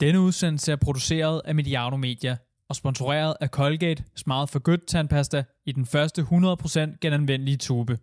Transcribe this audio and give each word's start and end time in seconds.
Denne 0.00 0.20
udsendelse 0.20 0.72
er 0.72 0.76
produceret 0.76 1.42
af 1.44 1.54
Mediano 1.54 1.96
Media 1.96 2.36
og 2.68 2.76
sponsoreret 2.76 3.34
af 3.40 3.48
Colgate 3.48 4.04
Smart 4.16 4.50
for 4.50 4.58
Good 4.58 4.86
tandpasta 4.86 5.44
i 5.66 5.72
den 5.72 5.86
første 5.86 6.22
100% 6.22 6.98
genanvendelige 7.00 7.56
tube. 7.56 7.98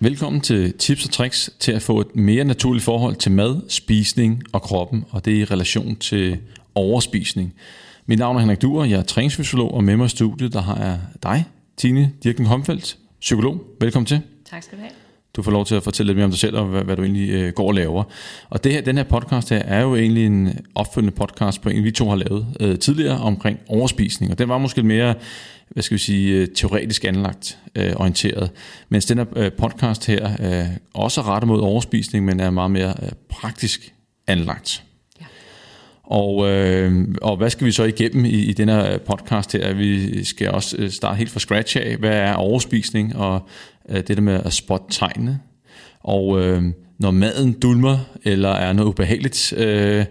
Velkommen 0.00 0.40
til 0.40 0.78
Tips 0.78 1.04
og 1.04 1.10
Tricks 1.10 1.50
til 1.58 1.72
at 1.72 1.82
få 1.82 2.00
et 2.00 2.16
mere 2.16 2.44
naturligt 2.44 2.84
forhold 2.84 3.16
til 3.16 3.32
mad, 3.32 3.62
spisning 3.68 4.42
og 4.52 4.62
kroppen, 4.62 5.04
og 5.10 5.24
det 5.24 5.36
er 5.36 5.40
i 5.40 5.44
relation 5.44 5.96
til 5.96 6.38
overspisning. 6.74 7.54
Mit 8.06 8.18
navn 8.18 8.36
er 8.36 8.40
Henrik 8.40 8.62
Duer, 8.62 8.84
jeg 8.84 8.98
er 8.98 9.02
træningsfysiolog, 9.02 9.74
og 9.74 9.84
med 9.84 9.96
mig 9.96 10.06
i 10.06 10.08
studiet, 10.08 10.52
der 10.52 10.62
har 10.62 10.76
jeg 10.76 11.00
dig, 11.22 11.44
Tine 11.76 12.12
Dirken 12.22 12.46
Homfeldt, 12.46 12.98
psykolog. 13.20 13.60
Velkommen 13.80 14.06
til. 14.06 14.20
Tak 14.50 14.62
skal 14.62 14.78
du 14.78 14.82
have. 14.82 15.07
Du 15.38 15.42
får 15.42 15.50
lov 15.50 15.64
til 15.64 15.74
at 15.74 15.82
fortælle 15.82 16.08
lidt 16.08 16.16
mere 16.16 16.24
om 16.24 16.30
dig 16.30 16.38
selv 16.40 16.56
og 16.56 16.64
hvad, 16.64 16.82
hvad 16.82 16.96
du 16.96 17.02
egentlig 17.02 17.30
øh, 17.30 17.52
går 17.52 17.66
og 17.68 17.74
laver. 17.74 18.04
Og 18.50 18.64
det 18.64 18.72
her, 18.72 18.80
den 18.80 18.96
her 18.96 19.04
podcast 19.04 19.50
her 19.50 19.58
er 19.58 19.82
jo 19.82 19.96
egentlig 19.96 20.26
en 20.26 20.58
opfølgende 20.74 21.16
podcast 21.16 21.62
på 21.62 21.68
en, 21.68 21.84
vi 21.84 21.90
to 21.90 22.08
har 22.08 22.16
lavet 22.16 22.46
øh, 22.60 22.78
tidligere 22.78 23.18
omkring 23.18 23.58
overspisning. 23.68 24.32
Og 24.32 24.38
den 24.38 24.48
var 24.48 24.58
måske 24.58 24.82
mere 24.82 25.14
hvad 25.68 25.82
skal 25.82 25.94
vi 25.94 26.00
sige, 26.00 26.34
øh, 26.34 26.48
teoretisk 26.56 27.04
anlagt 27.04 27.58
øh, 27.74 27.92
orienteret. 27.96 28.50
Mens 28.88 29.06
den 29.06 29.18
her 29.18 29.26
øh, 29.36 29.52
podcast 29.52 30.06
her 30.06 30.30
øh, 30.40 30.66
også 30.94 31.20
er 31.20 31.28
rettet 31.28 31.48
mod 31.48 31.60
overspisning, 31.60 32.24
men 32.24 32.40
er 32.40 32.50
meget 32.50 32.70
mere 32.70 32.94
øh, 33.02 33.08
praktisk 33.28 33.92
anlagt. 34.26 34.82
Og, 36.10 36.50
øh, 36.50 37.08
og 37.22 37.36
hvad 37.36 37.50
skal 37.50 37.66
vi 37.66 37.72
så 37.72 37.84
igennem 37.84 38.24
i, 38.24 38.28
i 38.28 38.52
den 38.52 38.68
her 38.68 38.98
podcast 38.98 39.52
her? 39.52 39.72
Vi 39.72 40.24
skal 40.24 40.50
også 40.50 40.76
øh, 40.78 40.90
starte 40.90 41.16
helt 41.16 41.30
fra 41.30 41.40
scratch 41.40 41.76
af. 41.76 41.96
Hvad 41.96 42.16
er 42.16 42.34
overspisning 42.34 43.16
og 43.16 43.34
øh, 43.34 43.40
Øh, 43.88 43.96
det 43.96 44.08
der 44.08 44.20
med 44.20 44.40
at 44.44 44.52
spotte 44.52 44.86
tegnene. 44.90 45.40
Og 46.00 46.40
øh, 46.42 46.62
når 46.98 47.10
maden 47.10 47.52
dulmer 47.52 47.98
eller 48.24 48.50
er 48.50 48.72
noget 48.72 48.88
ubehageligt, 48.88 49.52
øh, 49.56 50.04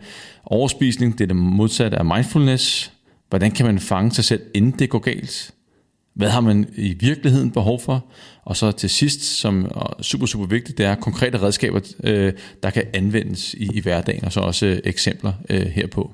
overspisning, 0.45 1.14
det 1.14 1.22
er 1.23 1.28
det 1.28 1.36
modsatte 1.36 1.98
af 1.98 2.05
mindfulness, 2.05 2.92
Hvordan 3.30 3.52
kan 3.52 3.66
man 3.66 3.80
fange 3.80 4.11
sig 4.11 4.25
selv, 4.25 4.42
inden 4.53 4.80
det 4.80 4.89
går 4.89 5.00
galt? 5.00 5.52
Hvad 6.14 6.30
har 6.30 6.42
man 6.42 6.70
i 6.75 6.94
virkeligheden 6.94 7.52
behov 7.52 7.80
for? 7.80 8.05
Og 8.45 8.58
så 8.58 8.72
til 8.72 8.89
sidst, 8.89 9.22
som 9.22 9.66
er 9.66 10.02
super, 10.02 10.25
super 10.25 10.45
vigtigt, 10.45 10.78
det 10.78 10.86
er 10.86 10.95
konkrete 10.95 11.42
redskaber, 11.42 11.80
øh, 12.03 12.33
der 12.64 12.70
kan 12.70 12.83
anvendes 12.94 13.53
i, 13.53 13.70
i 13.73 13.81
hverdagen, 13.81 14.25
og 14.25 14.33
så 14.33 14.39
også 14.39 14.66
øh, 14.66 14.80
eksempler 14.83 15.33
øh, 15.50 15.61
herpå. 15.66 16.11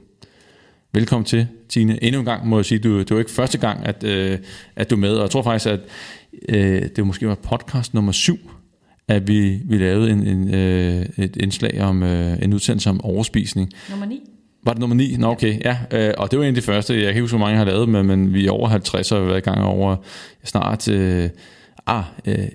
Velkommen 0.95 1.25
til, 1.25 1.47
Tine. 1.69 2.03
Endnu 2.03 2.19
en 2.19 2.25
gang 2.25 2.47
må 2.47 2.58
jeg 2.58 2.66
sige, 2.66 2.80
du, 2.80 2.99
det 2.99 3.11
var 3.11 3.19
ikke 3.19 3.31
første 3.31 3.58
gang, 3.58 3.86
at, 3.86 4.03
at 4.75 4.89
du 4.89 4.95
er 4.95 5.00
med, 5.00 5.16
og 5.16 5.22
jeg 5.22 5.30
tror 5.30 5.41
faktisk, 5.41 5.69
at 5.69 5.80
det 6.95 7.08
måske 7.08 7.27
var 7.27 7.35
podcast 7.35 7.94
nummer 7.94 8.11
syv, 8.11 8.38
at 9.08 9.27
vi, 9.27 9.59
vi 9.66 9.77
lavede 9.77 10.11
en, 10.11 10.27
en, 10.27 10.47
et 11.17 11.35
indslag 11.35 11.81
om 11.81 12.03
en 12.03 12.53
udsendelse 12.53 12.89
om 12.89 13.02
overspisning. 13.02 13.72
Nummer 13.89 14.05
9. 14.05 14.22
Var 14.63 14.73
det 14.73 14.80
nummer 14.80 14.95
9? 14.95 15.16
Nå 15.17 15.27
okay, 15.27 15.59
ja. 15.63 15.77
Øh, 15.91 16.13
og 16.17 16.31
det 16.31 16.39
var 16.39 16.45
en 16.45 16.50
af 16.50 16.55
de 16.55 16.61
første, 16.61 16.94
jeg 16.94 17.02
kan 17.02 17.09
ikke 17.09 17.22
huske, 17.22 17.38
hvor 17.38 17.45
mange 17.45 17.59
jeg 17.59 17.66
har 17.66 17.72
lavet, 17.72 17.89
men, 17.89 18.05
men 18.05 18.33
vi 18.33 18.47
er 18.47 18.52
over 18.52 18.67
50 18.67 19.11
og 19.11 19.17
har 19.17 19.25
været 19.25 19.38
i 19.38 19.41
gang 19.41 19.63
over 19.63 19.95
snart 20.44 20.88
øh, 20.88 21.30
ah, 21.85 22.03
øh, 22.25 22.47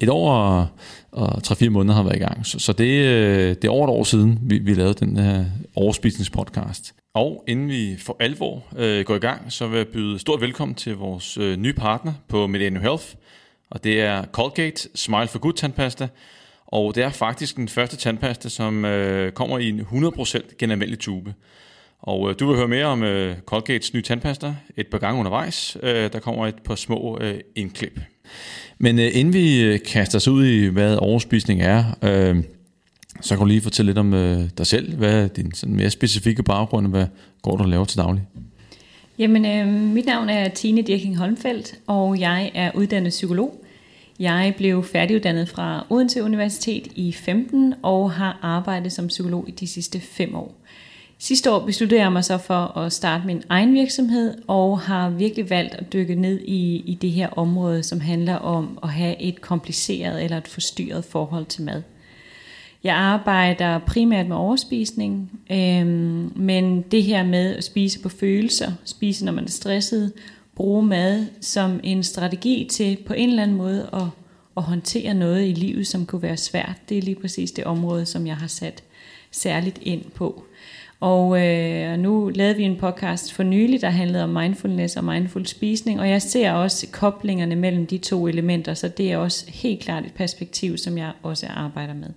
et 0.00 0.08
år 0.08 0.32
og, 0.32 0.66
og 1.12 1.42
3-4 1.46 1.68
måneder 1.68 1.94
har 1.94 2.02
været 2.02 2.16
i 2.16 2.18
gang. 2.18 2.46
Så, 2.46 2.58
så 2.58 2.72
det, 2.72 3.04
øh, 3.04 3.48
det 3.48 3.64
er 3.64 3.70
over 3.70 3.86
et 3.86 3.90
år 3.90 4.04
siden, 4.04 4.38
vi, 4.42 4.58
vi 4.58 4.74
lavede 4.74 4.94
den 4.94 5.16
her 5.16 5.44
overspisningspodcast. 5.74 6.94
Og 7.14 7.44
inden 7.46 7.68
vi 7.68 7.96
for 7.98 8.16
alvor 8.20 8.64
øh, 8.76 9.04
går 9.04 9.14
i 9.14 9.18
gang, 9.18 9.52
så 9.52 9.66
vil 9.66 9.76
jeg 9.76 9.88
byde 9.88 10.18
stort 10.18 10.40
velkommen 10.40 10.74
til 10.74 10.96
vores 10.96 11.38
øh, 11.38 11.56
nye 11.56 11.72
partner 11.72 12.12
på 12.28 12.46
Millennium 12.46 12.82
Health. 12.82 13.04
Og 13.70 13.84
det 13.84 14.00
er 14.00 14.24
Colgate 14.24 14.88
Smile 14.94 15.28
for 15.28 15.38
Good 15.38 15.52
tandpasta. 15.52 16.08
Og 16.66 16.94
det 16.94 17.02
er 17.02 17.10
faktisk 17.10 17.56
den 17.56 17.68
første 17.68 17.96
tandpasta, 17.96 18.48
som 18.48 18.84
øh, 18.84 19.32
kommer 19.32 19.58
i 19.58 19.68
en 19.68 19.80
100% 19.80 20.56
genanvendelig 20.58 20.98
tube. 20.98 21.34
Og 22.00 22.30
øh, 22.30 22.36
du 22.40 22.46
vil 22.46 22.56
høre 22.56 22.68
mere 22.68 22.86
om 22.86 23.02
øh, 23.02 23.36
Colgates 23.46 23.94
nye 23.94 24.02
tandpasta 24.02 24.54
et 24.76 24.86
par 24.86 24.98
gange 24.98 25.18
undervejs. 25.18 25.76
Øh, 25.82 26.12
der 26.12 26.18
kommer 26.18 26.46
et 26.46 26.62
par 26.64 26.74
små 26.74 27.18
øh, 27.20 27.40
indklip. 27.56 28.00
Men 28.78 28.98
øh, 28.98 29.10
inden 29.12 29.34
vi 29.34 29.62
øh, 29.62 29.80
kaster 29.86 30.18
os 30.18 30.28
ud 30.28 30.46
i, 30.46 30.66
hvad 30.66 30.96
overspisning 30.96 31.62
er, 31.62 31.84
øh, 32.02 32.44
så 33.20 33.34
kan 33.34 33.38
du 33.38 33.44
lige 33.44 33.60
fortælle 33.60 33.88
lidt 33.88 33.98
om 33.98 34.14
øh, 34.14 34.48
dig 34.58 34.66
selv. 34.66 34.96
Hvad 34.96 35.24
er 35.24 35.28
din 35.28 35.54
sådan, 35.54 35.74
mere 35.74 35.90
specifikke 35.90 36.42
baggrund, 36.42 36.86
og 36.86 36.90
hvad 36.90 37.06
går 37.42 37.56
du 37.56 37.62
og 37.62 37.68
laver 37.68 37.84
til 37.84 37.98
daglig? 37.98 38.22
Jamen, 39.18 39.46
øh, 39.46 39.66
mit 39.68 40.06
navn 40.06 40.28
er 40.28 40.48
Tine 40.48 40.82
Dirking 40.82 41.16
Holmfeldt, 41.16 41.74
og 41.86 42.20
jeg 42.20 42.50
er 42.54 42.70
uddannet 42.74 43.10
psykolog. 43.10 43.64
Jeg 44.18 44.54
blev 44.56 44.84
færdiguddannet 44.84 45.48
fra 45.48 45.86
Odense 45.90 46.22
Universitet 46.22 46.86
i 46.94 47.12
15 47.12 47.74
og 47.82 48.12
har 48.12 48.38
arbejdet 48.42 48.92
som 48.92 49.06
psykolog 49.06 49.48
i 49.48 49.50
de 49.50 49.66
sidste 49.66 50.00
fem 50.00 50.34
år. 50.34 50.54
Sidste 51.18 51.52
år 51.52 51.66
besluttede 51.66 52.00
jeg 52.00 52.12
mig 52.12 52.24
så 52.24 52.38
for 52.38 52.78
at 52.78 52.92
starte 52.92 53.26
min 53.26 53.42
egen 53.48 53.74
virksomhed 53.74 54.34
og 54.46 54.80
har 54.80 55.10
virkelig 55.10 55.50
valgt 55.50 55.74
at 55.74 55.92
dykke 55.92 56.14
ned 56.14 56.40
i, 56.40 56.76
i 56.76 56.98
det 57.02 57.10
her 57.10 57.28
område, 57.28 57.82
som 57.82 58.00
handler 58.00 58.34
om 58.34 58.78
at 58.82 58.88
have 58.88 59.22
et 59.22 59.40
kompliceret 59.40 60.24
eller 60.24 60.36
et 60.36 60.48
forstyrret 60.48 61.04
forhold 61.04 61.46
til 61.46 61.62
mad. 61.62 61.82
Jeg 62.84 62.94
arbejder 62.94 63.78
primært 63.78 64.28
med 64.28 64.36
overspisning, 64.36 65.40
øh, 65.50 65.86
men 66.36 66.82
det 66.82 67.02
her 67.02 67.24
med 67.24 67.56
at 67.56 67.64
spise 67.64 68.00
på 68.00 68.08
følelser, 68.08 68.72
spise 68.84 69.24
når 69.24 69.32
man 69.32 69.44
er 69.44 69.50
stresset, 69.50 70.12
bruge 70.56 70.86
mad 70.86 71.26
som 71.40 71.80
en 71.82 72.02
strategi 72.02 72.68
til 72.70 72.98
på 73.06 73.12
en 73.12 73.28
eller 73.28 73.42
anden 73.42 73.56
måde 73.56 73.88
at, 73.92 74.02
at 74.56 74.62
håndtere 74.62 75.14
noget 75.14 75.48
i 75.48 75.52
livet, 75.52 75.86
som 75.86 76.06
kunne 76.06 76.22
være 76.22 76.36
svært. 76.36 76.76
Det 76.88 76.98
er 76.98 77.02
lige 77.02 77.20
præcis 77.20 77.52
det 77.52 77.64
område, 77.64 78.06
som 78.06 78.26
jeg 78.26 78.36
har 78.36 78.46
sat 78.46 78.82
særligt 79.30 79.78
ind 79.82 80.04
på. 80.14 80.44
Og 81.00 81.46
øh, 81.46 81.98
nu 81.98 82.30
lavede 82.34 82.56
vi 82.56 82.62
en 82.62 82.76
podcast 82.76 83.32
for 83.32 83.42
nylig, 83.42 83.80
der 83.80 83.90
handlede 83.90 84.24
om 84.24 84.30
mindfulness 84.30 84.96
og 84.96 85.04
mindful 85.04 85.46
spisning, 85.46 86.00
og 86.00 86.08
jeg 86.08 86.22
ser 86.22 86.52
også 86.52 86.86
koblingerne 86.92 87.56
mellem 87.56 87.86
de 87.86 87.98
to 87.98 88.28
elementer, 88.28 88.74
så 88.74 88.88
det 88.88 89.12
er 89.12 89.16
også 89.16 89.44
helt 89.48 89.80
klart 89.80 90.04
et 90.04 90.12
perspektiv, 90.12 90.76
som 90.76 90.98
jeg 90.98 91.12
også 91.22 91.46
arbejder 91.46 91.94
med 91.94 92.08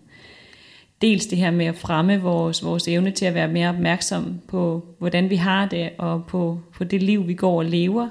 dels 1.01 1.25
det 1.25 1.37
her 1.37 1.51
med 1.51 1.65
at 1.65 1.75
fremme 1.75 2.21
vores, 2.21 2.63
vores 2.63 2.87
evne 2.87 3.11
til 3.11 3.25
at 3.25 3.33
være 3.33 3.47
mere 3.47 3.69
opmærksom 3.69 4.41
på, 4.47 4.85
hvordan 4.99 5.29
vi 5.29 5.35
har 5.35 5.65
det, 5.65 5.89
og 5.97 6.25
på, 6.25 6.59
på 6.77 6.83
det 6.83 7.03
liv, 7.03 7.27
vi 7.27 7.33
går 7.33 7.57
og 7.57 7.65
lever. 7.65 8.07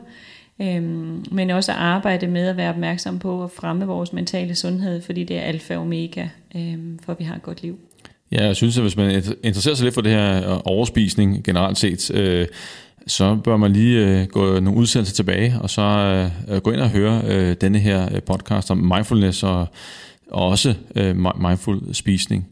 Øhm, 0.63 1.25
men 1.31 1.51
også 1.51 1.73
at 1.73 1.79
arbejde 1.79 2.27
med 2.27 2.47
at 2.47 2.57
være 2.57 2.71
opmærksom 2.71 3.19
på 3.19 3.45
at 3.45 3.51
fremme 3.51 3.87
vores 3.87 4.13
mentale 4.13 4.55
sundhed, 4.55 5.03
fordi 5.03 5.25
det 5.25 5.37
er 5.37 5.41
alfa 5.41 5.77
og 5.77 5.83
omega, 5.83 6.29
øhm, 6.57 6.99
for 7.05 7.13
at 7.13 7.19
vi 7.19 7.25
har 7.25 7.35
et 7.35 7.43
godt 7.43 7.63
liv. 7.63 7.79
Ja, 8.33 8.45
jeg 8.45 8.57
synes, 8.57 8.77
at 8.77 8.85
hvis 8.85 8.97
man 8.97 9.23
interesserer 9.43 9.75
sig 9.75 9.85
lidt 9.85 9.95
for 9.95 10.01
det 10.01 10.13
her 10.13 10.53
øh, 10.53 10.61
overspisning 10.65 11.45
generelt 11.45 11.79
set, 11.79 12.11
øh, 12.15 12.47
så 13.07 13.37
bør 13.45 13.57
man 13.57 13.73
lige 13.73 14.07
øh, 14.07 14.27
gå 14.27 14.61
nogle 14.61 14.81
udsendelser 14.81 15.15
tilbage, 15.15 15.55
og 15.61 15.71
så 15.71 15.83
øh, 15.83 16.55
øh 16.55 16.61
gå 16.61 16.71
ind 16.71 16.81
og 16.81 16.91
høre 16.91 17.23
øh, 17.27 17.57
denne 17.61 17.79
her 17.79 18.15
øh, 18.15 18.23
podcast 18.23 18.71
om 18.71 18.79
mindfulness 18.79 19.43
og, 19.43 19.67
og 20.31 20.49
også 20.49 20.75
øh, 20.97 21.17
mindful 21.17 21.95
spisning. 21.95 22.49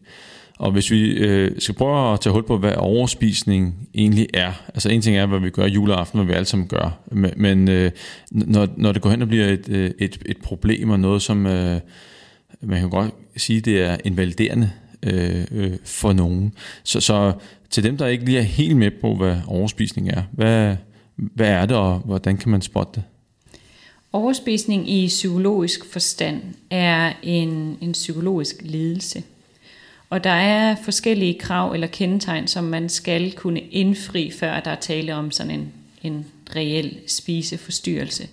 Og 0.59 0.73
hvis 0.73 0.91
vi 0.91 1.11
øh, 1.11 1.51
skal 1.59 1.75
prøve 1.75 2.13
at 2.13 2.21
tage 2.21 2.33
hul 2.33 2.47
på, 2.47 2.59
hvad 2.59 2.73
overspisning 2.77 3.89
egentlig 3.95 4.29
er. 4.35 4.53
Altså 4.75 4.89
en 4.89 5.03
ting 5.03 5.17
er, 5.17 5.27
hvad 5.27 5.41
vi 5.41 5.51
gør 5.51 5.67
juleaften, 5.67 6.19
hvad 6.19 6.27
vi 6.27 6.33
alle 6.33 6.47
sammen 6.47 6.69
gør. 6.69 6.99
Men, 7.13 7.31
men 7.37 7.69
øh, 7.69 7.91
når, 8.31 8.69
når 8.77 8.93
det 8.93 9.03
går 9.03 9.11
hen 9.11 9.23
og 9.23 9.29
bliver 9.29 9.47
et, 9.47 9.69
øh, 9.69 9.91
et, 9.99 10.19
et 10.27 10.37
problem 10.37 10.91
og 10.91 11.01
noget, 11.01 11.23
som 11.23 11.47
øh, 11.47 11.81
man 12.61 12.81
kan 12.81 12.91
godt 12.91 13.15
sige, 13.37 13.61
det 13.61 13.83
er 13.83 13.97
invaliderende 14.05 14.71
øh, 15.03 15.45
øh, 15.53 15.73
for 15.85 16.13
nogen. 16.13 16.53
Så, 16.85 17.01
så 17.01 17.33
til 17.71 17.85
dem, 17.85 17.97
der 17.97 18.07
ikke 18.07 18.25
lige 18.25 18.39
er 18.39 18.43
helt 18.43 18.77
med 18.77 18.91
på, 19.01 19.15
hvad 19.15 19.37
overspisning 19.47 20.09
er, 20.09 20.23
hvad, 20.33 20.77
hvad 21.17 21.49
er 21.49 21.67
det, 21.67 21.77
og 21.77 21.99
hvordan 21.99 22.37
kan 22.37 22.51
man 22.51 22.63
spotte 22.63 22.93
det? 22.95 23.03
Overspisning 24.13 24.91
i 24.91 25.07
psykologisk 25.07 25.85
forstand 25.85 26.43
er 26.71 27.13
en, 27.23 27.79
en 27.81 27.93
psykologisk 27.93 28.57
lidelse. 28.61 29.23
Og 30.11 30.25
der 30.25 30.31
er 30.31 30.77
forskellige 30.85 31.39
krav 31.39 31.73
eller 31.73 31.87
kendetegn, 31.87 32.49
som 32.49 32.65
man 32.65 32.89
skal 32.89 33.33
kunne 33.33 33.61
indfri, 33.61 34.31
før 34.31 34.61
der 34.61 34.71
er 34.71 34.81
tale 34.81 35.15
om 35.15 35.31
sådan 35.31 35.53
en, 35.53 35.73
en 36.03 36.27
reel 36.57 36.99
spiseforstyrrelse. 37.07 38.29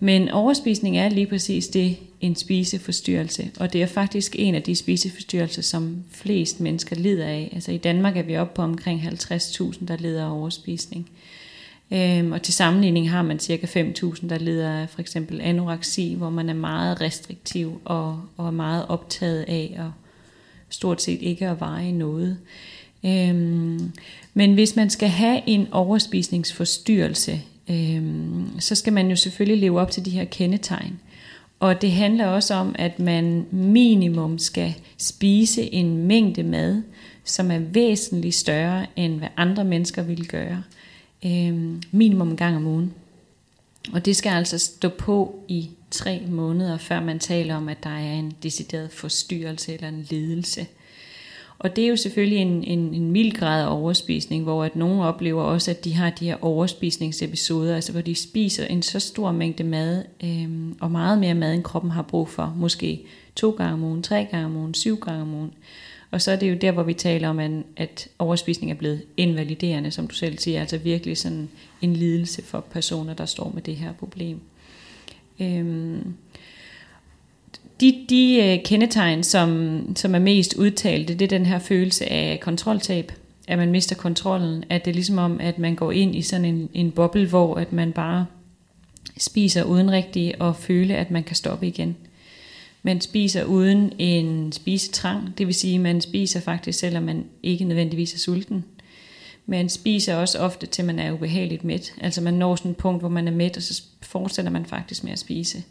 Men 0.00 0.28
overspisning 0.28 0.98
er 0.98 1.08
lige 1.08 1.26
præcis 1.26 1.68
det, 1.68 1.96
en 2.20 2.36
spiseforstyrrelse. 2.36 3.50
Og 3.60 3.72
det 3.72 3.82
er 3.82 3.86
faktisk 3.86 4.36
en 4.38 4.54
af 4.54 4.62
de 4.62 4.76
spiseforstyrrelser, 4.76 5.62
som 5.62 6.04
flest 6.10 6.60
mennesker 6.60 6.96
lider 6.96 7.26
af. 7.26 7.50
Altså 7.52 7.72
i 7.72 7.76
Danmark 7.76 8.16
er 8.16 8.22
vi 8.22 8.36
oppe 8.36 8.54
på 8.54 8.62
omkring 8.62 9.00
50.000, 9.00 9.86
der 9.86 9.96
lider 9.96 10.24
af 10.24 10.30
overspisning. 10.30 11.10
Øhm, 11.92 12.32
og 12.32 12.42
til 12.42 12.54
sammenligning 12.54 13.10
har 13.10 13.22
man 13.22 13.38
cirka 13.38 13.66
5.000, 13.66 14.28
der 14.28 14.38
lider 14.38 14.72
af 14.72 14.88
for 14.88 15.00
eksempel 15.00 15.40
anoreksi, 15.40 16.14
hvor 16.14 16.30
man 16.30 16.48
er 16.48 16.54
meget 16.54 17.00
restriktiv 17.00 17.80
og, 17.84 18.20
og 18.36 18.46
er 18.46 18.50
meget 18.50 18.86
optaget 18.88 19.44
af 19.48 19.74
at 19.78 20.07
stort 20.68 21.02
set 21.02 21.22
ikke 21.22 21.48
at 21.48 21.60
veje 21.60 21.92
noget. 21.92 22.38
Øhm, 23.04 23.92
men 24.34 24.54
hvis 24.54 24.76
man 24.76 24.90
skal 24.90 25.08
have 25.08 25.42
en 25.46 25.66
overspisningsforstyrrelse, 25.72 27.40
øhm, 27.70 28.60
så 28.60 28.74
skal 28.74 28.92
man 28.92 29.10
jo 29.10 29.16
selvfølgelig 29.16 29.60
leve 29.60 29.80
op 29.80 29.90
til 29.90 30.04
de 30.04 30.10
her 30.10 30.24
kendetegn. 30.24 31.00
Og 31.60 31.82
det 31.82 31.92
handler 31.92 32.26
også 32.26 32.54
om, 32.54 32.74
at 32.78 32.98
man 32.98 33.46
minimum 33.50 34.38
skal 34.38 34.74
spise 34.98 35.74
en 35.74 35.96
mængde 36.06 36.42
mad, 36.42 36.82
som 37.24 37.50
er 37.50 37.58
væsentligt 37.58 38.34
større, 38.34 38.86
end 38.96 39.18
hvad 39.18 39.28
andre 39.36 39.64
mennesker 39.64 40.02
ville 40.02 40.24
gøre. 40.24 40.62
Øhm, 41.24 41.82
minimum 41.90 42.30
en 42.30 42.36
gang 42.36 42.56
om 42.56 42.66
ugen. 42.66 42.92
Og 43.92 44.04
det 44.04 44.16
skal 44.16 44.30
altså 44.30 44.58
stå 44.58 44.88
på 44.88 45.44
i 45.48 45.70
tre 45.90 46.22
måneder, 46.28 46.78
før 46.78 47.00
man 47.00 47.18
taler 47.18 47.54
om, 47.56 47.68
at 47.68 47.84
der 47.84 47.90
er 47.90 48.12
en 48.12 48.32
decideret 48.42 48.90
forstyrrelse 48.92 49.74
eller 49.74 49.88
en 49.88 50.06
lidelse. 50.10 50.66
Og 51.58 51.76
det 51.76 51.84
er 51.84 51.88
jo 51.88 51.96
selvfølgelig 51.96 52.38
en, 52.38 52.64
en, 52.64 52.94
en 52.94 53.10
mild 53.10 53.32
grad 53.32 53.62
af 53.62 53.72
overspisning, 53.72 54.42
hvor 54.42 54.64
at 54.64 54.76
nogen 54.76 55.00
oplever 55.00 55.42
også, 55.42 55.70
at 55.70 55.84
de 55.84 55.94
har 55.94 56.10
de 56.10 56.24
her 56.24 56.36
overspisningsepisoder, 56.40 57.74
altså 57.74 57.92
hvor 57.92 58.00
de 58.00 58.14
spiser 58.14 58.64
en 58.64 58.82
så 58.82 59.00
stor 59.00 59.32
mængde 59.32 59.64
mad, 59.64 60.04
øh, 60.24 60.48
og 60.80 60.90
meget 60.90 61.18
mere 61.18 61.34
mad, 61.34 61.54
end 61.54 61.62
kroppen 61.62 61.90
har 61.90 62.02
brug 62.02 62.28
for. 62.28 62.54
Måske 62.56 63.00
to 63.36 63.50
gange 63.50 63.72
om 63.72 63.84
ugen, 63.84 64.02
tre 64.02 64.26
gange 64.30 64.46
om 64.46 64.56
ugen, 64.56 64.74
syv 64.74 65.00
gange 65.00 65.22
om 65.22 65.34
ugen. 65.34 65.52
Og 66.10 66.22
så 66.22 66.32
er 66.32 66.36
det 66.36 66.50
jo 66.50 66.56
der, 66.60 66.72
hvor 66.72 66.82
vi 66.82 66.94
taler 66.94 67.28
om, 67.28 67.64
at 67.76 68.08
overspisning 68.18 68.72
er 68.72 68.76
blevet 68.76 69.02
invaliderende, 69.16 69.90
som 69.90 70.06
du 70.06 70.14
selv 70.14 70.38
siger, 70.38 70.60
altså 70.60 70.78
virkelig 70.78 71.18
sådan 71.18 71.48
en 71.82 71.92
lidelse 71.92 72.42
for 72.42 72.60
personer, 72.60 73.14
der 73.14 73.26
står 73.26 73.50
med 73.54 73.62
det 73.62 73.76
her 73.76 73.92
problem. 73.92 74.40
Øhm, 75.40 76.14
de, 77.80 78.04
de 78.08 78.42
øh, 78.44 78.64
kendetegn, 78.64 79.22
som, 79.22 79.82
som 79.96 80.14
er 80.14 80.18
mest 80.18 80.54
udtalte, 80.54 81.14
det 81.14 81.22
er 81.22 81.38
den 81.38 81.46
her 81.46 81.58
følelse 81.58 82.12
af 82.12 82.40
kontroltab, 82.40 83.12
at 83.48 83.58
man 83.58 83.70
mister 83.70 83.96
kontrollen, 83.96 84.64
at 84.70 84.84
det 84.84 84.90
er 84.90 84.94
ligesom 84.94 85.18
om, 85.18 85.40
at 85.40 85.58
man 85.58 85.74
går 85.74 85.92
ind 85.92 86.16
i 86.16 86.22
sådan 86.22 86.44
en, 86.44 86.68
en 86.74 86.90
boble, 86.90 87.26
hvor 87.26 87.54
at 87.54 87.72
man 87.72 87.92
bare 87.92 88.26
spiser 89.16 89.64
uden 89.64 89.90
rigtigt 89.90 90.42
at 90.42 90.56
føle, 90.56 90.96
at 90.96 91.10
man 91.10 91.24
kan 91.24 91.36
stoppe 91.36 91.66
igen. 91.66 91.96
Man 92.82 93.00
spiser 93.00 93.44
uden 93.44 93.92
en 93.98 94.52
spisetrang, 94.52 95.38
det 95.38 95.46
vil 95.46 95.54
sige, 95.54 95.74
at 95.74 95.80
man 95.80 96.00
spiser 96.00 96.40
faktisk, 96.40 96.78
selvom 96.78 97.02
man 97.02 97.24
ikke 97.42 97.64
nødvendigvis 97.64 98.14
er 98.14 98.18
sulten. 98.18 98.64
Man 99.50 99.68
spiser 99.68 100.14
også 100.14 100.38
ofte, 100.38 100.66
til 100.66 100.84
man 100.84 100.98
er 100.98 101.12
ubehageligt 101.12 101.64
mæt. 101.64 101.94
Altså 102.00 102.20
man 102.20 102.34
når 102.34 102.56
sådan 102.56 102.70
et 102.70 102.76
punkt, 102.76 103.02
hvor 103.02 103.08
man 103.08 103.28
er 103.28 103.32
mæt, 103.32 103.56
og 103.56 103.62
så 103.62 103.82
fortsætter 104.02 104.50
man 104.50 104.66
faktisk 104.66 105.04
med 105.04 105.12
at 105.12 105.18
spise. 105.18 105.62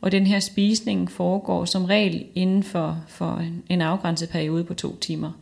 Og 0.00 0.12
den 0.12 0.26
her 0.26 0.40
spisning 0.40 1.10
foregår 1.10 1.64
som 1.64 1.84
regel 1.84 2.26
inden 2.34 2.62
for, 2.62 3.04
for 3.08 3.44
en, 3.68 3.80
afgrænset 3.80 4.28
periode 4.28 4.64
på 4.64 4.74
to 4.74 4.96
timer. 4.96 5.32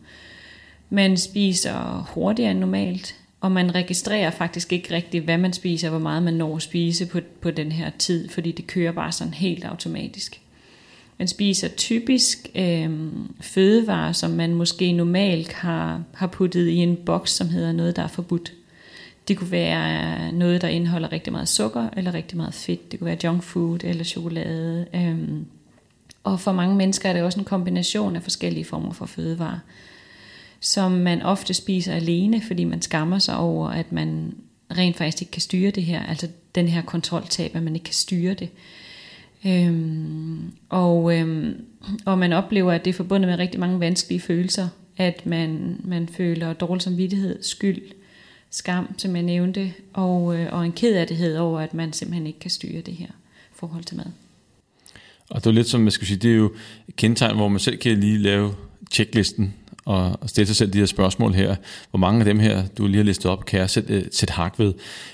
Man 0.89 1.17
spiser 1.17 2.07
hurtigere 2.13 2.51
end 2.51 2.59
normalt, 2.59 3.15
og 3.41 3.51
man 3.51 3.75
registrerer 3.75 4.31
faktisk 4.31 4.73
ikke 4.73 4.95
rigtigt, 4.95 5.23
hvad 5.23 5.37
man 5.37 5.53
spiser, 5.53 5.89
hvor 5.89 5.99
meget 5.99 6.23
man 6.23 6.33
når 6.33 6.55
at 6.55 6.61
spise 6.61 7.05
på, 7.05 7.19
på 7.41 7.51
den 7.51 7.71
her 7.71 7.89
tid, 7.99 8.29
fordi 8.29 8.51
det 8.51 8.67
kører 8.67 8.91
bare 8.91 9.11
sådan 9.11 9.33
helt 9.33 9.65
automatisk. 9.65 10.41
Man 11.17 11.27
spiser 11.27 11.67
typisk 11.67 12.49
øh, 12.55 12.89
fødevarer, 13.41 14.11
som 14.11 14.31
man 14.31 14.55
måske 14.55 14.91
normalt 14.91 15.53
har, 15.53 16.03
har 16.13 16.27
puttet 16.27 16.67
i 16.67 16.75
en 16.75 16.97
boks, 17.05 17.31
som 17.31 17.49
hedder 17.49 17.71
noget, 17.71 17.95
der 17.95 18.01
er 18.01 18.07
forbudt. 18.07 18.53
Det 19.27 19.37
kunne 19.37 19.51
være 19.51 20.31
noget, 20.31 20.61
der 20.61 20.67
indeholder 20.67 21.11
rigtig 21.11 21.33
meget 21.33 21.49
sukker 21.49 21.89
eller 21.97 22.13
rigtig 22.13 22.37
meget 22.37 22.53
fedt. 22.53 22.91
Det 22.91 22.99
kunne 22.99 23.07
være 23.07 23.17
junk 23.23 23.43
food 23.43 23.83
eller 23.83 24.03
chokolade. 24.03 24.85
Øh, 24.93 25.17
og 26.23 26.39
for 26.39 26.51
mange 26.51 26.75
mennesker 26.75 27.09
er 27.09 27.13
det 27.13 27.23
også 27.23 27.39
en 27.39 27.45
kombination 27.45 28.15
af 28.15 28.23
forskellige 28.23 28.65
former 28.65 28.93
for 28.93 29.05
fødevarer, 29.05 29.59
som 30.59 30.91
man 30.91 31.21
ofte 31.21 31.53
spiser 31.53 31.93
alene, 31.93 32.41
fordi 32.41 32.63
man 32.63 32.81
skammer 32.81 33.19
sig 33.19 33.37
over, 33.37 33.69
at 33.69 33.91
man 33.91 34.35
rent 34.77 34.95
faktisk 34.95 35.21
ikke 35.21 35.31
kan 35.31 35.41
styre 35.41 35.71
det 35.71 35.83
her. 35.83 36.03
Altså 36.03 36.27
den 36.55 36.67
her 36.67 36.81
kontroltab, 36.81 37.55
at 37.55 37.63
man 37.63 37.75
ikke 37.75 37.83
kan 37.83 37.93
styre 37.93 38.33
det. 38.33 38.49
Øhm, 39.45 40.51
og, 40.69 41.17
øhm, 41.17 41.65
og 42.05 42.19
man 42.19 42.33
oplever, 42.33 42.71
at 42.71 42.85
det 42.85 42.91
er 42.91 42.95
forbundet 42.95 43.29
med 43.29 43.39
rigtig 43.39 43.59
mange 43.59 43.79
vanskelige 43.79 44.19
følelser, 44.19 44.67
at 44.97 45.25
man, 45.25 45.81
man 45.83 46.07
føler 46.07 46.53
dårlig 46.53 46.81
samvittighed, 46.81 47.43
skyld, 47.43 47.81
skam, 48.49 48.95
som 48.97 49.15
jeg 49.15 49.23
nævnte, 49.23 49.73
og, 49.93 50.35
øh, 50.35 50.53
og 50.53 50.65
en 50.65 50.71
kedattighed 50.71 51.37
over, 51.37 51.59
at 51.59 51.73
man 51.73 51.93
simpelthen 51.93 52.27
ikke 52.27 52.39
kan 52.39 52.51
styre 52.51 52.81
det 52.81 52.93
her 52.93 53.07
forhold 53.53 53.83
til 53.83 53.97
mad. 53.97 54.05
Og 55.29 55.43
det 55.43 55.49
er 55.49 55.53
lidt 55.53 55.67
som, 55.67 55.81
man 55.81 55.91
skulle 55.91 56.07
sige, 56.07 56.17
det 56.17 56.31
er 56.31 56.35
jo 56.35 56.53
kendetegn, 56.95 57.35
hvor 57.35 57.47
man 57.47 57.59
selv 57.59 57.77
kan 57.77 57.97
lige 57.97 58.17
lave 58.17 58.53
checklisten 58.91 59.53
og, 59.85 60.29
stille 60.29 60.47
sig 60.47 60.55
selv 60.55 60.73
de 60.73 60.77
her 60.77 60.85
spørgsmål 60.85 61.33
her. 61.33 61.55
Hvor 61.89 61.99
mange 61.99 62.19
af 62.19 62.25
dem 62.25 62.39
her, 62.39 62.67
du 62.67 62.87
lige 62.87 62.97
har 62.97 63.03
listet 63.03 63.31
op, 63.31 63.45
kan 63.45 63.59
jeg 63.59 63.69
sætte, 63.69 63.93
øh, 63.93 64.03
sætte 64.11 64.33
hak 64.33 64.59
ved. 64.59 64.73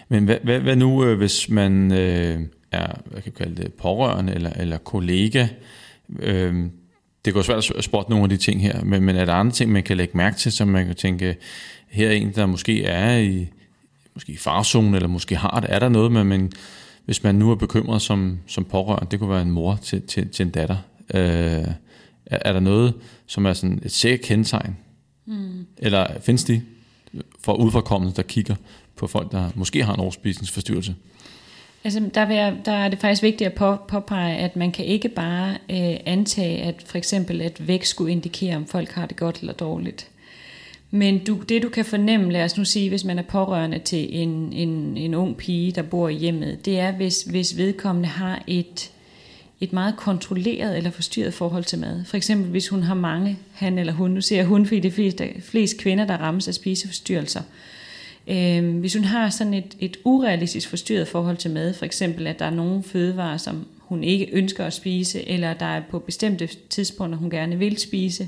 Men 0.10 0.26
hvad, 0.26 0.38
hvad, 0.44 0.60
hvad 0.60 0.76
nu, 0.76 1.06
øh, 1.06 1.18
hvis 1.18 1.50
man... 1.50 1.92
Øh, 1.92 2.40
er 2.74 2.96
hvad 3.06 3.22
kan 3.22 3.32
kalde 3.32 3.64
det, 3.64 3.74
pårørende 3.74 4.34
eller, 4.34 4.50
eller 4.50 4.78
kollega. 4.78 5.48
Øhm, 6.20 6.72
det 7.26 7.34
går 7.34 7.42
svært 7.42 7.72
at 7.72 7.84
spotte 7.84 8.10
nogle 8.12 8.24
af 8.24 8.30
de 8.30 8.38
ting 8.38 8.62
her, 8.62 8.84
men, 8.84 9.04
men 9.04 9.16
er 9.16 9.26
der 9.26 9.34
andre 9.34 9.52
ting, 9.52 9.72
man 9.72 9.84
kan 9.84 9.98
lægge 9.98 10.18
mærke 10.18 10.38
til, 10.38 10.52
som 10.52 10.68
man 10.68 10.86
kan 10.86 10.96
tænke, 10.96 11.36
her 11.88 12.08
er 12.08 12.12
en, 12.12 12.32
der 12.36 12.46
måske 12.46 12.86
er 12.86 13.18
i, 13.18 13.48
måske 14.14 14.32
i 14.32 14.38
farzonen, 14.38 14.96
eller 14.96 15.08
måske 15.08 15.36
har 15.36 15.60
det. 15.60 15.70
Er 15.72 15.80
der 15.80 15.90
noget, 15.90 16.12
med, 16.12 16.24
men 16.24 16.52
hvis 17.06 17.24
man 17.24 17.36
nu 17.36 17.52
er 17.52 17.56
bekymret 17.56 18.02
som, 18.02 18.40
som 18.48 18.66
pårørende, 18.66 19.12
det 19.12 19.20
kunne 19.20 19.30
være 19.30 19.42
en 19.42 19.52
mor 19.52 19.80
til, 19.82 20.02
til, 20.02 20.30
til 20.30 20.46
en 20.46 20.50
datter, 20.50 20.78
øh, 21.14 21.68
er, 22.26 22.40
er 22.46 22.54
der 22.54 22.60
noget, 22.60 22.94
som 23.28 23.46
er 23.46 23.54
sådan 23.54 23.80
et 23.84 23.92
sikkert 23.92 24.22
kendetegn? 24.22 24.78
Mm. 25.26 25.66
Eller 25.78 26.08
findes 26.22 26.44
de 26.44 26.62
for 27.44 27.54
udforkommende, 27.54 28.16
der 28.16 28.22
kigger 28.22 28.56
på 28.96 29.08
folk, 29.08 29.32
der 29.32 29.50
måske 29.56 29.84
har 29.84 29.94
en 29.94 30.00
overspisningsforstyrrelse? 30.00 30.96
Altså, 31.84 32.10
der, 32.14 32.26
vil 32.26 32.36
jeg, 32.36 32.56
der 32.66 32.72
er 32.72 32.90
det 32.90 33.00
faktisk 33.00 33.24
vigtigt 33.24 33.48
at 33.48 33.54
på, 33.54 33.76
påpege, 33.76 34.38
at 34.38 34.56
man 34.56 34.72
kan 34.72 34.86
ikke 34.86 35.10
bare 35.10 35.52
øh, 35.52 36.00
antage, 36.06 36.62
at 36.62 36.84
for 36.86 36.98
eksempel 36.98 37.42
at 37.42 37.68
vægt 37.68 37.88
skulle 37.88 38.12
indikere, 38.12 38.56
om 38.56 38.66
folk 38.66 38.92
har 38.92 39.06
det 39.06 39.18
godt 39.18 39.40
eller 39.40 39.54
dårligt. 39.54 40.08
Men 40.92 41.24
du, 41.24 41.36
det 41.36 41.64
du 41.64 41.70
kan 41.70 41.86
fornemme, 41.86 42.32
lad 42.32 42.44
os 42.44 42.58
nu 42.58 42.66
sige, 42.66 42.90
hvis 42.90 43.04
man 43.04 43.20
er 43.20 43.24
pårørende 43.24 43.80
til 43.80 44.22
en, 44.22 44.54
en, 44.54 44.98
en 44.98 45.14
ung 45.14 45.38
pige, 45.38 45.72
der 45.72 45.82
bor 45.82 46.10
i 46.10 46.16
hjemmet, 46.16 46.66
det 46.66 46.80
er, 46.80 46.92
hvis, 46.92 47.22
hvis 47.22 47.58
vedkommende 47.58 48.10
har 48.10 48.44
et, 48.48 48.92
et 49.62 49.74
meget 49.74 49.96
kontrolleret 49.98 50.78
eller 50.78 50.92
forstyrret 50.92 51.34
forhold 51.34 51.64
til 51.64 51.80
mad. 51.80 52.06
For 52.06 52.18
eksempel 52.18 52.52
hvis 52.52 52.70
hun 52.70 52.84
har 52.84 52.94
mange, 52.96 53.38
han 53.54 53.80
eller 53.80 53.94
hun, 53.94 54.12
nu 54.12 54.22
ser 54.22 54.36
jeg 54.36 54.46
hun, 54.46 54.66
fordi 54.66 54.80
det 54.80 54.90
er 54.90 54.96
flest, 54.96 55.22
flest 55.42 55.78
kvinder, 55.78 56.06
der 56.06 56.18
rammes 56.18 56.48
af 56.48 56.54
spiseforstyrrelser, 56.54 57.42
Øh, 57.42 57.83
Øhm, 58.28 58.80
hvis 58.80 58.94
hun 58.96 59.04
har 59.04 59.30
sådan 59.30 59.54
et, 59.54 59.76
et 59.80 59.98
urealistisk 60.04 60.70
forstyrret 60.70 61.08
forhold 61.08 61.38
til 61.38 61.52
mad, 61.52 61.74
for 61.74 61.86
eksempel 61.86 62.28
at 62.28 62.40
der 62.40 62.46
er 62.46 62.50
nogle 62.50 62.84
fødevarer, 62.84 63.38
som 63.38 63.66
hun 63.80 64.04
ikke 64.04 64.30
ønsker 64.32 64.66
at 64.66 64.74
spise, 64.74 65.30
eller 65.30 65.54
der 65.54 65.66
er 65.66 65.82
på 65.92 66.00
bestemte 66.00 66.50
tidspunkter, 66.70 67.18
hun 67.20 67.30
gerne 67.30 67.60
vil 67.60 67.78
spise, 67.78 68.28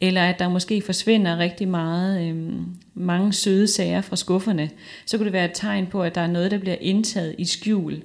eller 0.00 0.22
at 0.22 0.38
der 0.38 0.48
måske 0.48 0.82
forsvinder 0.82 1.38
rigtig 1.38 1.68
meget, 1.68 2.28
øh, 2.28 2.52
mange 2.94 3.32
søde 3.32 3.66
sager 3.68 4.00
fra 4.00 4.16
skufferne, 4.16 4.70
så 5.06 5.16
kunne 5.16 5.24
det 5.24 5.32
være 5.32 5.44
et 5.44 5.50
tegn 5.54 5.86
på, 5.86 6.02
at 6.02 6.14
der 6.14 6.20
er 6.20 6.26
noget, 6.26 6.50
der 6.50 6.58
bliver 6.58 6.76
indtaget 6.80 7.34
i 7.38 7.44
skjul. 7.44 8.02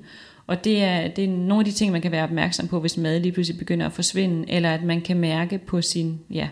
Og 0.48 0.64
det 0.64 0.84
er, 0.84 1.08
det 1.08 1.24
er 1.24 1.28
nogle 1.30 1.62
af 1.62 1.66
de 1.66 1.72
ting, 1.72 1.92
man 1.92 2.02
kan 2.02 2.12
være 2.12 2.24
opmærksom 2.24 2.68
på, 2.68 2.80
hvis 2.80 2.98
mad 2.98 3.20
lige 3.20 3.32
pludselig 3.32 3.60
begynder 3.60 3.86
at 3.86 3.94
forsvinde, 3.94 4.52
eller 4.52 4.74
at 4.74 4.84
man 4.84 5.02
kan 5.02 5.18
mærke 5.18 5.58
på 5.58 5.82
sin 5.82 6.20
ja, 6.30 6.48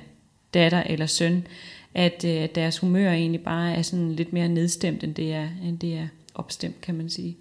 datter 0.53 0.83
eller 0.83 1.05
søn, 1.05 1.47
at 1.93 2.25
øh, 2.27 2.47
deres 2.55 2.77
humør 2.77 3.11
egentlig 3.11 3.41
bare 3.41 3.75
er 3.75 3.81
sådan 3.81 4.11
lidt 4.11 4.33
mere 4.33 4.49
nedstemt, 4.49 5.03
end 5.03 5.15
det 5.15 5.33
er, 5.33 5.47
end 5.63 5.79
det 5.79 5.93
er 5.93 6.07
opstemt, 6.35 6.81
kan 6.81 6.95
man 6.95 7.09
sige. 7.09 7.37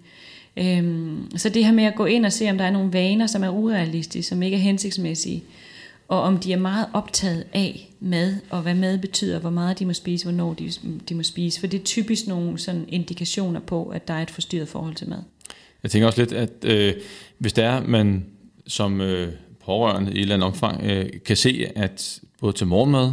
Øhm, 0.57 1.37
så 1.37 1.49
det 1.49 1.65
her 1.65 1.71
med 1.71 1.83
at 1.83 1.95
gå 1.95 2.05
ind 2.05 2.25
og 2.25 2.31
se, 2.31 2.49
om 2.49 2.57
der 2.57 2.65
er 2.65 2.71
nogle 2.71 2.93
vaner, 2.93 3.27
som 3.27 3.43
er 3.43 3.49
urealistiske, 3.49 4.29
som 4.29 4.43
ikke 4.43 4.57
er 4.57 4.61
hensigtsmæssige, 4.61 5.43
og 6.07 6.21
om 6.21 6.37
de 6.37 6.53
er 6.53 6.57
meget 6.57 6.85
optaget 6.93 7.43
af 7.53 7.89
mad, 7.99 8.35
og 8.49 8.61
hvad 8.61 8.75
mad 8.75 8.97
betyder, 8.97 9.39
hvor 9.39 9.49
meget 9.49 9.79
de 9.79 9.85
må 9.85 9.93
spise, 9.93 10.25
hvornår 10.25 10.53
de, 10.53 10.71
de 11.09 11.15
må 11.15 11.23
spise. 11.23 11.59
For 11.59 11.67
det 11.67 11.79
er 11.79 11.83
typisk 11.83 12.27
nogle 12.27 12.59
sådan 12.59 12.85
indikationer 12.87 13.59
på, 13.59 13.83
at 13.83 14.07
der 14.07 14.13
er 14.13 14.21
et 14.21 14.31
forstyrret 14.31 14.67
forhold 14.67 14.95
til 14.95 15.09
mad. 15.09 15.19
Jeg 15.83 15.91
tænker 15.91 16.07
også 16.07 16.21
lidt, 16.21 16.31
at 16.31 16.65
øh, 16.65 16.93
hvis 17.37 17.53
der 17.53 17.69
er, 17.69 17.81
man 17.81 18.25
som 18.67 19.01
øh, 19.01 19.33
pårørende 19.65 20.11
i 20.11 20.15
et 20.15 20.21
eller 20.21 20.35
andet 20.35 20.47
omfang 20.47 20.83
øh, 20.83 21.09
kan 21.25 21.37
se, 21.37 21.65
at 21.75 22.19
både 22.41 22.53
til 22.53 22.67
morgenmad, 22.67 23.11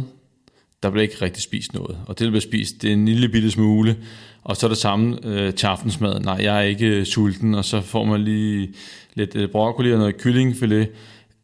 der 0.83 0.89
bliver 0.89 1.03
ikke 1.03 1.21
rigtig 1.21 1.43
spist 1.43 1.73
noget. 1.73 1.97
Og 2.05 2.19
det, 2.19 2.25
der 2.25 2.31
bliver 2.31 2.41
spist, 2.41 2.81
det 2.81 2.89
er 2.89 2.93
en 2.93 3.05
lille 3.05 3.29
bitte 3.29 3.51
smule, 3.51 3.95
og 4.43 4.57
så 4.57 4.65
er 4.65 4.69
det 4.69 4.77
samme 4.77 5.17
øh, 5.23 5.53
til 5.53 5.67
aftensmad. 5.67 6.19
Nej, 6.19 6.37
jeg 6.41 6.57
er 6.57 6.61
ikke 6.61 6.87
øh, 6.87 7.05
sulten, 7.05 7.55
og 7.55 7.65
så 7.65 7.81
får 7.81 8.05
man 8.05 8.21
lige 8.21 8.73
lidt 9.13 9.35
øh, 9.35 9.49
broccoli 9.49 9.93
og 9.93 9.99
noget 9.99 10.17
kyllingfilet. 10.17 10.89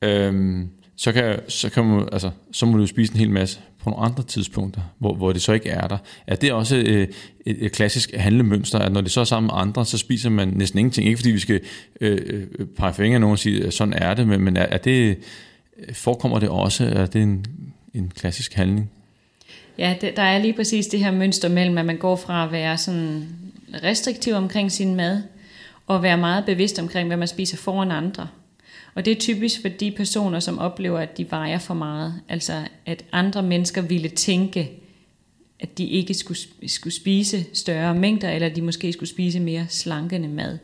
Øhm, 0.02 0.70
så, 0.96 1.12
kan, 1.12 1.40
så, 1.48 1.70
kan 1.70 1.86
man, 1.86 2.08
altså, 2.12 2.32
så 2.52 2.66
må 2.66 2.78
du 2.78 2.88
spise 2.88 3.14
en 3.14 3.20
hel 3.20 3.30
masse 3.30 3.60
på 3.84 3.90
nogle 3.90 4.06
andre 4.06 4.24
tidspunkter, 4.24 4.82
hvor, 5.00 5.16
hvor 5.16 5.34
det 5.34 5.42
så 5.42 5.54
ikke 5.54 5.70
er 5.70 5.88
der. 5.88 5.98
Er 6.28 6.36
det 6.36 6.52
også 6.52 6.76
øh, 6.76 7.08
et, 7.46 7.66
et 7.66 7.72
klassisk 7.72 8.14
handlemønster, 8.14 8.80
at 8.80 8.92
når 8.92 9.02
det 9.02 9.12
så 9.12 9.20
er 9.20 9.24
sammen 9.24 9.48
med 9.48 9.62
andre, 9.62 9.86
så 9.86 9.98
spiser 9.98 10.30
man 10.30 10.48
næsten 10.48 10.80
ingenting? 10.80 11.08
Ikke 11.08 11.18
fordi 11.18 11.32
vi 11.32 11.40
skal 11.40 11.62
øh, 12.02 12.20
øh 12.26 12.68
pege 12.78 12.94
fingre 12.94 13.20
nogen 13.20 13.32
og 13.32 13.40
sige, 13.40 13.66
at 13.66 13.74
sådan 13.74 13.94
er 13.94 14.14
det, 14.14 14.28
men, 14.28 14.42
men 14.42 14.58
er, 14.58 14.66
er 14.66 14.78
det, 14.78 15.18
øh, 15.88 15.96
forekommer 15.96 16.40
det 16.40 16.50
også, 16.50 16.86
er 16.86 17.06
det 17.06 17.22
en 17.22 17.46
en 17.94 18.12
klassisk 18.16 18.54
handling? 18.54 18.92
Ja, 19.78 19.96
det, 20.02 20.16
der 20.16 20.22
er 20.22 20.38
lige 20.38 20.54
præcis 20.54 20.88
det 20.88 21.00
her 21.00 21.12
mønster 21.12 21.50
mellem, 21.50 21.78
at 21.78 21.86
man 21.86 21.98
går 21.98 22.16
fra 22.16 22.46
at 22.46 22.52
være 22.52 22.78
sådan 22.78 23.28
restriktiv 23.84 24.34
omkring 24.34 24.72
sin 24.72 24.96
mad, 24.96 25.22
og 25.88 26.04
være 26.04 26.18
meget 26.18 26.46
bevidst 26.46 26.80
omkring, 26.80 27.08
hvad 27.08 27.18
man 27.18 27.28
spiser 27.28 27.58
foran 27.58 27.92
andre. 27.92 28.28
Og 28.96 29.06
det 29.06 29.12
er 29.12 29.20
typisk 29.20 29.62
for 29.62 29.68
de 29.68 29.92
personer, 29.92 30.40
som 30.40 30.60
oplever, 30.60 31.00
at 31.00 31.18
de 31.18 31.32
vejer 31.32 31.60
for 31.60 31.74
meget. 31.74 32.14
Altså, 32.30 32.54
at 32.86 33.06
andre 33.12 33.44
mennesker 33.44 33.82
ville 33.82 34.10
tænke, 34.10 34.72
at 35.60 35.78
de 35.78 35.86
ikke 35.86 36.14
skulle, 36.14 36.40
skulle 36.68 36.94
spise 36.94 37.46
større 37.54 37.96
mængder, 37.96 38.30
eller 38.30 38.50
de 38.50 38.62
måske 38.62 38.94
skulle 38.94 39.10
spise 39.10 39.40
mere 39.40 39.66
slankende 39.70 40.28
mad. 40.28 40.58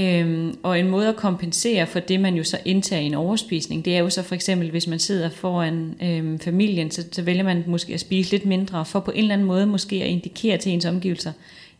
Øhm, 0.00 0.58
og 0.62 0.78
en 0.80 0.88
måde 0.88 1.08
at 1.08 1.16
kompensere 1.16 1.86
for 1.86 2.00
det, 2.00 2.20
man 2.20 2.34
jo 2.34 2.44
så 2.44 2.58
indtager 2.64 3.02
i 3.02 3.06
en 3.06 3.14
overspisning, 3.14 3.84
det 3.84 3.96
er 3.96 3.98
jo 3.98 4.10
så 4.10 4.22
for 4.22 4.34
eksempel, 4.34 4.70
hvis 4.70 4.86
man 4.86 4.98
sidder 4.98 5.30
foran 5.30 5.94
øhm, 6.02 6.38
familien, 6.38 6.90
så, 6.90 7.04
så 7.12 7.22
vælger 7.22 7.42
man 7.42 7.64
måske 7.66 7.94
at 7.94 8.00
spise 8.00 8.30
lidt 8.30 8.46
mindre, 8.46 8.84
for 8.84 9.00
på 9.00 9.10
en 9.10 9.18
eller 9.18 9.32
anden 9.32 9.46
måde 9.46 9.66
måske 9.66 9.96
at 9.96 10.08
indikere 10.08 10.58
til 10.58 10.72
ens 10.72 10.84
omgivelser, 10.84 11.32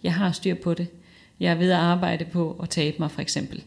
jeg 0.02 0.14
har 0.14 0.32
styr 0.32 0.54
på 0.54 0.75
det. 0.75 0.87
Jeg 1.40 1.50
er 1.50 1.54
ved 1.54 1.70
at 1.70 1.76
arbejde 1.76 2.25
på 2.25 2.60
at 2.62 2.70
tabe 2.70 2.96
mig 2.98 3.10
for 3.10 3.20
eksempel. 3.20 3.62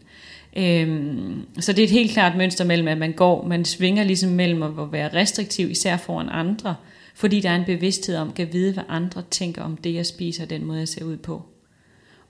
Øhm, 0.58 1.46
så 1.60 1.74
det 1.74 1.80
er 1.80 1.84
et 1.84 1.92
helt 1.92 2.12
klart 2.12 2.38
mønster 2.38 2.66
mellem, 2.66 2.88
at 2.88 2.98
man 2.98 3.12
går, 3.12 3.48
man 3.48 3.66
svinger 3.66 4.04
ligesom 4.04 4.30
mellem 4.30 4.64
at 4.64 4.92
være 4.92 5.14
restriktiv, 5.14 5.72
især 5.72 5.98
foran 5.98 6.30
andre, 6.32 6.76
fordi 7.16 7.40
der 7.40 7.50
er 7.50 7.56
en 7.56 7.66
bevidsthed 7.66 8.16
om, 8.16 8.34
at 8.40 8.54
vide, 8.54 8.74
hvad 8.74 8.84
andre 8.90 9.24
tænker 9.32 9.62
om 9.62 9.78
det, 9.78 9.94
jeg 9.94 10.06
spiser, 10.06 10.46
den 10.46 10.66
måde, 10.66 10.80
jeg 10.80 10.88
ser 10.88 11.06
ud 11.06 11.18
på. 11.18 11.51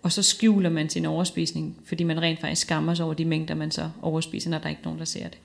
Og 0.04 0.12
så 0.12 0.24
skjuler 0.24 0.70
man 0.70 0.90
sin 0.90 1.06
overspisning, 1.06 1.78
fordi 1.86 2.04
man 2.04 2.22
rent 2.22 2.42
faktisk 2.42 2.62
skammer 2.62 2.94
sig 2.94 3.06
over 3.06 3.14
de 3.14 3.26
mængder, 3.26 3.56
man 3.56 3.72
så 3.72 3.90
overspiser, 4.02 4.50
når 4.50 4.58
der 4.58 4.66
er 4.66 4.70
ikke 4.70 4.84
nogen, 4.84 5.00
der 5.00 5.06
ser 5.06 5.24
det. 5.28 5.38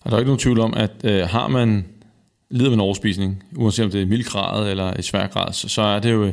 Og 0.00 0.10
der 0.10 0.16
er 0.16 0.20
ikke 0.20 0.28
nogen 0.28 0.38
tvivl 0.38 0.60
om, 0.60 0.74
at 0.74 0.92
øh, 1.04 1.28
har 1.28 1.48
man 1.48 1.84
lider 2.50 2.70
med 2.70 2.74
en 2.74 2.80
overspisning, 2.80 3.44
uanset 3.56 3.84
om 3.84 3.90
det 3.90 4.02
er 4.02 4.06
mild 4.06 4.24
grad 4.24 4.70
eller 4.70 4.96
i 4.98 5.02
svær 5.02 5.26
grad, 5.26 5.52
så, 5.52 5.68
så 5.68 5.82
er 5.82 5.98
det 5.98 6.12
jo 6.12 6.24
øh, 6.24 6.32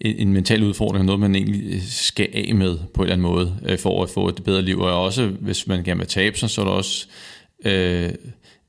en, 0.00 0.16
en 0.16 0.32
mental 0.32 0.62
udfordring, 0.62 1.04
noget 1.04 1.20
man 1.20 1.34
egentlig 1.34 1.74
øh, 1.74 1.82
skal 1.82 2.28
af 2.34 2.54
med 2.54 2.78
på 2.94 3.02
en 3.02 3.04
eller 3.04 3.12
anden 3.12 3.22
måde, 3.22 3.56
øh, 3.66 3.78
for 3.78 4.02
at 4.02 4.10
få 4.10 4.28
et 4.28 4.44
bedre 4.44 4.62
liv. 4.62 4.78
Og 4.78 5.02
også, 5.02 5.26
hvis 5.26 5.66
man 5.66 5.84
gerne 5.84 5.98
vil 5.98 6.08
tabe 6.08 6.38
sig, 6.38 6.50
så 6.50 6.60
er 6.60 6.64
der 6.64 6.72
også 6.72 7.06
øh, 7.64 8.12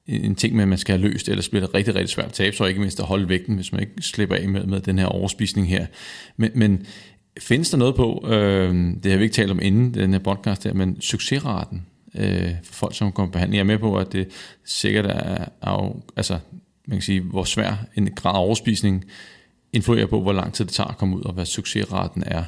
en 0.08 0.36
ting 0.36 0.56
med, 0.56 0.64
at 0.64 0.68
man 0.68 0.78
skal 0.78 1.00
have 1.00 1.10
løst, 1.12 1.30
ellers 1.30 1.50
bliver 1.50 1.66
det 1.66 1.76
rigtig, 1.76 1.96
rigtig 1.96 2.10
svært 2.10 2.26
at 2.26 2.34
tabe 2.34 2.56
sig, 2.56 2.64
og 2.64 2.70
ikke 2.70 2.82
mindst 2.82 3.00
at 3.00 3.06
holde 3.06 3.30
vægten, 3.30 3.56
hvis 3.56 3.72
man 3.72 3.82
ikke 3.82 3.94
slipper 4.02 4.36
af 4.36 4.50
med, 4.50 4.64
med 4.64 4.82
den 4.82 5.00
her 5.00 5.06
overspisning 5.06 5.70
her. 5.70 5.86
Men, 6.38 6.52
men 6.56 6.86
findes 7.42 7.70
der 7.70 7.78
noget 7.78 7.96
på, 7.96 8.28
øh, 8.28 8.94
det 9.04 9.12
har 9.12 9.18
vi 9.18 9.24
ikke 9.24 9.36
talt 9.36 9.52
om 9.52 9.60
inden 9.62 9.94
den 9.94 10.14
her 10.14 10.20
podcast 10.20 10.64
her, 10.64 10.74
men 10.74 11.02
succesraten 11.02 11.86
øh, 12.16 12.52
for 12.64 12.74
folk, 12.74 12.96
som 12.96 13.12
kommer 13.12 13.30
på 13.30 13.34
behandling. 13.34 13.58
Jeg 13.58 13.62
er 13.62 13.68
med 13.68 13.78
på, 13.78 13.98
at 13.98 14.14
det 14.14 14.28
sikkert 14.66 15.06
er, 15.06 15.46
af, 15.62 15.92
altså, 16.16 16.40
man 16.88 16.98
kan 16.98 17.02
sige, 17.02 17.22
hvor 17.22 17.44
svær 17.44 17.86
en 17.96 18.12
grad 18.16 18.36
af 18.36 18.40
overspisning 18.40 19.06
influerer 19.74 20.06
på, 20.06 20.22
hvor 20.22 20.34
lang 20.34 20.54
tid 20.54 20.66
det 20.66 20.74
tager 20.74 20.88
at 20.88 20.98
komme 20.98 21.18
ud, 21.18 21.22
og 21.22 21.34
hvad 21.34 21.46
succesraten 21.46 22.24
er. 22.26 22.44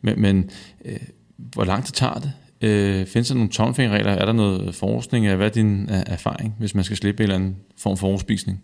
Men, 0.00 0.20
men 0.20 0.50
øh, 0.84 0.96
hvor 1.36 1.64
lang 1.64 1.84
tid 1.84 1.92
tager 1.92 2.14
det? 2.14 2.32
Øh, 2.60 3.06
findes 3.06 3.28
der 3.28 3.34
nogle 3.34 3.50
tommelfingerregler? 3.50 4.12
Er 4.12 4.24
der 4.24 4.32
noget 4.32 4.74
forskning? 4.74 5.34
Hvad 5.34 5.46
er 5.46 5.50
din 5.50 5.82
uh, 5.82 5.96
erfaring, 6.06 6.54
hvis 6.58 6.74
man 6.74 6.84
skal 6.84 6.96
slippe 6.96 7.22
en 7.22 7.22
eller 7.22 7.36
anden 7.36 7.56
form 7.76 7.96
for 7.96 8.06
overspisning? 8.06 8.62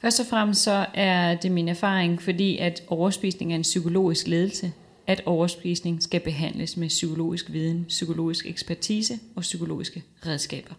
Først 0.00 0.20
og 0.20 0.26
fremmest 0.30 0.62
så 0.62 0.86
er 0.94 1.34
det 1.34 1.52
min 1.52 1.68
erfaring, 1.68 2.22
fordi 2.22 2.58
at 2.58 2.82
overspisning 2.88 3.52
er 3.52 3.56
en 3.56 3.62
psykologisk 3.62 4.28
ledelse, 4.28 4.72
at 5.06 5.22
overspisning 5.26 6.02
skal 6.02 6.20
behandles 6.20 6.76
med 6.76 6.88
psykologisk 6.88 7.52
viden, 7.52 7.84
psykologisk 7.88 8.46
ekspertise 8.46 9.18
og 9.34 9.42
psykologiske 9.42 10.02
redskaber. 10.26 10.74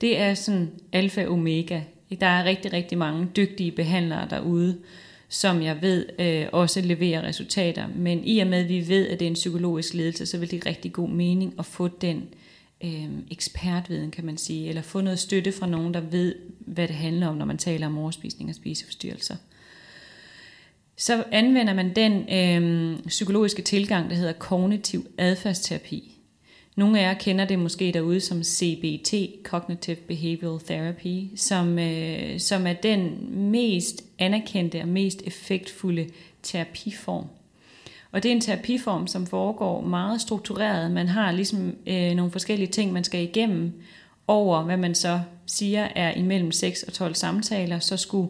Det 0.00 0.18
er 0.18 0.34
sådan 0.34 0.70
alfa 0.92 1.26
og 1.26 1.32
omega. 1.32 1.80
Der 2.20 2.26
er 2.26 2.44
rigtig, 2.44 2.72
rigtig 2.72 2.98
mange 2.98 3.28
dygtige 3.36 3.72
behandlere 3.72 4.26
derude, 4.30 4.78
som 5.28 5.62
jeg 5.62 5.82
ved 5.82 6.06
øh, 6.18 6.46
også 6.52 6.80
leverer 6.80 7.22
resultater. 7.22 7.88
Men 7.96 8.24
i 8.24 8.38
og 8.38 8.46
med, 8.46 8.58
at 8.58 8.68
vi 8.68 8.88
ved, 8.88 9.08
at 9.08 9.20
det 9.20 9.26
er 9.26 9.30
en 9.30 9.34
psykologisk 9.34 9.94
ledelse, 9.94 10.26
så 10.26 10.38
vil 10.38 10.50
det 10.50 10.66
rigtig 10.66 10.92
god 10.92 11.08
mening 11.08 11.54
at 11.58 11.66
få 11.66 11.88
den 11.88 12.28
øh, 12.84 13.08
ekspertviden, 13.30 14.10
kan 14.10 14.24
man 14.24 14.36
sige, 14.36 14.68
eller 14.68 14.82
få 14.82 15.00
noget 15.00 15.18
støtte 15.18 15.52
fra 15.52 15.66
nogen, 15.66 15.94
der 15.94 16.00
ved, 16.00 16.34
hvad 16.58 16.88
det 16.88 16.96
handler 16.96 17.26
om, 17.26 17.36
når 17.36 17.44
man 17.44 17.58
taler 17.58 17.86
om 17.86 17.98
overspisning 17.98 18.50
og 18.50 18.56
spiseforstyrrelser. 18.56 19.36
Så 20.98 21.24
anvender 21.32 21.74
man 21.74 21.94
den 21.96 22.28
øh, 22.32 22.98
psykologiske 23.06 23.62
tilgang, 23.62 24.10
der 24.10 24.16
hedder 24.16 24.32
kognitiv 24.32 25.06
adfærdsterapi. 25.18 26.14
Nogle 26.76 27.00
af 27.00 27.02
jer 27.02 27.14
kender 27.14 27.44
det 27.44 27.58
måske 27.58 27.92
derude 27.92 28.20
som 28.20 28.42
CBT, 28.42 29.14
Cognitive 29.42 29.96
Behavioral 29.96 30.60
Therapy, 30.60 31.36
som, 31.36 31.78
øh, 31.78 32.40
som 32.40 32.66
er 32.66 32.72
den 32.72 33.28
mest 33.50 34.04
anerkendte 34.18 34.80
og 34.80 34.88
mest 34.88 35.22
effektfulde 35.26 36.06
terapiform. 36.42 37.24
Og 38.12 38.22
det 38.22 38.28
er 38.28 38.34
en 38.34 38.40
terapiform, 38.40 39.06
som 39.06 39.26
foregår 39.26 39.80
meget 39.80 40.20
struktureret. 40.20 40.90
Man 40.90 41.08
har 41.08 41.32
ligesom 41.32 41.74
øh, 41.86 42.14
nogle 42.14 42.32
forskellige 42.32 42.68
ting, 42.68 42.92
man 42.92 43.04
skal 43.04 43.22
igennem 43.22 43.72
over, 44.26 44.62
hvad 44.62 44.76
man 44.76 44.94
så 44.94 45.20
siger 45.46 45.88
er 45.94 46.14
imellem 46.14 46.52
6 46.52 46.82
og 46.82 46.92
12 46.92 47.14
samtaler, 47.14 47.78
så 47.78 47.96
skulle, 47.96 48.28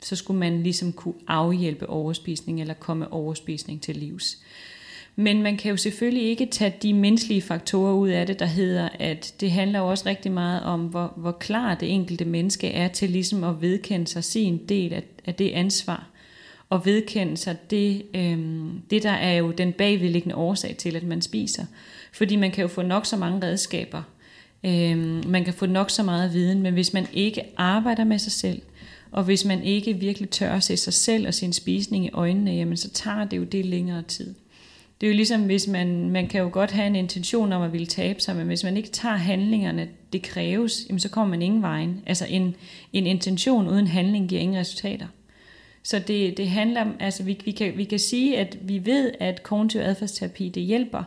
så 0.00 0.16
skulle 0.16 0.40
man 0.40 0.62
ligesom 0.62 0.92
kunne 0.92 1.14
afhjælpe 1.26 1.88
overspisning 1.88 2.60
eller 2.60 2.74
komme 2.74 3.12
overspisning 3.12 3.82
til 3.82 3.96
livs. 3.96 4.38
Men 5.20 5.42
man 5.42 5.56
kan 5.56 5.70
jo 5.70 5.76
selvfølgelig 5.76 6.24
ikke 6.24 6.46
tage 6.46 6.74
de 6.82 6.94
menneskelige 6.94 7.42
faktorer 7.42 7.92
ud 7.94 8.08
af 8.08 8.26
det, 8.26 8.38
der 8.38 8.46
hedder, 8.46 8.88
at 8.98 9.34
det 9.40 9.50
handler 9.50 9.78
jo 9.78 9.86
også 9.86 10.06
rigtig 10.06 10.32
meget 10.32 10.62
om, 10.62 10.80
hvor, 10.80 11.12
hvor 11.16 11.32
klar 11.32 11.74
det 11.74 11.92
enkelte 11.92 12.24
menneske 12.24 12.68
er 12.68 12.88
til 12.88 13.10
ligesom 13.10 13.44
at 13.44 13.60
vedkende 13.60 14.06
sig 14.06 14.24
sin 14.24 14.60
del 14.68 14.92
af, 14.92 15.02
af 15.26 15.34
det 15.34 15.50
ansvar. 15.50 16.08
Og 16.70 16.86
vedkende 16.86 17.36
sig 17.36 17.70
det, 17.70 18.02
øhm, 18.14 18.82
det, 18.90 19.02
der 19.02 19.10
er 19.10 19.32
jo 19.32 19.50
den 19.50 19.72
bagvedliggende 19.72 20.36
årsag 20.36 20.76
til, 20.76 20.96
at 20.96 21.02
man 21.02 21.22
spiser. 21.22 21.64
Fordi 22.12 22.36
man 22.36 22.50
kan 22.50 22.62
jo 22.62 22.68
få 22.68 22.82
nok 22.82 23.06
så 23.06 23.16
mange 23.16 23.46
redskaber. 23.46 24.02
Øhm, 24.64 25.22
man 25.26 25.44
kan 25.44 25.54
få 25.54 25.66
nok 25.66 25.90
så 25.90 26.02
meget 26.02 26.32
viden, 26.32 26.62
men 26.62 26.74
hvis 26.74 26.92
man 26.92 27.06
ikke 27.12 27.42
arbejder 27.56 28.04
med 28.04 28.18
sig 28.18 28.32
selv, 28.32 28.62
og 29.12 29.24
hvis 29.24 29.44
man 29.44 29.62
ikke 29.62 29.92
virkelig 29.92 30.30
tør 30.30 30.52
at 30.52 30.62
se 30.62 30.76
sig 30.76 30.94
selv 30.94 31.26
og 31.26 31.34
sin 31.34 31.52
spisning 31.52 32.04
i 32.04 32.10
øjnene, 32.12 32.50
jamen 32.50 32.76
så 32.76 32.90
tager 32.90 33.24
det 33.24 33.36
jo 33.36 33.44
det 33.44 33.66
længere 33.66 34.02
tid. 34.02 34.34
Det 35.00 35.06
er 35.06 35.10
jo 35.10 35.16
ligesom, 35.16 35.42
hvis 35.42 35.68
man, 35.68 36.10
man 36.10 36.28
kan 36.28 36.40
jo 36.40 36.48
godt 36.52 36.70
have 36.70 36.86
en 36.86 36.96
intention 36.96 37.52
om 37.52 37.62
at 37.62 37.72
ville 37.72 37.86
tabe 37.86 38.20
sig, 38.20 38.36
men 38.36 38.46
hvis 38.46 38.64
man 38.64 38.76
ikke 38.76 38.88
tager 38.88 39.16
handlingerne, 39.16 39.88
det 40.12 40.22
kræves, 40.22 40.86
jamen 40.88 41.00
så 41.00 41.08
kommer 41.08 41.30
man 41.30 41.42
ingen 41.42 41.62
vejen. 41.62 42.02
Altså 42.06 42.26
en, 42.28 42.54
en 42.92 43.06
intention 43.06 43.68
uden 43.68 43.86
handling 43.86 44.28
giver 44.28 44.40
ingen 44.40 44.58
resultater. 44.58 45.06
Så 45.82 45.98
det, 45.98 46.36
det 46.36 46.48
handler 46.48 46.80
om, 46.80 46.94
altså 47.00 47.22
vi, 47.22 47.40
vi, 47.44 47.50
kan, 47.50 47.76
vi 47.76 47.84
kan 47.84 47.98
sige, 47.98 48.38
at 48.38 48.58
vi 48.62 48.86
ved, 48.86 49.12
at 49.20 49.42
kognitiv 49.42 49.80
adfærdsterapi 49.80 50.48
det 50.48 50.62
hjælper, 50.62 51.04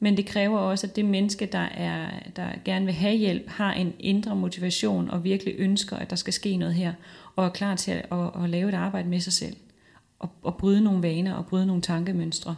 men 0.00 0.16
det 0.16 0.26
kræver 0.26 0.58
også, 0.58 0.86
at 0.86 0.96
det 0.96 1.04
menneske, 1.04 1.46
der, 1.46 1.68
er, 1.74 2.10
der 2.36 2.48
gerne 2.64 2.84
vil 2.84 2.94
have 2.94 3.16
hjælp, 3.16 3.48
har 3.48 3.72
en 3.72 3.92
indre 4.00 4.36
motivation 4.36 5.10
og 5.10 5.24
virkelig 5.24 5.54
ønsker, 5.58 5.96
at 5.96 6.10
der 6.10 6.16
skal 6.16 6.32
ske 6.32 6.56
noget 6.56 6.74
her, 6.74 6.92
og 7.38 7.44
er 7.44 7.48
klar 7.48 7.76
til 7.76 7.90
at, 7.90 8.04
at, 8.12 8.44
at 8.44 8.50
lave 8.50 8.68
et 8.68 8.74
arbejde 8.74 9.08
med 9.08 9.20
sig 9.20 9.32
selv, 9.32 9.56
og, 10.18 10.30
og 10.42 10.56
bryde 10.56 10.80
nogle 10.80 11.02
vaner 11.02 11.34
og 11.34 11.46
bryde 11.46 11.66
nogle 11.66 11.82
tankemønstre 11.82 12.56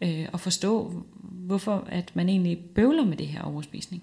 øh, 0.00 0.26
og 0.32 0.40
forstå, 0.40 1.04
hvorfor 1.22 1.84
at 1.88 2.10
man 2.14 2.28
egentlig 2.28 2.58
bøvler 2.74 3.04
med 3.04 3.16
det 3.16 3.26
her 3.26 3.42
overspisning. 3.42 4.02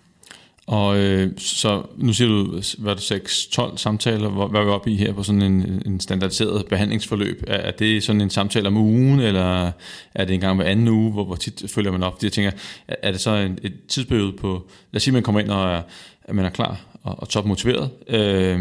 Og 0.67 0.97
øh, 0.97 1.31
så 1.37 1.83
nu 1.97 2.13
siger 2.13 2.27
du, 2.27 2.61
hvad 2.77 2.95
det 2.95 3.11
6-12 3.11 3.77
samtaler, 3.77 4.29
hvad 4.29 4.59
er 4.61 4.65
vi 4.65 4.69
oppe 4.69 4.91
i 4.91 4.95
her 4.95 5.13
på 5.13 5.23
sådan 5.23 5.41
en, 5.41 5.81
en 5.85 5.99
standardiseret 5.99 6.65
behandlingsforløb? 6.65 7.43
Er, 7.47 7.57
er 7.57 7.71
det 7.71 8.03
sådan 8.03 8.21
en 8.21 8.29
samtale 8.29 8.67
om 8.67 8.77
ugen, 8.77 9.19
eller 9.19 9.71
er 10.15 10.25
det 10.25 10.33
en 10.33 10.39
gang 10.39 10.55
hver 10.55 10.65
anden 10.65 10.87
uge, 10.87 11.11
hvor, 11.11 11.23
hvor 11.23 11.35
tit 11.35 11.63
følger 11.67 11.91
man 11.91 12.03
op? 12.03 12.23
Jeg 12.23 12.31
tænker, 12.31 12.51
er, 12.87 12.95
er 13.03 13.11
det 13.11 13.19
så 13.19 13.35
en, 13.35 13.59
et 13.63 13.73
tidsperiode 13.87 14.33
på, 14.33 14.69
lad 14.91 14.97
os 14.97 15.03
sige, 15.03 15.11
at 15.11 15.13
man 15.13 15.23
kommer 15.23 15.41
ind 15.41 15.49
og 15.49 15.71
er, 15.71 15.81
at 16.23 16.35
man 16.35 16.45
er 16.45 16.49
klar 16.49 16.79
og, 17.03 17.15
og 17.19 17.29
topmotiveret. 17.29 17.89
Øh, 18.07 18.59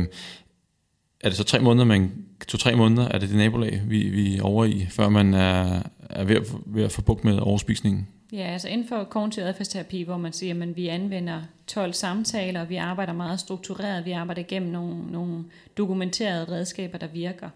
er 1.26 1.30
det 1.30 1.36
så 1.36 1.44
tre 1.44 1.60
måneder, 1.60 1.84
man, 1.84 2.12
to-tre 2.48 2.76
måneder, 2.76 3.08
er 3.08 3.18
det 3.18 3.28
det 3.28 3.36
nabolag, 3.36 3.82
vi, 3.86 4.08
vi 4.08 4.36
er 4.36 4.42
over 4.42 4.64
i, 4.64 4.86
før 4.90 5.08
man 5.08 5.34
er, 5.34 5.82
er 6.10 6.24
ved, 6.24 6.36
at, 6.36 6.42
ved 6.66 6.84
at 6.84 6.92
få 6.92 7.02
bukt 7.02 7.24
med 7.24 7.38
overspisningen? 7.38 8.08
Ja, 8.32 8.42
altså 8.52 8.68
inden 8.68 8.88
for 8.88 9.04
kognitiv 9.04 9.42
adfærdsterapi, 9.42 10.02
hvor 10.02 10.16
man 10.16 10.32
siger, 10.32 10.62
at 10.62 10.76
vi 10.76 10.88
anvender 10.88 11.42
12 11.66 11.92
samtaler, 11.92 12.64
vi 12.64 12.76
arbejder 12.76 13.12
meget 13.12 13.40
struktureret, 13.40 14.04
vi 14.04 14.12
arbejder 14.12 14.42
igennem 14.42 14.72
nogle, 14.72 15.12
nogle 15.12 15.44
dokumenterede 15.76 16.52
redskaber, 16.52 16.98
der 16.98 17.06
virker. 17.06 17.48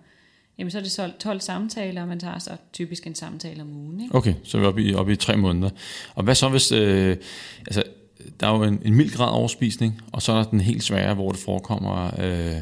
Jamen 0.59 0.71
så 0.71 0.79
er 0.79 0.83
det 0.83 1.15
12 1.19 1.41
samtaler, 1.41 2.03
og 2.03 2.09
man 2.09 2.21
tager 2.21 2.39
så 2.39 2.57
typisk 2.73 3.07
en 3.07 3.15
samtale 3.15 3.63
om 3.63 3.77
ugen. 3.77 4.01
Ikke? 4.01 4.15
Okay, 4.15 4.35
så 4.45 4.57
er 4.59 4.61
vi 4.61 4.67
oppe 4.67 4.83
i, 4.83 4.95
oppe 4.95 5.13
i 5.13 5.17
tre 5.17 5.37
måneder. 5.37 5.71
Og 6.15 6.25
hvad 6.25 6.35
så 6.35 6.49
hvis, 6.49 6.73
øh, 6.73 7.17
altså 7.67 7.83
der 8.41 8.47
er 8.47 8.57
jo 8.57 8.63
en, 8.63 8.83
en 8.85 8.95
mild 8.95 9.11
grad 9.11 9.31
overspisning, 9.31 10.03
og 10.13 10.23
så 10.23 10.33
er 10.33 10.37
der 10.37 10.51
den 10.51 10.61
helt 10.61 10.83
svære, 10.83 11.15
hvor 11.15 11.31
det 11.31 11.41
forekommer 11.41 12.11
øh, 12.21 12.57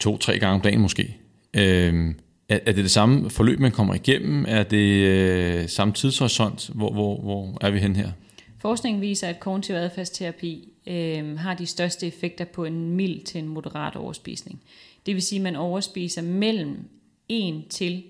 to-tre 0.00 0.38
gange 0.38 0.54
om 0.54 0.60
dagen 0.60 0.80
måske. 0.80 1.16
Øh, 1.54 2.14
er, 2.48 2.58
er 2.66 2.72
det 2.72 2.76
det 2.76 2.90
samme 2.90 3.30
forløb, 3.30 3.60
man 3.60 3.72
kommer 3.72 3.94
igennem? 3.94 4.44
Er 4.48 4.62
det 4.62 5.06
øh, 5.06 5.68
samme 5.68 5.94
tidshorisont? 5.94 6.70
Hvor, 6.74 6.92
hvor, 6.92 7.20
hvor 7.20 7.58
er 7.60 7.70
vi 7.70 7.78
hen 7.78 7.96
her? 7.96 8.10
Forskningen 8.58 9.00
viser, 9.00 9.28
at 9.28 9.40
kognitiv 9.40 9.74
adfærdsterapi 9.74 10.68
øh, 10.86 11.38
har 11.38 11.54
de 11.54 11.66
største 11.66 12.06
effekter 12.06 12.44
på 12.44 12.64
en 12.64 12.90
mild 12.90 13.24
til 13.24 13.38
en 13.38 13.48
moderat 13.48 13.96
overspisning. 13.96 14.60
Det 15.06 15.14
vil 15.14 15.22
sige, 15.22 15.38
at 15.38 15.42
man 15.42 15.56
overspiser 15.56 16.22
mellem 16.22 16.88
1 17.28 17.64
til 17.70 18.02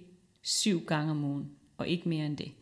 7 0.43 0.85
gange 0.87 1.11
om 1.11 1.25
ugen, 1.25 1.47
og 1.79 1.89
ikke 1.89 2.09
mere 2.09 2.27
end 2.27 2.37
det. 2.37 2.53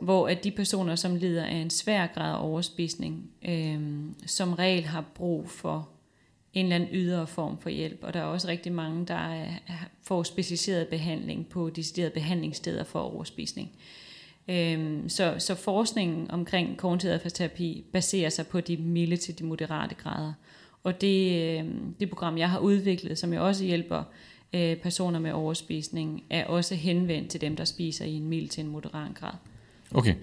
Hvor 0.00 0.28
at 0.28 0.44
de 0.44 0.50
personer, 0.50 0.96
som 0.96 1.16
lider 1.16 1.44
af 1.44 1.54
en 1.54 1.70
svær 1.70 2.06
grad 2.06 2.34
af 2.34 2.44
overspisning, 2.48 3.30
øh, 3.48 3.80
som 4.26 4.52
regel 4.52 4.84
har 4.84 5.04
brug 5.14 5.50
for 5.50 5.88
en 6.54 6.66
eller 6.66 6.76
anden 6.76 6.88
ydre 6.92 7.26
form 7.26 7.58
for 7.58 7.70
hjælp. 7.70 7.98
Og 8.02 8.14
der 8.14 8.20
er 8.20 8.24
også 8.24 8.48
rigtig 8.48 8.72
mange, 8.72 9.06
der 9.06 9.44
får 10.02 10.22
specialiseret 10.22 10.88
behandling 10.88 11.48
på 11.48 11.70
deciderede 11.70 12.10
behandlingssteder 12.10 12.84
for 12.84 13.00
overspisning. 13.00 13.70
Øhm, 14.48 15.08
så, 15.08 15.34
så 15.38 15.54
forskningen 15.54 16.30
omkring 16.30 16.76
kognitiv 16.76 17.10
adfærdsterapi 17.10 17.84
baserer 17.92 18.30
sig 18.30 18.46
på 18.46 18.60
de 18.60 18.76
milde 18.76 19.16
til 19.16 19.38
de 19.38 19.44
moderate 19.44 19.94
grader. 19.94 20.32
Og 20.82 21.00
det, 21.00 21.42
øhm, 21.58 21.94
det 22.00 22.08
program, 22.08 22.38
jeg 22.38 22.50
har 22.50 22.58
udviklet, 22.58 23.18
som 23.18 23.32
jeg 23.32 23.40
også 23.40 23.64
hjælper 23.64 24.02
øh, 24.52 24.76
personer 24.76 25.18
med 25.18 25.32
overspisning, 25.32 26.24
er 26.30 26.46
også 26.46 26.74
henvendt 26.74 27.30
til 27.30 27.40
dem, 27.40 27.56
der 27.56 27.64
spiser 27.64 28.04
i 28.04 28.12
en 28.12 28.28
mild 28.28 28.48
til 28.48 28.64
en 28.64 28.70
moderat 28.70 29.14
grad. 29.14 29.32
Okay, 29.94 30.14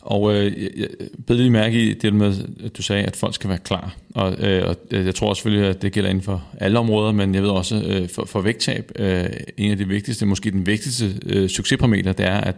og 0.00 0.34
øh, 0.34 0.62
jeg 0.80 0.88
bed 1.26 1.36
lige 1.36 1.50
mærke 1.50 1.82
i 1.82 1.94
det 1.94 2.14
med, 2.14 2.34
at 2.64 2.76
du 2.76 2.82
sagde, 2.82 3.04
at 3.04 3.16
folk 3.16 3.34
skal 3.34 3.50
være 3.50 3.58
klar. 3.58 3.96
Og, 4.14 4.36
øh, 4.38 4.68
og 4.68 4.76
øh, 4.90 5.06
jeg 5.06 5.14
tror 5.14 5.34
selvfølgelig, 5.34 5.68
at 5.68 5.82
det 5.82 5.92
gælder 5.92 6.10
inden 6.10 6.24
for 6.24 6.44
alle 6.60 6.78
områder, 6.78 7.12
men 7.12 7.34
jeg 7.34 7.42
ved 7.42 7.50
også, 7.50 7.82
øh, 7.86 8.08
for, 8.08 8.24
for 8.24 8.40
vægttab, 8.40 8.92
øh, 8.96 9.26
en 9.56 9.70
af 9.70 9.76
de 9.76 9.88
vigtigste, 9.88 10.26
måske 10.26 10.50
den 10.50 10.66
vigtigste 10.66 11.14
øh, 11.26 11.48
succesparameter, 11.48 12.12
det 12.12 12.26
er, 12.26 12.40
at, 12.40 12.56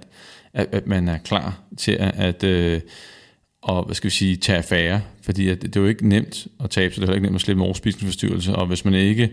at, 0.54 0.66
at 0.72 0.86
man 0.86 1.08
er 1.08 1.18
klar 1.18 1.60
til 1.76 1.92
at, 1.92 2.14
at 2.18 2.44
øh, 2.44 2.80
og, 3.62 3.84
hvad 3.84 3.94
skal 3.94 4.10
vi 4.10 4.14
sige, 4.14 4.36
tage 4.36 4.58
affære, 4.58 5.00
fordi 5.22 5.48
at 5.48 5.62
det 5.62 5.76
er 5.76 5.80
jo 5.80 5.86
ikke 5.86 6.08
nemt 6.08 6.46
at 6.64 6.70
tabe, 6.70 6.94
så 6.94 7.00
det 7.00 7.06
er 7.06 7.06
heller 7.06 7.14
ikke 7.14 7.26
nemt 7.26 7.34
at 7.34 7.40
slippe 7.40 7.58
med 7.58 7.66
overspisningsforstyrrelse, 7.66 8.54
og 8.54 8.66
hvis 8.66 8.84
man 8.84 8.94
ikke 8.94 9.30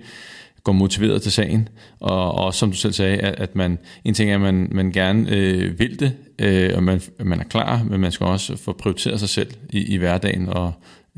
går 0.69 0.73
motiveret 0.73 1.21
til 1.21 1.31
sagen, 1.31 1.69
og, 1.99 2.31
og 2.31 2.55
som 2.55 2.71
du 2.71 2.77
selv 2.77 2.93
sagde, 2.93 3.17
at, 3.17 3.35
at 3.39 3.55
man, 3.55 3.79
en 4.05 4.13
ting 4.13 4.31
er, 4.31 4.35
at 4.35 4.41
man, 4.41 4.67
man 4.71 4.91
gerne 4.91 5.29
øh, 5.31 5.79
vil 5.79 5.99
det, 5.99 6.13
øh, 6.39 6.71
og 6.75 6.83
man, 6.83 7.01
man 7.19 7.39
er 7.39 7.43
klar, 7.43 7.83
men 7.83 8.01
man 8.01 8.11
skal 8.11 8.25
også 8.25 8.57
få 8.57 8.73
prioriteret 8.73 9.19
sig 9.19 9.29
selv 9.29 9.51
i, 9.69 9.93
i 9.93 9.97
hverdagen, 9.97 10.49
og 10.49 10.73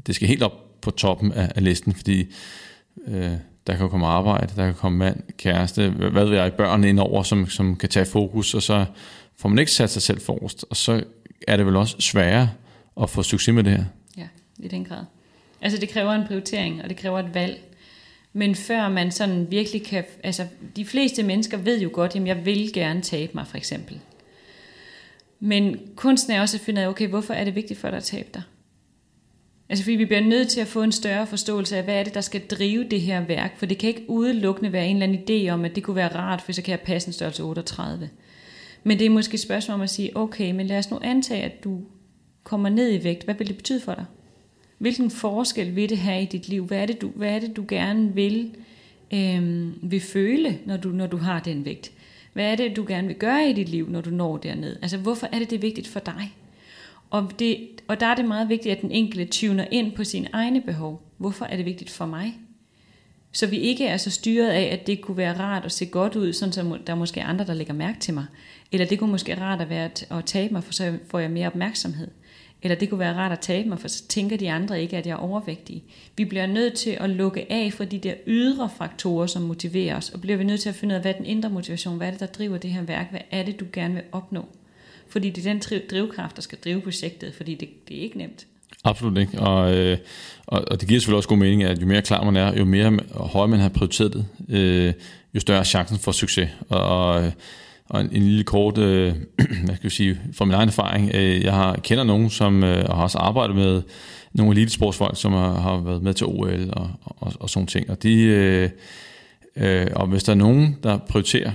det 0.08 0.15
skal 0.15 0.27
helt 0.27 0.43
op 0.43 0.81
på 0.81 0.91
toppen 0.91 1.31
af, 1.31 1.51
af 1.55 1.63
listen, 1.63 1.93
fordi 1.93 2.34
øh, 3.08 3.31
der 3.67 3.75
kan 3.75 3.89
komme 3.89 4.08
arbejde, 4.08 4.53
der 4.55 4.65
kan 4.65 4.74
komme 4.74 4.98
mand, 4.98 5.22
kæreste, 5.38 5.89
hvad 5.89 6.25
ved 6.25 6.38
jeg, 6.38 6.53
børn 6.53 6.84
indover, 6.84 7.24
som, 7.24 7.50
som 7.50 7.75
kan 7.75 7.89
tage 7.89 8.05
fokus, 8.05 8.53
og 8.53 8.62
så 8.62 8.86
får 9.38 9.50
man 9.50 9.60
ikke 9.60 9.72
sat 9.72 9.89
sig 9.89 10.01
selv 10.01 10.22
forrest, 10.22 10.65
og 10.70 10.75
så 10.75 11.03
er 11.48 11.58
det 11.58 11.65
vel 11.65 11.75
også 11.75 11.96
sværere 12.00 12.50
at 13.01 13.10
få 13.10 13.24
succes 13.24 13.53
med 13.55 13.63
det 13.63 13.72
her. 13.72 13.84
Ja, 14.17 14.27
i 14.60 14.67
den 14.67 14.86
grad. 14.86 15.03
Altså 15.62 15.77
det 15.77 15.89
kræver 15.89 16.12
en 16.12 16.27
prioritering, 16.27 16.84
og 16.84 16.89
det 16.89 16.98
kræver 16.98 17.20
et 17.20 17.34
valg. 17.34 17.71
Men 18.34 18.56
før 18.56 18.90
man 18.90 19.12
sådan 19.12 19.52
virkelig 19.52 19.84
kan, 19.84 20.04
altså 20.24 20.48
de 20.76 20.86
fleste 20.86 21.24
mennesker 21.24 21.58
ved 21.58 21.82
jo 21.82 21.90
godt, 21.94 22.16
at 22.16 22.28
jeg 22.28 22.46
vil 22.46 22.74
gerne 22.74 23.02
tabe 23.02 23.32
mig 23.36 23.48
for 23.48 23.58
eksempel. 23.58 24.00
Men 25.40 25.80
kunsten 25.96 26.34
er 26.34 26.42
også 26.42 26.58
at 26.58 26.62
finde 26.62 26.82
ud 26.82 26.84
af, 26.84 26.90
okay, 26.90 27.08
hvorfor 27.08 27.34
er 27.34 27.44
det 27.44 27.56
vigtigt 27.56 27.80
for 27.80 27.90
dig 27.90 27.98
at 27.98 28.04
tabe 28.04 28.30
dig? 28.34 28.42
Altså 29.70 29.84
fordi 29.84 29.96
vi 29.96 30.06
bliver 30.06 30.22
nødt 30.22 30.50
til 30.50 30.62
at 30.62 30.68
få 30.68 30.84
en 30.84 30.92
større 30.92 31.28
forståelse 31.28 31.78
af, 31.78 31.84
hvad 31.84 32.00
er 32.00 32.04
det, 32.04 32.14
der 32.14 32.22
skal 32.22 32.48
drive 32.48 32.84
det 32.84 33.02
her 33.02 33.26
værk. 33.26 33.58
For 33.58 33.66
det 33.66 33.78
kan 33.78 33.88
ikke 33.88 34.10
udelukkende 34.10 34.72
være 34.72 34.88
en 34.88 35.02
eller 35.02 35.08
anden 35.08 35.48
idé 35.48 35.50
om, 35.50 35.66
at 35.66 35.76
det 35.76 35.84
kunne 35.84 35.96
være 35.96 36.16
rart, 36.16 36.42
for 36.42 36.52
så 36.52 36.62
kan 36.62 36.72
jeg 36.72 36.80
passe 36.80 37.10
en 37.10 37.14
størrelse 37.14 37.44
38. 37.44 38.10
Men 38.84 39.00
det 39.00 39.06
er 39.06 39.10
måske 39.10 39.34
et 39.34 39.40
spørgsmål 39.40 39.76
om 39.76 39.82
at 39.82 39.90
sige, 39.90 40.18
okay, 40.18 40.52
men 40.52 40.68
lad 40.68 40.78
os 40.78 40.92
nu 40.92 41.00
antage, 41.04 41.44
at 41.44 41.64
du 41.64 41.82
kommer 42.44 42.70
ned 42.70 42.92
i 42.92 43.04
vægt. 43.04 43.24
Hvad 43.24 43.36
vil 43.36 43.48
det 43.48 43.56
betyde 43.56 43.82
for 43.82 43.94
dig? 43.94 44.06
Hvilken 44.82 45.12
forskel 45.12 45.76
vil 45.76 45.90
det 45.90 45.98
have 45.98 46.22
i 46.22 46.26
dit 46.26 46.50
liv? 46.50 46.66
Hvad 46.66 46.78
er 46.78 46.86
det, 46.86 47.02
du, 47.02 47.08
hvad 47.08 47.36
er 47.36 47.40
det, 47.40 47.56
du 47.56 47.66
gerne 47.68 48.16
vil, 48.16 48.52
øh, 49.14 49.92
vil 49.92 50.02
føle, 50.02 50.60
når 50.66 50.78
du, 50.78 50.90
når 50.90 51.08
du 51.08 51.18
har 51.18 51.40
den 51.40 51.66
vægt? 51.66 51.92
Hvad 52.34 52.52
er 52.52 52.56
det, 52.56 52.76
du 52.76 52.86
gerne 52.88 53.08
vil 53.08 53.16
gøre 53.16 53.50
i 53.50 53.54
dit 53.54 53.70
liv, 53.70 53.90
når 53.90 54.02
du 54.02 54.10
når 54.10 54.38
derned? 54.38 54.78
Altså, 54.82 54.98
hvorfor 54.98 55.28
er 55.32 55.39
det, 55.39 55.50
det 55.50 55.56
er 55.56 55.62
vigtigt 55.62 55.88
for 55.88 56.00
dig? 56.00 56.36
Og, 57.10 57.32
det, 57.39 57.67
og 57.88 58.00
der 58.00 58.06
er 58.06 58.15
det 58.15 58.26
meget 58.26 58.50
vigtigt, 58.50 58.76
at 58.76 58.82
den 58.82 58.91
enkelte 58.91 59.26
tuner 59.26 59.65
ind 59.72 59.91
på 59.91 60.04
sine 60.04 60.30
egne 60.34 60.62
behov. 60.62 61.02
Hvorfor 61.17 61.46
er 61.46 61.56
det 61.56 61.65
vigtigt 61.65 61.89
for 61.89 62.06
mig? 62.06 62.34
Så 63.32 63.48
vi 63.48 63.58
ikke 63.58 63.86
er 63.86 63.98
så 63.98 64.10
styret 64.10 64.50
af, 64.50 64.63
at 64.63 64.88
det 64.88 65.02
kunne 65.02 65.17
være 65.17 65.39
rart 65.39 65.65
at 65.65 65.72
se 65.72 65.86
godt 65.86 66.15
ud, 66.15 66.34
sådan 66.34 66.54
som 66.54 66.78
der 66.88 66.94
er 66.94 66.98
måske 66.98 67.24
andre, 67.24 67.46
der 67.46 67.54
lægger 67.54 67.74
mærke 67.74 68.00
til 68.00 68.13
mig. 68.13 68.26
Eller 68.72 68.86
det 68.86 69.00
kunne 69.00 69.12
måske 69.12 69.41
rart 69.41 69.62
at, 69.62 69.70
være 69.70 69.89
at 70.10 70.26
tabe 70.26 70.54
mig, 70.54 70.63
for 70.63 70.74
så 70.74 70.98
får 71.08 71.20
jeg 71.20 71.32
mere 71.32 71.48
opmærksomhed. 71.48 72.08
Eller 72.63 72.76
det 72.76 72.89
kunne 72.89 73.00
være 73.00 73.15
rart 73.15 73.32
at 73.32 73.39
tabe 73.39 73.69
mig, 73.69 73.80
for 73.80 73.88
så 73.88 74.08
tænker 74.08 74.38
de 74.38 74.52
andre 74.52 74.82
ikke, 74.82 74.97
at 74.97 75.06
jeg 75.06 75.13
er 75.13 75.17
overvægtig. 75.17 75.84
Vi 76.17 76.26
bliver 76.26 76.45
nødt 76.45 76.74
til 76.74 76.97
at 77.00 77.10
lukke 77.10 77.52
af 77.52 77.74
for 77.74 77.84
de 77.84 77.97
der 77.97 78.13
ydre 78.28 78.69
faktorer, 78.78 79.28
som 79.28 79.41
motiverer 79.41 79.97
os, 79.97 80.10
og 80.10 80.21
bliver 80.21 80.38
vi 80.38 80.43
nødt 80.43 80.62
til 80.62 80.69
at 80.69 80.76
finde 80.76 80.93
ud 80.93 80.95
af, 80.95 81.02
hvad 81.02 81.13
er 81.13 81.17
den 81.17 81.26
indre 81.26 81.50
motivation, 81.50 81.97
hvad 81.97 82.08
er 82.08 82.12
det, 82.12 82.19
der 82.19 82.26
driver 82.26 82.58
det 82.58 82.69
her 82.69 82.82
værk, 82.82 83.12
hvad 83.12 83.21
er 83.32 83.43
det, 83.43 83.60
du 83.60 83.65
gerne 83.74 83.93
vil 83.93 84.04
opnå. 84.12 84.45
Fordi 85.10 85.30
det 85.30 85.45
er 85.45 85.54
den 85.54 85.82
drivkraft, 85.91 86.36
der 86.36 86.41
skal 86.41 86.58
drive 86.63 86.82
projektet, 86.82 87.34
fordi 87.34 87.56
det, 87.56 87.69
det 87.88 87.97
er 87.97 88.02
ikke 88.02 88.17
nemt. 88.17 88.45
Absolut 88.84 89.17
ikke, 89.17 89.39
og, 89.39 89.76
øh, 89.76 89.97
og, 90.47 90.63
og 90.71 90.82
det 90.82 90.88
giver 90.88 91.00
selvfølgelig 91.00 91.17
også 91.17 91.30
god 91.30 91.38
mening, 91.38 91.63
at 91.63 91.82
jo 91.82 91.86
mere 91.86 92.02
klar 92.02 92.24
man 92.24 92.36
er, 92.36 92.58
jo 92.58 92.65
mere 92.65 93.00
højere 93.12 93.47
man 93.47 93.60
har 93.60 93.69
prioriteret 93.69 94.13
det, 94.13 94.26
øh, 94.50 94.93
jo 95.36 95.39
større 95.39 95.60
er 95.60 95.63
chancen 95.63 96.00
for 96.00 96.12
succes. 96.12 96.50
Og, 96.69 96.84
og 96.84 97.32
og 97.91 98.01
en, 98.01 98.10
en 98.12 98.21
lille 98.21 98.43
kort, 98.43 98.77
øh, 98.77 99.15
hvad 99.65 99.75
skal 99.75 99.84
jeg 99.84 99.91
sige, 99.91 100.19
fra 100.34 100.45
min 100.45 100.54
egen 100.54 100.69
erfaring, 100.69 101.12
øh, 101.13 101.43
jeg 101.43 101.54
har 101.54 101.75
kender 101.75 102.04
nogen, 102.04 102.30
som 102.30 102.63
øh, 102.63 102.86
har 102.86 103.04
også 103.04 103.17
arbejdet 103.17 103.56
med 103.56 103.82
nogle 104.34 104.51
elitesportsfolk, 104.51 105.17
som 105.17 105.34
har, 105.34 105.54
har 105.54 105.77
været 105.77 106.04
med 106.04 106.13
til 106.13 106.27
OL 106.27 106.69
og, 106.73 106.89
og, 107.06 107.34
og 107.39 107.49
sådan 107.49 107.67
ting. 107.67 107.89
Og, 107.89 108.04
de, 108.04 108.23
øh, 108.23 108.69
øh, 109.56 109.88
og 109.95 110.08
hvis 110.08 110.23
der 110.23 110.32
er 110.32 110.38
nogen, 110.38 110.77
der 110.84 110.97
prioriterer 110.97 111.51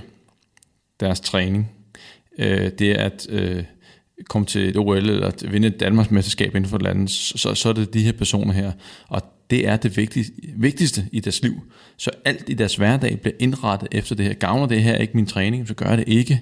deres 0.99 1.19
træning, 1.19 1.71
øh, 2.39 2.71
det 2.79 2.91
er 2.91 3.05
at 3.05 3.27
øh, 3.29 3.63
komme 4.29 4.45
til 4.45 4.69
et 4.69 4.77
OL 4.77 4.97
eller 4.97 5.27
at 5.27 5.51
vinde 5.51 5.67
et 5.67 5.79
Danmarks 5.79 6.11
mesterskab 6.11 6.55
inden 6.55 6.69
for 6.69 6.77
landet, 6.77 7.09
så, 7.09 7.55
så 7.55 7.69
er 7.69 7.73
det 7.73 7.93
de 7.93 8.01
her 8.01 8.11
personer 8.11 8.53
her. 8.53 8.71
Og 9.07 9.21
det 9.49 9.67
er 9.67 9.77
det 9.77 9.97
vigtigste, 9.97 10.33
vigtigste 10.55 11.05
i 11.11 11.19
deres 11.19 11.41
liv. 11.41 11.53
Så 11.97 12.11
alt 12.25 12.43
i 12.49 12.53
deres 12.53 12.75
hverdag 12.75 13.19
bliver 13.21 13.35
indrettet 13.39 13.89
efter 13.91 14.15
det 14.15 14.25
her. 14.25 14.33
Gavner 14.33 14.65
det 14.65 14.83
her 14.83 14.95
ikke 14.95 15.13
min 15.13 15.25
træning, 15.25 15.67
så 15.67 15.73
gør 15.73 15.89
jeg 15.89 15.97
det 15.97 16.07
ikke. 16.07 16.41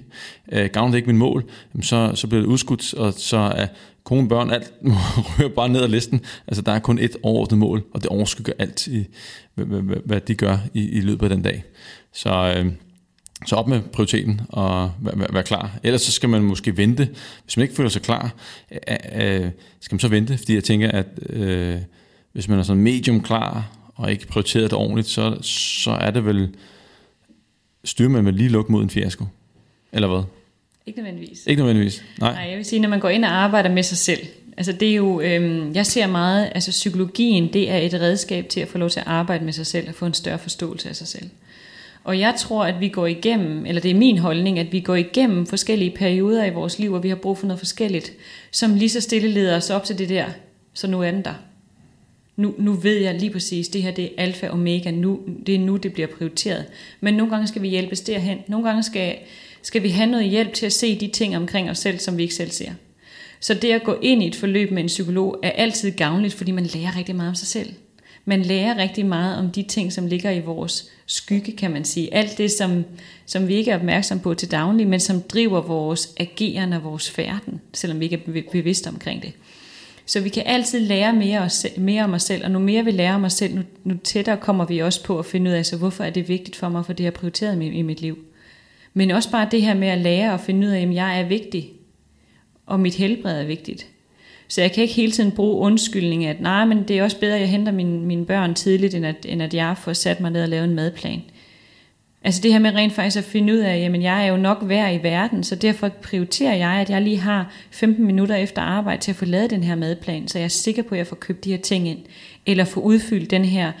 Øh, 0.52 0.70
gavner 0.72 0.90
det 0.90 0.96
ikke 0.96 1.06
min 1.06 1.18
mål, 1.18 1.44
så, 1.82 2.12
så 2.14 2.26
bliver 2.26 2.40
det 2.40 2.48
udskudt, 2.48 2.94
og 2.94 3.12
så 3.12 3.36
er 3.36 3.66
kone, 4.04 4.28
børn, 4.28 4.50
alt 4.50 4.72
rører 4.84 5.48
bare 5.48 5.68
ned 5.68 5.82
ad 5.82 5.88
listen. 5.88 6.20
Altså 6.46 6.62
der 6.62 6.72
er 6.72 6.78
kun 6.78 6.98
et 6.98 7.16
overordnet 7.22 7.58
mål, 7.58 7.84
og 7.94 8.02
det 8.02 8.10
overskygger 8.10 8.52
alt, 8.58 8.86
i, 8.86 9.04
hvad, 9.54 9.66
hvad, 9.66 9.96
hvad 10.04 10.20
de 10.20 10.34
gør 10.34 10.58
i, 10.74 10.88
i 10.88 11.00
løbet 11.00 11.22
af 11.22 11.30
den 11.30 11.42
dag. 11.42 11.64
Så, 12.12 12.54
øh, 12.56 12.72
så 13.46 13.56
op 13.56 13.68
med 13.68 13.80
prioriteten 13.80 14.40
og 14.48 14.92
være, 14.98 15.26
være 15.34 15.42
klar. 15.42 15.78
Ellers 15.82 16.02
så 16.02 16.12
skal 16.12 16.28
man 16.28 16.42
måske 16.42 16.76
vente. 16.76 17.08
Hvis 17.44 17.56
man 17.56 17.62
ikke 17.62 17.74
føler 17.74 17.90
sig 17.90 18.02
klar, 18.02 18.34
øh, 18.72 18.96
øh, 19.14 19.50
skal 19.80 19.94
man 19.94 20.00
så 20.00 20.08
vente, 20.08 20.38
fordi 20.38 20.54
jeg 20.54 20.64
tænker, 20.64 20.90
at... 20.90 21.06
Øh, 21.30 21.76
hvis 22.36 22.48
man 22.48 22.58
er 22.58 22.62
sådan 22.62 22.82
medium 22.82 23.22
klar, 23.22 23.64
og 23.94 24.10
ikke 24.12 24.26
prioriteret 24.26 24.70
det 24.70 24.78
ordentligt, 24.78 25.08
så, 25.08 25.38
så 25.42 25.90
er 25.90 26.10
det 26.10 26.24
vel, 26.24 26.54
styrer 27.84 28.08
man 28.08 28.24
vel 28.24 28.34
lige 28.34 28.48
lukke 28.48 28.72
mod 28.72 28.82
en 28.82 28.90
fiasko? 28.90 29.24
Eller 29.92 30.08
hvad? 30.08 30.22
Ikke 30.86 31.02
nødvendigvis. 31.02 31.46
Ikke 31.46 31.62
nødvendigvis, 31.62 32.04
nej. 32.20 32.32
Nej, 32.32 32.42
jeg 32.42 32.56
vil 32.56 32.64
sige, 32.64 32.80
når 32.80 32.88
man 32.88 33.00
går 33.00 33.08
ind 33.08 33.24
og 33.24 33.30
arbejder 33.30 33.70
med 33.70 33.82
sig 33.82 33.98
selv, 33.98 34.20
altså 34.56 34.72
det 34.72 34.90
er 34.90 34.94
jo, 34.94 35.20
øhm, 35.20 35.74
jeg 35.74 35.86
ser 35.86 36.06
meget, 36.06 36.52
altså 36.54 36.70
psykologien, 36.70 37.52
det 37.52 37.70
er 37.70 37.78
et 37.78 37.94
redskab 37.94 38.48
til 38.48 38.60
at 38.60 38.68
få 38.68 38.78
lov 38.78 38.90
til 38.90 39.00
at 39.00 39.06
arbejde 39.06 39.44
med 39.44 39.52
sig 39.52 39.66
selv, 39.66 39.88
og 39.88 39.94
få 39.94 40.06
en 40.06 40.14
større 40.14 40.38
forståelse 40.38 40.88
af 40.88 40.96
sig 40.96 41.06
selv. 41.06 41.30
Og 42.06 42.18
jeg 42.18 42.34
tror, 42.38 42.64
at 42.64 42.80
vi 42.80 42.88
går 42.88 43.06
igennem, 43.06 43.66
eller 43.66 43.82
det 43.82 43.90
er 43.90 43.94
min 43.94 44.18
holdning, 44.18 44.58
at 44.58 44.72
vi 44.72 44.80
går 44.80 44.94
igennem 44.94 45.46
forskellige 45.46 45.90
perioder 45.90 46.44
i 46.44 46.50
vores 46.50 46.78
liv, 46.78 46.92
og 46.92 47.02
vi 47.02 47.08
har 47.08 47.16
brug 47.16 47.38
for 47.38 47.46
noget 47.46 47.58
forskelligt, 47.58 48.12
som 48.50 48.74
lige 48.74 48.88
så 48.88 49.00
stille 49.00 49.28
leder 49.28 49.56
os 49.56 49.70
op 49.70 49.84
til 49.84 49.98
det 49.98 50.08
der, 50.08 50.26
så 50.74 50.86
nu 50.86 51.02
er 51.02 51.10
den 51.10 51.24
der 51.24 51.34
nu, 52.36 52.54
nu 52.58 52.72
ved 52.72 52.96
jeg 52.96 53.14
lige 53.14 53.30
præcis, 53.30 53.68
det 53.68 53.82
her 53.82 53.90
det 53.90 54.04
er 54.04 54.22
alfa 54.22 54.46
og 54.46 54.52
omega, 54.52 54.90
nu, 54.90 55.20
det 55.46 55.54
er 55.54 55.58
nu, 55.58 55.76
det 55.76 55.92
bliver 55.92 56.08
prioriteret. 56.18 56.64
Men 57.00 57.14
nogle 57.14 57.30
gange 57.30 57.46
skal 57.46 57.62
vi 57.62 57.68
hjælpes 57.68 58.00
derhen. 58.00 58.38
Nogle 58.48 58.68
gange 58.68 58.82
skal, 58.82 59.16
skal 59.62 59.82
vi 59.82 59.88
have 59.88 60.10
noget 60.10 60.30
hjælp 60.30 60.52
til 60.52 60.66
at 60.66 60.72
se 60.72 61.00
de 61.00 61.08
ting 61.08 61.36
omkring 61.36 61.70
os 61.70 61.78
selv, 61.78 61.98
som 61.98 62.16
vi 62.16 62.22
ikke 62.22 62.34
selv 62.34 62.50
ser. 62.50 62.70
Så 63.40 63.54
det 63.54 63.72
at 63.72 63.84
gå 63.84 63.98
ind 64.02 64.22
i 64.22 64.26
et 64.26 64.34
forløb 64.34 64.70
med 64.70 64.82
en 64.82 64.86
psykolog 64.86 65.40
er 65.42 65.50
altid 65.50 65.90
gavnligt, 65.90 66.34
fordi 66.34 66.50
man 66.50 66.66
lærer 66.66 66.96
rigtig 66.96 67.16
meget 67.16 67.28
om 67.28 67.34
sig 67.34 67.48
selv. 67.48 67.72
Man 68.28 68.42
lærer 68.42 68.78
rigtig 68.78 69.06
meget 69.06 69.38
om 69.38 69.50
de 69.50 69.62
ting, 69.62 69.92
som 69.92 70.06
ligger 70.06 70.30
i 70.30 70.40
vores 70.40 70.90
skygge, 71.06 71.52
kan 71.52 71.70
man 71.70 71.84
sige. 71.84 72.14
Alt 72.14 72.38
det, 72.38 72.50
som, 72.50 72.84
som 73.26 73.48
vi 73.48 73.54
ikke 73.54 73.70
er 73.70 73.76
opmærksom 73.76 74.20
på 74.20 74.34
til 74.34 74.50
daglig, 74.50 74.86
men 74.86 75.00
som 75.00 75.22
driver 75.22 75.60
vores 75.60 76.14
ageren 76.20 76.72
og 76.72 76.84
vores 76.84 77.10
færden, 77.10 77.60
selvom 77.72 78.00
vi 78.00 78.04
ikke 78.04 78.22
er 78.26 78.42
bevidste 78.52 78.88
omkring 78.88 79.22
det. 79.22 79.32
Så 80.06 80.20
vi 80.20 80.28
kan 80.28 80.42
altid 80.46 80.80
lære 80.80 81.12
mere, 81.12 81.40
os, 81.40 81.66
mere 81.76 82.04
om 82.04 82.14
os 82.14 82.22
selv, 82.22 82.44
og 82.44 82.50
nu 82.50 82.58
mere 82.58 82.84
vi 82.84 82.90
lærer 82.90 83.14
om 83.14 83.24
os 83.24 83.32
selv, 83.32 83.54
nu, 83.54 83.62
nu 83.84 83.94
tættere 84.04 84.36
kommer 84.36 84.64
vi 84.64 84.78
også 84.78 85.04
på 85.04 85.18
at 85.18 85.26
finde 85.26 85.50
ud 85.50 85.54
af, 85.54 85.66
så 85.66 85.76
hvorfor 85.76 86.04
er 86.04 86.10
det 86.10 86.28
vigtigt 86.28 86.56
for 86.56 86.68
mig, 86.68 86.86
for 86.86 86.92
det 86.92 87.04
har 87.06 87.10
prioriteret 87.10 87.62
i, 87.62 87.66
i 87.66 87.82
mit 87.82 88.00
liv. 88.00 88.18
Men 88.94 89.10
også 89.10 89.30
bare 89.30 89.48
det 89.50 89.62
her 89.62 89.74
med 89.74 89.88
at 89.88 89.98
lære 89.98 90.32
og 90.32 90.40
finde 90.40 90.66
ud 90.66 90.72
af, 90.72 90.80
at 90.80 90.94
jeg 90.94 91.20
er 91.20 91.28
vigtig, 91.28 91.72
og 92.66 92.80
mit 92.80 92.94
helbred 92.94 93.40
er 93.40 93.46
vigtigt. 93.46 93.86
Så 94.48 94.60
jeg 94.60 94.72
kan 94.72 94.82
ikke 94.82 94.94
hele 94.94 95.12
tiden 95.12 95.30
bruge 95.30 95.56
undskyldning, 95.56 96.24
at 96.24 96.40
nej, 96.40 96.64
men 96.64 96.82
det 96.82 96.98
er 96.98 97.02
også 97.02 97.20
bedre, 97.20 97.34
at 97.34 97.40
jeg 97.40 97.50
henter 97.50 97.72
mine, 97.72 98.00
mine 98.00 98.26
børn 98.26 98.54
tidligt, 98.54 98.94
end 98.94 99.06
at, 99.06 99.26
end 99.28 99.42
at 99.42 99.54
jeg 99.54 99.74
får 99.78 99.92
sat 99.92 100.20
mig 100.20 100.30
ned 100.30 100.42
og 100.42 100.48
lavet 100.48 100.64
en 100.64 100.74
madplan. 100.74 101.22
Altså 102.24 102.40
det 102.42 102.52
her 102.52 102.58
med 102.58 102.74
rent 102.74 102.92
faktisk 102.92 103.18
at 103.18 103.24
finde 103.24 103.52
ud 103.52 103.58
af, 103.58 103.78
jamen 103.78 104.02
jeg 104.02 104.24
er 104.24 104.30
jo 104.30 104.36
nok 104.36 104.58
værd 104.62 104.94
i 104.94 105.02
verden, 105.02 105.44
så 105.44 105.54
derfor 105.54 105.88
prioriterer 105.88 106.54
jeg, 106.54 106.70
at 106.70 106.90
jeg 106.90 107.02
lige 107.02 107.18
har 107.18 107.52
15 107.70 108.06
minutter 108.06 108.34
efter 108.34 108.62
arbejde 108.62 109.02
til 109.02 109.10
at 109.10 109.16
få 109.16 109.24
lavet 109.24 109.50
den 109.50 109.62
her 109.62 109.74
madplan, 109.74 110.28
så 110.28 110.38
jeg 110.38 110.44
er 110.44 110.48
sikker 110.48 110.82
på, 110.82 110.94
at 110.94 110.98
jeg 110.98 111.06
får 111.06 111.16
købt 111.16 111.44
de 111.44 111.50
her 111.50 111.58
ting 111.58 111.88
ind, 111.88 111.98
eller 112.46 112.64
få 112.64 112.80
udfyldt 112.80 113.30
den 113.30 113.44
her, 113.44 113.72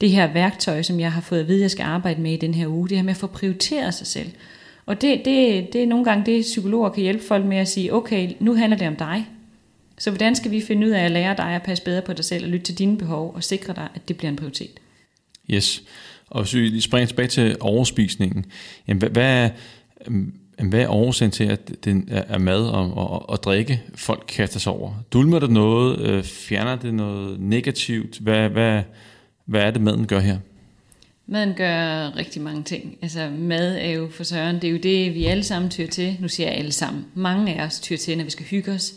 det 0.00 0.10
her 0.10 0.32
værktøj, 0.32 0.82
som 0.82 1.00
jeg 1.00 1.12
har 1.12 1.20
fået 1.20 1.40
at 1.40 1.48
vide, 1.48 1.58
at 1.58 1.62
jeg 1.62 1.70
skal 1.70 1.84
arbejde 1.84 2.20
med 2.20 2.32
i 2.32 2.36
den 2.36 2.54
her 2.54 2.66
uge. 2.66 2.88
Det 2.88 2.96
her 2.96 3.04
med 3.04 3.10
at 3.10 3.16
få 3.16 3.26
prioriteret 3.26 3.94
sig 3.94 4.06
selv. 4.06 4.30
Og 4.86 5.00
det, 5.00 5.24
det, 5.24 5.72
det 5.72 5.82
er 5.82 5.86
nogle 5.86 6.04
gange 6.04 6.26
det, 6.26 6.42
psykologer 6.42 6.88
kan 6.88 7.02
hjælpe 7.02 7.24
folk 7.24 7.44
med 7.44 7.56
at 7.56 7.68
sige, 7.68 7.94
okay, 7.94 8.30
nu 8.40 8.54
handler 8.54 8.78
det 8.78 8.88
om 8.88 8.96
dig. 8.96 9.26
Så 9.98 10.10
hvordan 10.10 10.36
skal 10.36 10.50
vi 10.50 10.60
finde 10.60 10.86
ud 10.86 10.92
af 10.92 11.04
at 11.04 11.10
lære 11.10 11.36
dig 11.36 11.54
at 11.54 11.62
passe 11.62 11.84
bedre 11.84 12.02
på 12.02 12.12
dig 12.12 12.24
selv 12.24 12.44
og 12.44 12.50
lytte 12.50 12.66
til 12.66 12.78
dine 12.78 12.98
behov 12.98 13.34
og 13.34 13.44
sikre 13.44 13.74
dig, 13.74 13.88
at 13.94 14.08
det 14.08 14.16
bliver 14.16 14.30
en 14.30 14.36
prioritet? 14.36 14.80
Yes. 15.50 15.82
Og 16.26 16.42
hvis 16.42 16.54
vi 16.54 16.80
springer 16.80 17.06
tilbage 17.06 17.28
til 17.28 17.56
overspisningen, 17.60 18.44
jamen, 18.88 18.98
hvad, 18.98 19.10
hvad, 19.10 19.50
hvad 20.62 20.80
er 20.80 20.88
årsagen 20.88 21.30
til, 21.30 21.44
at 21.44 21.84
det 21.84 22.04
er 22.08 22.38
mad 22.38 22.66
og, 22.66 22.94
og, 22.96 23.28
og 23.30 23.42
drikke, 23.42 23.82
folk 23.94 24.24
kaster 24.28 24.60
sig 24.60 24.72
over? 24.72 24.92
Dulmer 25.12 25.38
det 25.38 25.50
noget? 25.50 26.00
Øh, 26.00 26.24
fjerner 26.24 26.76
det 26.76 26.94
noget 26.94 27.40
negativt? 27.40 28.18
Hvad, 28.18 28.48
hvad, 28.48 28.82
hvad 29.44 29.60
er 29.60 29.70
det, 29.70 29.80
maden 29.82 30.06
gør 30.06 30.20
her? 30.20 30.38
Maden 31.26 31.54
gør 31.54 32.16
rigtig 32.16 32.42
mange 32.42 32.62
ting. 32.62 32.98
Altså 33.02 33.30
mad 33.38 33.76
er 33.76 33.90
jo 33.90 34.08
for 34.10 34.24
søren, 34.24 34.56
det 34.56 34.64
er 34.64 34.72
jo 34.72 34.78
det, 34.78 35.14
vi 35.14 35.24
alle 35.24 35.44
sammen 35.44 35.70
tyr 35.70 35.86
til. 35.86 36.16
Nu 36.20 36.28
siger 36.28 36.48
jeg 36.48 36.58
alle 36.58 36.72
sammen. 36.72 37.04
Mange 37.14 37.54
af 37.54 37.64
os 37.64 37.80
tyr 37.80 37.96
til, 37.96 38.18
når 38.18 38.24
vi 38.24 38.30
skal 38.30 38.46
hygge 38.46 38.72
os. 38.72 38.94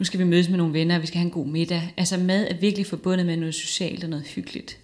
Nu 0.00 0.04
skal 0.04 0.20
vi 0.20 0.24
mødes 0.24 0.48
med 0.48 0.58
nogle 0.58 0.72
venner, 0.72 0.98
vi 0.98 1.06
skal 1.06 1.18
have 1.18 1.26
en 1.26 1.30
god 1.30 1.46
middag. 1.46 1.94
Altså 1.96 2.18
mad 2.18 2.46
er 2.50 2.54
virkelig 2.54 2.86
forbundet 2.86 3.26
med 3.26 3.36
noget 3.36 3.54
socialt 3.54 4.04
og 4.04 4.10
noget 4.10 4.26
hyggeligt. 4.26 4.78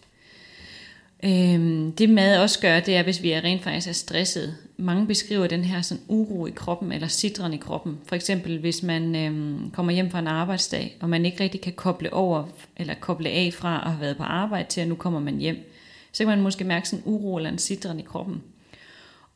Øhm, 1.24 1.92
det 1.92 2.10
mad 2.10 2.38
også 2.38 2.60
gør, 2.60 2.80
det 2.80 2.96
er, 2.96 3.02
hvis 3.02 3.22
vi 3.22 3.30
er 3.30 3.44
rent 3.44 3.62
faktisk 3.62 3.88
er 3.88 3.92
stresset. 3.92 4.56
Mange 4.76 5.06
beskriver 5.06 5.46
den 5.46 5.64
her 5.64 5.82
sådan 5.82 6.02
uro 6.08 6.46
i 6.46 6.50
kroppen, 6.50 6.92
eller 6.92 7.08
sidren 7.08 7.52
i 7.52 7.56
kroppen. 7.56 7.98
For 8.06 8.16
eksempel, 8.16 8.58
hvis 8.58 8.82
man 8.82 9.16
øhm, 9.16 9.70
kommer 9.70 9.92
hjem 9.92 10.10
fra 10.10 10.18
en 10.18 10.26
arbejdsdag, 10.26 10.96
og 11.00 11.10
man 11.10 11.26
ikke 11.26 11.44
rigtig 11.44 11.60
kan 11.60 11.72
koble 11.72 12.12
over, 12.12 12.44
eller 12.76 12.94
koble 12.94 13.28
af 13.28 13.50
fra 13.54 13.82
at 13.84 13.90
have 13.90 14.00
været 14.00 14.16
på 14.16 14.22
arbejde 14.22 14.68
til, 14.68 14.80
at 14.80 14.88
nu 14.88 14.94
kommer 14.94 15.20
man 15.20 15.38
hjem. 15.38 15.72
Så 16.12 16.24
kan 16.24 16.28
man 16.28 16.42
måske 16.42 16.64
mærke 16.64 16.88
sådan 16.88 17.02
en 17.06 17.12
uro 17.12 17.36
eller 17.36 17.50
en 17.50 17.58
sidren 17.58 18.00
i 18.00 18.02
kroppen. 18.02 18.42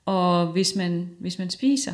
Og 0.06 0.46
hvis 0.46 0.74
man, 0.76 1.10
hvis 1.18 1.38
man 1.38 1.50
spiser, 1.50 1.92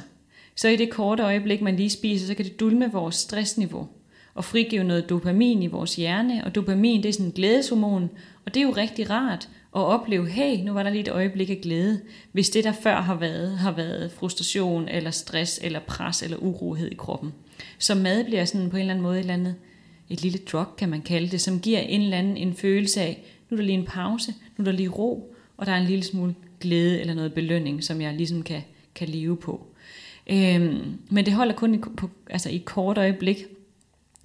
så 0.56 0.68
i 0.68 0.76
det 0.76 0.90
korte 0.90 1.22
øjeblik, 1.22 1.62
man 1.62 1.76
lige 1.76 1.90
spiser, 1.90 2.26
så 2.26 2.34
kan 2.34 2.44
det 2.44 2.60
dulme 2.60 2.92
vores 2.92 3.14
stressniveau 3.14 3.88
og 4.34 4.44
frigive 4.44 4.84
noget 4.84 5.10
dopamin 5.10 5.62
i 5.62 5.66
vores 5.66 5.96
hjerne. 5.96 6.44
Og 6.44 6.54
dopamin, 6.54 7.02
det 7.02 7.08
er 7.08 7.12
sådan 7.12 7.26
en 7.26 7.32
glædeshormon, 7.32 8.10
og 8.46 8.54
det 8.54 8.60
er 8.60 8.64
jo 8.64 8.70
rigtig 8.70 9.10
rart 9.10 9.48
at 9.76 9.80
opleve, 9.80 10.28
hey, 10.28 10.64
nu 10.64 10.72
var 10.72 10.82
der 10.82 10.90
lige 10.90 11.00
et 11.00 11.08
øjeblik 11.08 11.50
af 11.50 11.58
glæde, 11.62 12.00
hvis 12.32 12.50
det 12.50 12.64
der 12.64 12.72
før 12.72 13.00
har 13.00 13.14
været, 13.14 13.58
har 13.58 13.72
været 13.72 14.12
frustration, 14.12 14.88
eller 14.88 15.10
stress, 15.10 15.60
eller 15.62 15.80
pres, 15.80 16.22
eller 16.22 16.36
urohed 16.36 16.90
i 16.90 16.94
kroppen. 16.94 17.32
Så 17.78 17.94
mad 17.94 18.24
bliver 18.24 18.44
sådan 18.44 18.70
på 18.70 18.76
en 18.76 18.80
eller 18.80 18.94
anden 18.94 19.02
måde 19.02 19.16
et 19.16 19.20
eller 19.20 19.34
andet, 19.34 19.54
et 20.10 20.22
lille 20.22 20.38
drug, 20.52 20.76
kan 20.78 20.88
man 20.88 21.02
kalde 21.02 21.28
det, 21.28 21.40
som 21.40 21.60
giver 21.60 21.78
en 21.78 22.00
eller 22.00 22.16
anden 22.18 22.36
en 22.36 22.54
følelse 22.54 23.00
af, 23.00 23.24
nu 23.50 23.54
er 23.54 23.60
der 23.60 23.66
lige 23.66 23.78
en 23.78 23.86
pause, 23.86 24.34
nu 24.56 24.62
er 24.62 24.64
der 24.64 24.72
lige 24.72 24.88
ro, 24.88 25.34
og 25.56 25.66
der 25.66 25.72
er 25.72 25.80
en 25.80 25.86
lille 25.86 26.04
smule 26.04 26.34
glæde 26.60 27.00
eller 27.00 27.14
noget 27.14 27.34
belønning, 27.34 27.84
som 27.84 28.00
jeg 28.00 28.14
ligesom 28.14 28.42
kan, 28.42 28.62
kan 28.94 29.08
leve 29.08 29.36
på. 29.36 29.66
Øhm, 30.30 30.98
men 31.10 31.26
det 31.26 31.34
holder 31.34 31.54
kun 31.54 31.74
i, 31.74 31.78
på, 31.78 32.10
altså 32.30 32.48
i 32.48 32.56
et 32.56 32.64
kort 32.64 32.98
øjeblik. 32.98 33.44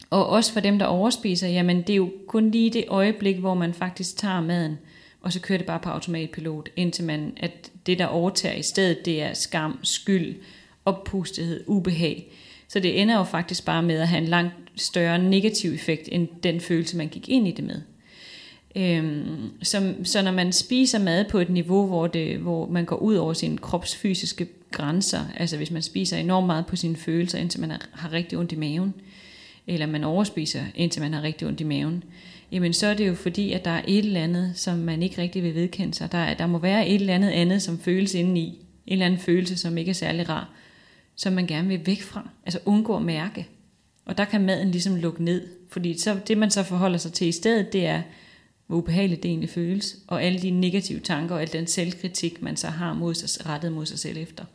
Og 0.10 0.28
også 0.28 0.54
for 0.54 0.60
dem, 0.60 0.80
der 0.80 0.86
overspiser, 0.86 1.48
jamen 1.48 1.82
det 1.82 1.90
er 1.90 1.98
jo 1.98 2.12
kun 2.28 2.52
lige 2.52 2.70
det 2.70 2.86
øjeblik, 2.88 3.38
hvor 3.38 3.54
man 3.54 3.74
faktisk 3.74 4.18
tager 4.18 4.42
maden– 4.42 4.78
og 5.22 5.34
så 5.34 5.40
kører 5.40 5.58
det 5.58 5.68
bare 5.68 5.80
på 5.80 5.90
automatpilot, 5.90 6.70
indtil 6.76 7.04
man, 7.04 7.34
at 7.38 7.72
det, 7.86 8.00
der 8.00 8.06
overtager 8.06 8.56
i 8.56 8.62
stedet, 8.62 9.06
det 9.06 9.22
er 9.22 9.34
skam, 9.34 9.80
skyld, 9.84 10.36
oppustethed, 10.86 11.64
ubehag. 11.68 12.32
Så 12.68 12.80
det 12.80 13.02
ender 13.02 13.18
jo 13.18 13.24
faktisk 13.24 13.66
bare 13.66 13.84
med 13.84 14.00
at 14.00 14.08
have 14.08 14.22
en 14.22 14.28
langt 14.28 14.54
større 14.76 15.20
negativ 15.20 15.74
effekt, 15.74 16.10
end 16.12 16.28
den 16.44 16.62
følelse, 16.62 16.98
man 16.98 17.08
gik 17.08 17.30
ind 17.30 17.48
i 17.48 17.52
det 17.52 17.64
med. 17.64 17.82
Øhm, 18.76 19.52
så, 19.64 19.94
så 20.04 20.22
når 20.22 20.32
man 20.32 20.52
spiser 20.52 21.00
mad 21.00 21.26
på 21.30 21.40
et 21.40 21.50
niveau, 21.50 21.88
hvor, 21.88 22.08
det, 22.08 22.38
hvor 22.38 22.68
man 22.68 22.86
går 22.86 22.96
ud 22.96 23.16
over 23.16 23.34
sine 23.34 23.58
kropsfysiske 23.58 24.48
grænser, 24.72 25.20
altså 25.38 25.58
hvis 25.58 25.72
man 25.72 25.82
spiser 25.82 26.18
enormt 26.18 26.48
meget 26.48 26.66
på 26.66 26.76
sine 26.76 26.96
følelser, 26.96 27.40
indtil 27.40 27.62
man 27.62 27.72
har, 27.92 28.14
rigtig 28.14 28.38
ondt 28.38 28.52
i 28.52 28.56
maven, 28.56 28.94
eller 29.68 29.86
man 29.86 30.04
overspiser, 30.04 30.64
indtil 30.76 31.02
man 31.02 31.14
har 31.14 31.22
rigtig 31.22 31.48
ondt 31.48 31.62
i 31.62 31.64
maven, 31.64 32.04
jamen 32.52 32.74
så 32.74 32.88
er 32.88 32.94
det 32.94 33.08
jo 33.08 33.16
fordi, 33.16 33.52
at 33.52 33.66
der 33.66 33.72
er 33.72 33.82
et 33.88 34.06
eller 34.06 34.24
andet, 34.24 34.52
som 34.56 34.78
man 34.78 35.04
ikke 35.04 35.22
rigtig 35.22 35.44
vil 35.44 35.56
vedkende 35.56 35.94
sig. 35.94 36.12
Der, 36.12 36.34
der 36.34 36.48
må 36.48 36.58
være 36.58 36.88
et 36.88 36.96
eller 36.96 37.14
andet 37.14 37.30
andet, 37.30 37.62
som 37.62 37.80
føles 37.80 38.14
indeni. 38.14 38.66
En 38.86 38.94
eller 38.94 39.06
anden 39.06 39.20
følelse, 39.20 39.58
som 39.58 39.78
ikke 39.78 39.90
er 39.90 39.94
særlig 39.94 40.30
rar, 40.30 40.50
som 41.16 41.34
man 41.34 41.48
gerne 41.48 41.68
vil 41.68 41.86
væk 41.86 42.02
fra. 42.02 42.30
Altså 42.46 42.60
undgå 42.66 42.96
at 42.96 43.02
mærke. 43.02 43.48
Og 44.06 44.18
der 44.18 44.26
kan 44.26 44.42
maden 44.42 44.72
ligesom 44.72 44.96
lukke 44.96 45.24
ned. 45.24 45.48
Fordi 45.70 45.98
så, 45.98 46.20
det 46.28 46.38
man 46.38 46.52
så 46.52 46.64
forholder 46.64 46.98
sig 46.98 47.14
til 47.14 47.28
i 47.28 47.32
stedet, 47.32 47.74
det 47.74 47.86
er, 47.86 48.02
hvor 48.72 48.78
ubehageligt 48.78 49.24
det 49.24 49.30
egentlig 49.30 49.50
føles, 49.50 49.98
og 50.08 50.24
alle 50.24 50.40
de 50.40 50.52
negative 50.52 51.00
tanker 51.00 51.36
og 51.36 51.42
al 51.42 51.54
den 51.54 51.68
selvkritik, 51.68 52.42
man 52.42 52.58
så 52.58 52.68
har 52.68 52.94
mod 52.94 53.14
sig, 53.14 53.46
rettet 53.46 53.72
mod 53.72 53.86
sig 53.86 54.00
selv 54.00 54.18
efter. 54.18 54.46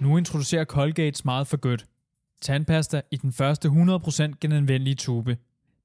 Nu 0.00 0.16
introducerer 0.16 0.64
Colgate 0.64 1.22
meget 1.24 1.46
for 1.46 1.56
godt. 1.56 1.86
Tandpasta 2.42 3.00
i 3.10 3.16
den 3.16 3.32
første 3.32 3.68
100% 3.68 4.32
genanvendelige 4.40 4.94
tube. 4.94 5.36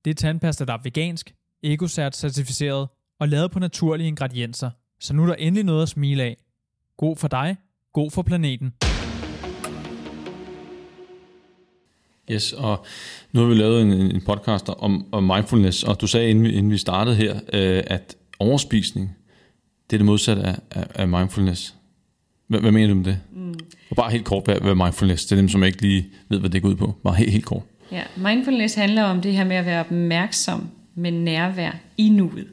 Det 0.06 0.12
er 0.12 0.16
tandpasta, 0.16 0.66
der 0.66 0.74
er 0.74 0.82
vegansk, 0.84 1.34
EcoCert 1.64 2.16
certificeret 2.16 2.88
og 3.20 3.28
lavet 3.28 3.52
på 3.52 3.60
naturlige 3.60 4.08
ingredienser. 4.08 4.70
Så 5.00 5.14
nu 5.14 5.24
er 5.24 5.28
der 5.28 5.36
endelig 5.36 5.64
noget 5.64 5.82
at 5.82 5.90
smile 5.90 6.24
af. 6.24 6.38
God 6.98 7.16
for 7.16 7.28
dig, 7.28 7.56
god 7.94 8.12
for 8.12 8.22
planeten. 8.22 8.74
Yes, 12.32 12.54
og 12.54 12.86
nu 13.32 13.40
har 13.42 13.48
vi 13.48 13.56
lavet 13.56 13.82
en, 13.82 13.92
en 13.92 14.22
podcast 14.22 14.70
om, 14.70 15.06
om 15.12 15.24
mindfulness, 15.24 15.84
og 15.84 16.02
du 16.02 16.08
sagde, 16.08 16.30
inden 16.30 16.44
vi, 16.44 16.52
inden 16.52 16.72
vi 16.72 16.78
startede 16.78 17.16
her, 17.16 17.36
øh, 17.54 17.84
at 17.88 18.16
overspisning, 18.40 19.16
det 19.90 19.96
er 19.96 19.98
det 19.98 20.06
modsatte 20.06 20.44
af, 20.44 20.56
af, 20.72 20.88
af 20.96 21.08
mindfulness. 21.08 21.76
Hvad, 22.48 22.60
hvad 22.60 22.72
mener 22.72 22.88
du 22.88 22.96
med 22.96 23.06
det? 23.06 23.20
Mm. 23.32 23.54
Og 23.90 23.96
bare 23.96 24.12
helt 24.12 24.26
kort, 24.26 24.46
hvad, 24.46 24.56
hvad 24.56 24.76
mindfulness, 24.76 25.26
det 25.26 25.32
er 25.32 25.36
dem, 25.36 25.50
som 25.50 25.64
ikke 25.64 25.82
lige 25.82 26.08
ved, 26.30 26.40
hvad 26.40 26.50
det 26.50 26.62
går 26.62 26.70
ud 26.70 26.76
på. 26.76 26.96
Bare 27.04 27.16
helt, 27.16 27.32
helt 27.32 27.46
kort. 27.46 27.64
Ja, 27.92 28.04
mindfulness 28.18 28.76
handler 28.76 29.04
om 29.04 29.22
det 29.22 29.34
her 29.34 29.44
med 29.44 29.56
at 29.56 29.66
være 29.66 29.80
opmærksom 29.80 30.70
med 30.96 31.12
nærvær 31.12 31.72
i 31.98 32.10
nuet. 32.10 32.48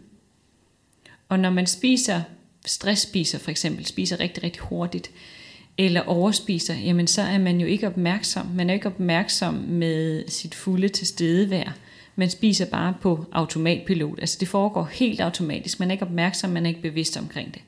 Og 1.28 1.38
når 1.38 1.50
man 1.50 1.66
spiser, 1.66 2.20
stress 2.66 3.02
spiser 3.02 3.38
for 3.38 3.50
eksempel, 3.50 3.86
spiser 3.86 4.20
rigtig, 4.20 4.42
rigtig 4.42 4.62
hurtigt, 4.62 5.10
eller 5.78 6.00
overspiser, 6.00 6.74
jamen 6.74 7.06
så 7.06 7.22
er 7.22 7.38
man 7.38 7.60
jo 7.60 7.66
ikke 7.66 7.86
opmærksom. 7.86 8.46
Man 8.54 8.70
er 8.70 8.74
ikke 8.74 8.86
opmærksom 8.86 9.54
med 9.54 10.28
sit 10.28 10.54
fulde 10.54 10.88
tilstedevær. 10.88 11.76
Man 12.16 12.30
spiser 12.30 12.66
bare 12.66 12.94
på 13.00 13.24
automatpilot. 13.32 14.18
Altså 14.18 14.36
det 14.40 14.48
foregår 14.48 14.84
helt 14.92 15.20
automatisk. 15.20 15.80
Man 15.80 15.88
er 15.88 15.92
ikke 15.92 16.04
opmærksom, 16.04 16.50
man 16.50 16.66
er 16.66 16.68
ikke 16.68 16.82
bevidst 16.82 17.16
omkring 17.16 17.54
det. 17.54 17.62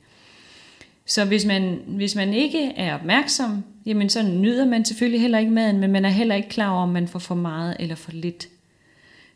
Så 1.07 1.25
hvis 1.25 1.45
man, 1.45 1.79
hvis 1.87 2.15
man 2.15 2.35
ikke 2.35 2.73
er 2.77 2.95
opmærksom, 2.95 3.65
jamen 3.87 4.09
så 4.09 4.23
nyder 4.23 4.65
man 4.65 4.85
selvfølgelig 4.85 5.21
heller 5.21 5.39
ikke 5.39 5.51
maden, 5.51 5.79
men 5.79 5.93
man 5.93 6.05
er 6.05 6.09
heller 6.09 6.35
ikke 6.35 6.49
klar 6.49 6.71
over, 6.71 6.83
om 6.83 6.89
man 6.89 7.09
får 7.09 7.19
for 7.19 7.35
meget 7.35 7.77
eller 7.81 7.95
for 7.95 8.13
lidt. 8.13 8.49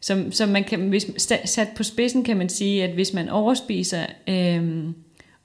Så, 0.00 0.24
så 0.30 0.46
man 0.46 0.64
kan, 0.64 0.88
hvis, 0.88 1.06
sat 1.44 1.68
på 1.76 1.82
spidsen 1.82 2.24
kan 2.24 2.36
man 2.36 2.48
sige, 2.48 2.84
at 2.84 2.90
hvis 2.90 3.12
man 3.12 3.28
overspiser 3.28 4.06
øh, 4.28 4.84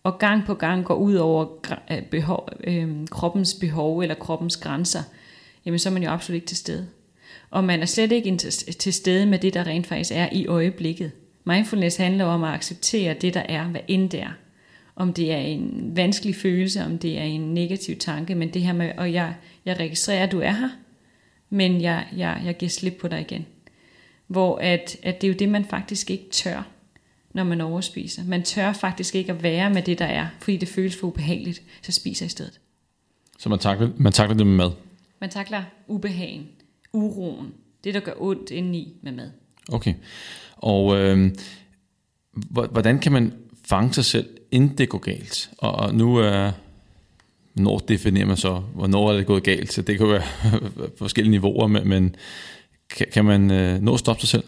og 0.05 0.19
gang 0.19 0.45
på 0.45 0.53
gang 0.53 0.85
går 0.85 0.95
ud 0.95 1.15
over 1.15 1.45
øh, 1.91 2.01
behov, 2.01 2.49
øh, 2.63 3.07
kroppens 3.11 3.53
behov 3.53 3.99
eller 3.99 4.15
kroppens 4.15 4.57
grænser, 4.57 5.03
jamen 5.65 5.79
så 5.79 5.89
er 5.89 5.93
man 5.93 6.03
jo 6.03 6.09
absolut 6.09 6.35
ikke 6.35 6.47
til 6.47 6.57
stede. 6.57 6.87
Og 7.51 7.63
man 7.63 7.81
er 7.81 7.85
slet 7.85 8.11
ikke 8.11 8.37
til 8.79 8.93
stede 8.93 9.25
med 9.25 9.39
det, 9.39 9.53
der 9.53 9.67
rent 9.67 9.87
faktisk 9.87 10.11
er 10.13 10.29
i 10.31 10.47
øjeblikket. 10.47 11.11
Mindfulness 11.43 11.97
handler 11.97 12.25
om 12.25 12.43
at 12.43 12.53
acceptere 12.53 13.13
det, 13.13 13.33
der 13.33 13.43
er, 13.49 13.63
hvad 13.63 13.81
end 13.87 14.09
det 14.09 14.21
er 14.21 14.31
om 14.95 15.13
det 15.13 15.31
er 15.31 15.37
en 15.37 15.91
vanskelig 15.95 16.35
følelse, 16.35 16.83
om 16.83 16.97
det 16.97 17.17
er 17.17 17.23
en 17.23 17.53
negativ 17.53 17.97
tanke, 17.97 18.35
men 18.35 18.53
det 18.53 18.61
her 18.61 18.73
med, 18.73 18.91
og 18.97 19.13
jeg, 19.13 19.35
jeg 19.65 19.79
registrerer, 19.79 20.23
at 20.23 20.31
du 20.31 20.39
er 20.39 20.51
her, 20.51 20.69
men 21.49 21.81
jeg, 21.81 22.07
jeg, 22.17 22.41
jeg 22.45 22.57
giver 22.57 22.69
slip 22.69 22.93
på 22.93 23.07
dig 23.07 23.21
igen. 23.21 23.45
Hvor 24.27 24.57
at, 24.57 24.97
at 25.03 25.21
det 25.21 25.27
er 25.27 25.31
jo 25.31 25.37
det, 25.37 25.49
man 25.49 25.65
faktisk 25.65 26.11
ikke 26.11 26.29
tør, 26.31 26.67
når 27.35 27.43
man 27.43 27.61
overspiser. 27.61 28.23
Man 28.23 28.43
tør 28.43 28.73
faktisk 28.73 29.15
ikke 29.15 29.31
at 29.31 29.43
være 29.43 29.69
med 29.69 29.81
det, 29.81 29.99
der 29.99 30.05
er, 30.05 30.27
fordi 30.39 30.57
det 30.57 30.67
føles 30.67 30.99
for 30.99 31.07
ubehageligt, 31.07 31.61
så 31.81 31.91
spiser 31.91 32.25
i 32.25 32.29
stedet. 32.29 32.59
Så 33.39 33.49
man 33.49 33.59
takler, 33.59 33.89
man 33.97 34.13
takler 34.13 34.37
det 34.37 34.47
med 34.47 34.55
mad? 34.55 34.71
Man 35.21 35.29
takler 35.29 35.63
ubehagen, 35.87 36.47
uroen, 36.93 37.53
det 37.83 37.93
der 37.93 37.99
gør 37.99 38.13
ondt 38.17 38.51
indeni 38.51 38.93
med 39.01 39.11
mad. 39.11 39.31
Okay. 39.69 39.93
Og 40.55 40.97
øh, 40.97 41.31
hvordan 42.49 42.99
kan 42.99 43.11
man 43.11 43.33
fange 43.65 43.93
sig 43.93 44.05
selv, 44.05 44.29
inden 44.51 44.77
det 44.77 44.89
går 44.89 44.97
galt. 44.97 45.49
Og, 45.57 45.95
nu 45.95 46.15
er, 46.15 46.51
når 47.55 47.77
definerer 47.77 48.25
man 48.25 48.37
så, 48.37 48.55
hvornår 48.73 49.11
er 49.11 49.17
det 49.17 49.25
gået 49.25 49.43
galt, 49.43 49.73
så 49.73 49.81
det 49.81 49.97
kan 49.97 50.07
være 50.07 50.23
forskellige 50.97 51.31
niveauer, 51.31 51.67
men, 51.67 51.87
men 51.87 52.15
kan, 52.89 53.07
kan 53.13 53.25
man 53.25 53.51
øh, 53.51 53.81
nå 53.81 53.93
at 53.93 53.99
stoppe 53.99 54.21
sig 54.21 54.29
selv? 54.29 54.43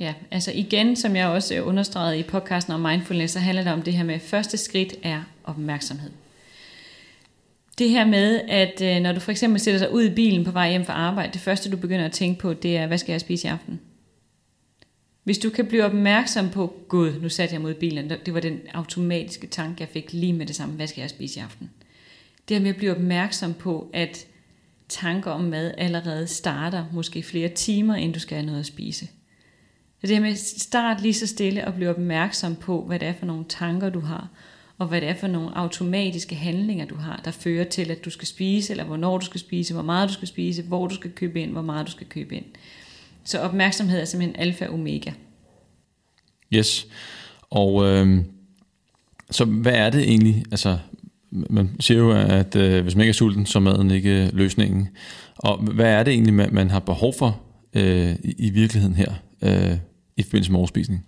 Ja, 0.00 0.14
altså 0.30 0.52
igen, 0.54 0.96
som 0.96 1.16
jeg 1.16 1.28
også 1.28 1.54
øh, 1.54 1.66
understregede 1.66 2.18
i 2.18 2.22
podcasten 2.22 2.72
om 2.72 2.80
mindfulness, 2.80 3.32
så 3.32 3.38
handler 3.38 3.64
det 3.64 3.72
om 3.72 3.82
det 3.82 3.94
her 3.94 4.04
med, 4.04 4.14
at 4.14 4.20
første 4.20 4.56
skridt 4.56 4.94
er 5.02 5.22
opmærksomhed. 5.44 6.10
Det 7.78 7.90
her 7.90 8.06
med, 8.06 8.40
at 8.48 8.82
øh, 8.82 9.02
når 9.02 9.12
du 9.12 9.20
for 9.20 9.30
eksempel 9.30 9.60
sætter 9.60 9.80
dig 9.80 9.92
ud 9.92 10.04
i 10.04 10.14
bilen 10.14 10.44
på 10.44 10.50
vej 10.50 10.70
hjem 10.70 10.84
fra 10.84 10.92
arbejde, 10.92 11.32
det 11.32 11.40
første 11.40 11.70
du 11.70 11.76
begynder 11.76 12.04
at 12.04 12.12
tænke 12.12 12.40
på, 12.40 12.54
det 12.54 12.76
er, 12.76 12.86
hvad 12.86 12.98
skal 12.98 13.12
jeg 13.12 13.20
spise 13.20 13.48
i 13.48 13.50
aften? 13.50 13.80
Hvis 15.24 15.38
du 15.38 15.50
kan 15.50 15.66
blive 15.66 15.84
opmærksom 15.84 16.50
på, 16.50 16.74
gud, 16.88 17.20
nu 17.20 17.28
satte 17.28 17.54
jeg 17.54 17.62
mod 17.62 17.74
bilen, 17.74 18.10
det 18.26 18.34
var 18.34 18.40
den 18.40 18.60
automatiske 18.74 19.46
tanke, 19.46 19.80
jeg 19.80 19.88
fik 19.88 20.12
lige 20.12 20.32
med 20.32 20.46
det 20.46 20.56
samme, 20.56 20.74
hvad 20.74 20.86
skal 20.86 21.00
jeg 21.00 21.10
spise 21.10 21.40
i 21.40 21.42
aften? 21.42 21.70
Det 22.48 22.56
her 22.56 22.62
med 22.62 22.70
at 22.70 22.76
blive 22.76 22.92
opmærksom 22.92 23.54
på, 23.54 23.90
at 23.92 24.26
tanker 24.88 25.30
om 25.30 25.40
mad 25.40 25.74
allerede 25.78 26.26
starter 26.26 26.84
måske 26.92 27.22
flere 27.22 27.48
timer, 27.48 27.94
inden 27.94 28.12
du 28.12 28.20
skal 28.20 28.36
have 28.36 28.46
noget 28.46 28.60
at 28.60 28.66
spise. 28.66 29.08
Så 30.00 30.06
det 30.06 30.16
her 30.16 30.20
med 30.20 30.34
start 30.58 31.02
lige 31.02 31.14
så 31.14 31.26
stille 31.26 31.66
og 31.66 31.74
blive 31.74 31.90
opmærksom 31.90 32.56
på, 32.56 32.84
hvad 32.86 32.98
det 32.98 33.08
er 33.08 33.14
for 33.18 33.26
nogle 33.26 33.44
tanker, 33.48 33.90
du 33.90 34.00
har, 34.00 34.28
og 34.78 34.86
hvad 34.86 35.00
det 35.00 35.08
er 35.08 35.14
for 35.14 35.26
nogle 35.26 35.58
automatiske 35.58 36.34
handlinger, 36.34 36.86
du 36.86 36.94
har, 36.94 37.20
der 37.24 37.30
fører 37.30 37.64
til, 37.64 37.90
at 37.90 38.04
du 38.04 38.10
skal 38.10 38.28
spise, 38.28 38.72
eller 38.72 38.84
hvornår 38.84 39.18
du 39.18 39.24
skal 39.24 39.40
spise, 39.40 39.74
hvor 39.74 39.82
meget 39.82 40.08
du 40.08 40.14
skal 40.14 40.28
spise, 40.28 40.62
hvor 40.62 40.86
du 40.86 40.94
skal 40.94 41.10
købe 41.10 41.40
ind, 41.40 41.50
hvor 41.50 41.62
meget 41.62 41.86
du 41.86 41.92
skal 41.92 42.06
købe 42.06 42.36
ind. 42.36 42.44
Så 43.24 43.40
opmærksomhed 43.40 44.00
er 44.00 44.04
simpelthen 44.04 44.40
alfa 44.40 44.66
og 44.66 44.74
omega. 44.74 45.10
Yes. 46.54 46.86
Og 47.50 47.84
øh, 47.84 48.18
så 49.30 49.44
hvad 49.44 49.74
er 49.74 49.90
det 49.90 50.02
egentlig? 50.02 50.44
Altså, 50.50 50.78
man 51.30 51.76
siger 51.80 51.98
jo, 51.98 52.10
at 52.12 52.56
øh, 52.56 52.82
hvis 52.82 52.94
man 52.94 53.02
ikke 53.02 53.10
er 53.10 53.14
sulten, 53.14 53.46
så 53.46 53.58
er 53.58 53.62
maden 53.62 53.90
ikke 53.90 54.30
løsningen. 54.32 54.88
Og 55.36 55.58
hvad 55.58 55.92
er 55.92 56.02
det 56.02 56.12
egentlig, 56.12 56.34
man, 56.34 56.48
man 56.54 56.70
har 56.70 56.80
behov 56.80 57.14
for 57.18 57.40
øh, 57.74 58.12
i, 58.24 58.34
i 58.38 58.50
virkeligheden 58.50 58.96
her, 58.96 59.14
øh, 59.42 59.76
i 60.16 60.22
forbindelse 60.22 60.52
med 60.52 60.58
overspisning? 60.58 61.06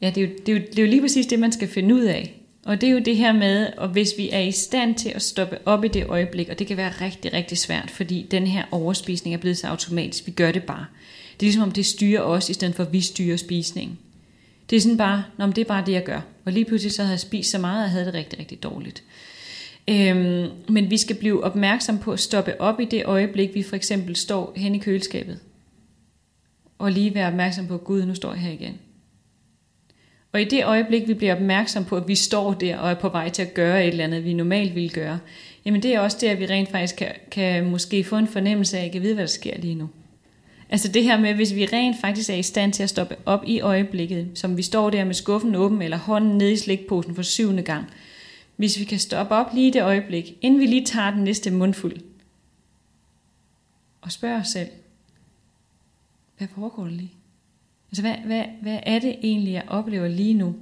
Ja, 0.00 0.10
det 0.14 0.22
er, 0.22 0.26
jo, 0.26 0.32
det, 0.46 0.48
er 0.48 0.58
jo, 0.58 0.64
det 0.70 0.78
er 0.78 0.82
jo 0.82 0.88
lige 0.88 1.00
præcis 1.00 1.26
det, 1.26 1.38
man 1.38 1.52
skal 1.52 1.68
finde 1.68 1.94
ud 1.94 2.04
af. 2.04 2.42
Og 2.64 2.80
det 2.80 2.88
er 2.88 2.92
jo 2.92 2.98
det 2.98 3.16
her 3.16 3.32
med, 3.32 3.66
og 3.76 3.88
hvis 3.88 4.14
vi 4.18 4.30
er 4.30 4.40
i 4.40 4.52
stand 4.52 4.94
til 4.94 5.08
at 5.08 5.22
stoppe 5.22 5.58
op 5.64 5.84
i 5.84 5.88
det 5.88 6.06
øjeblik, 6.06 6.48
og 6.48 6.58
det 6.58 6.66
kan 6.66 6.76
være 6.76 6.92
rigtig, 7.00 7.32
rigtig 7.32 7.58
svært, 7.58 7.90
fordi 7.90 8.26
den 8.30 8.46
her 8.46 8.64
overspisning 8.70 9.34
er 9.34 9.38
blevet 9.38 9.58
så 9.58 9.66
automatisk, 9.66 10.26
vi 10.26 10.32
gør 10.32 10.52
det 10.52 10.62
bare. 10.62 10.86
Det 11.32 11.46
er 11.46 11.48
ligesom 11.48 11.62
om 11.62 11.72
det 11.72 11.86
styrer 11.86 12.20
os, 12.20 12.50
i 12.50 12.52
stedet 12.52 12.74
for 12.74 12.82
at 12.82 12.92
vi 12.92 13.00
styrer 13.00 13.36
spisningen. 13.36 13.98
Det 14.70 14.76
er 14.76 14.80
sådan 14.80 14.98
bare, 14.98 15.24
Nå, 15.38 15.46
det 15.46 15.58
er 15.58 15.64
bare 15.64 15.86
det, 15.86 15.92
jeg 15.92 16.04
gør. 16.04 16.20
Og 16.44 16.52
lige 16.52 16.64
pludselig 16.64 16.92
så 16.92 17.02
havde 17.02 17.12
jeg 17.12 17.20
spist 17.20 17.50
så 17.50 17.58
meget, 17.58 17.78
at 17.78 17.82
jeg 17.82 17.90
havde 17.90 18.06
det 18.06 18.14
rigtig, 18.14 18.38
rigtig 18.38 18.62
dårligt. 18.62 19.02
Øhm, 19.88 20.48
men 20.68 20.90
vi 20.90 20.96
skal 20.96 21.16
blive 21.16 21.44
opmærksom 21.44 21.98
på 21.98 22.12
at 22.12 22.20
stoppe 22.20 22.60
op 22.60 22.80
i 22.80 22.84
det 22.84 23.04
øjeblik, 23.04 23.54
vi 23.54 23.62
for 23.62 23.76
eksempel 23.76 24.16
står 24.16 24.52
hen 24.56 24.74
i 24.74 24.78
køleskabet. 24.78 25.38
Og 26.82 26.92
lige 26.92 27.14
være 27.14 27.26
opmærksom 27.26 27.66
på, 27.66 27.76
Gud, 27.76 28.04
nu 28.04 28.14
står 28.14 28.32
jeg 28.32 28.40
her 28.40 28.52
igen. 28.52 28.78
Og 30.32 30.40
i 30.40 30.44
det 30.44 30.64
øjeblik, 30.64 31.08
vi 31.08 31.14
bliver 31.14 31.34
opmærksom 31.34 31.84
på, 31.84 31.96
at 31.96 32.08
vi 32.08 32.14
står 32.14 32.54
der 32.54 32.78
og 32.78 32.90
er 32.90 32.94
på 32.94 33.08
vej 33.08 33.28
til 33.28 33.42
at 33.42 33.54
gøre 33.54 33.84
et 33.84 33.88
eller 33.88 34.04
andet, 34.04 34.24
vi 34.24 34.32
normalt 34.32 34.74
ville 34.74 34.88
gøre, 34.88 35.18
jamen 35.64 35.82
det 35.82 35.94
er 35.94 36.00
også 36.00 36.16
det, 36.20 36.26
at 36.26 36.40
vi 36.40 36.46
rent 36.46 36.70
faktisk 36.70 36.96
kan, 36.96 37.12
kan 37.30 37.70
måske 37.70 38.04
få 38.04 38.16
en 38.16 38.26
fornemmelse 38.26 38.78
af, 38.78 38.84
at 38.84 38.94
jeg 38.94 39.02
vide, 39.02 39.14
hvad 39.14 39.24
der 39.24 39.28
sker 39.28 39.58
lige 39.58 39.74
nu. 39.74 39.88
Altså 40.70 40.88
det 40.88 41.04
her 41.04 41.20
med, 41.20 41.34
hvis 41.34 41.54
vi 41.54 41.66
rent 41.66 41.96
faktisk 42.00 42.30
er 42.30 42.34
i 42.34 42.42
stand 42.42 42.72
til 42.72 42.82
at 42.82 42.90
stoppe 42.90 43.16
op 43.26 43.44
i 43.46 43.60
øjeblikket, 43.60 44.30
som 44.34 44.56
vi 44.56 44.62
står 44.62 44.90
der 44.90 45.04
med 45.04 45.14
skuffen 45.14 45.54
åben, 45.54 45.82
eller 45.82 45.96
hånden 45.96 46.38
nede 46.38 46.52
i 46.52 46.56
slikposen 46.56 47.14
for 47.14 47.22
syvende 47.22 47.62
gang, 47.62 47.84
hvis 48.56 48.78
vi 48.78 48.84
kan 48.84 48.98
stoppe 48.98 49.34
op 49.34 49.54
lige 49.54 49.72
det 49.72 49.82
øjeblik, 49.82 50.32
inden 50.40 50.60
vi 50.60 50.66
lige 50.66 50.84
tager 50.84 51.10
den 51.10 51.24
næste 51.24 51.50
mundfuld, 51.50 51.96
og 54.00 54.12
spørge 54.12 54.36
os 54.36 54.48
selv, 54.48 54.68
hvad 56.42 56.48
foregår 56.54 56.84
der 56.84 56.90
lige? 56.90 57.12
Altså, 57.90 58.02
hvad, 58.02 58.14
hvad, 58.26 58.44
hvad 58.62 58.78
er 58.82 58.98
det 58.98 59.16
egentlig, 59.22 59.52
jeg 59.52 59.64
oplever 59.68 60.08
lige 60.08 60.34
nu? 60.34 60.54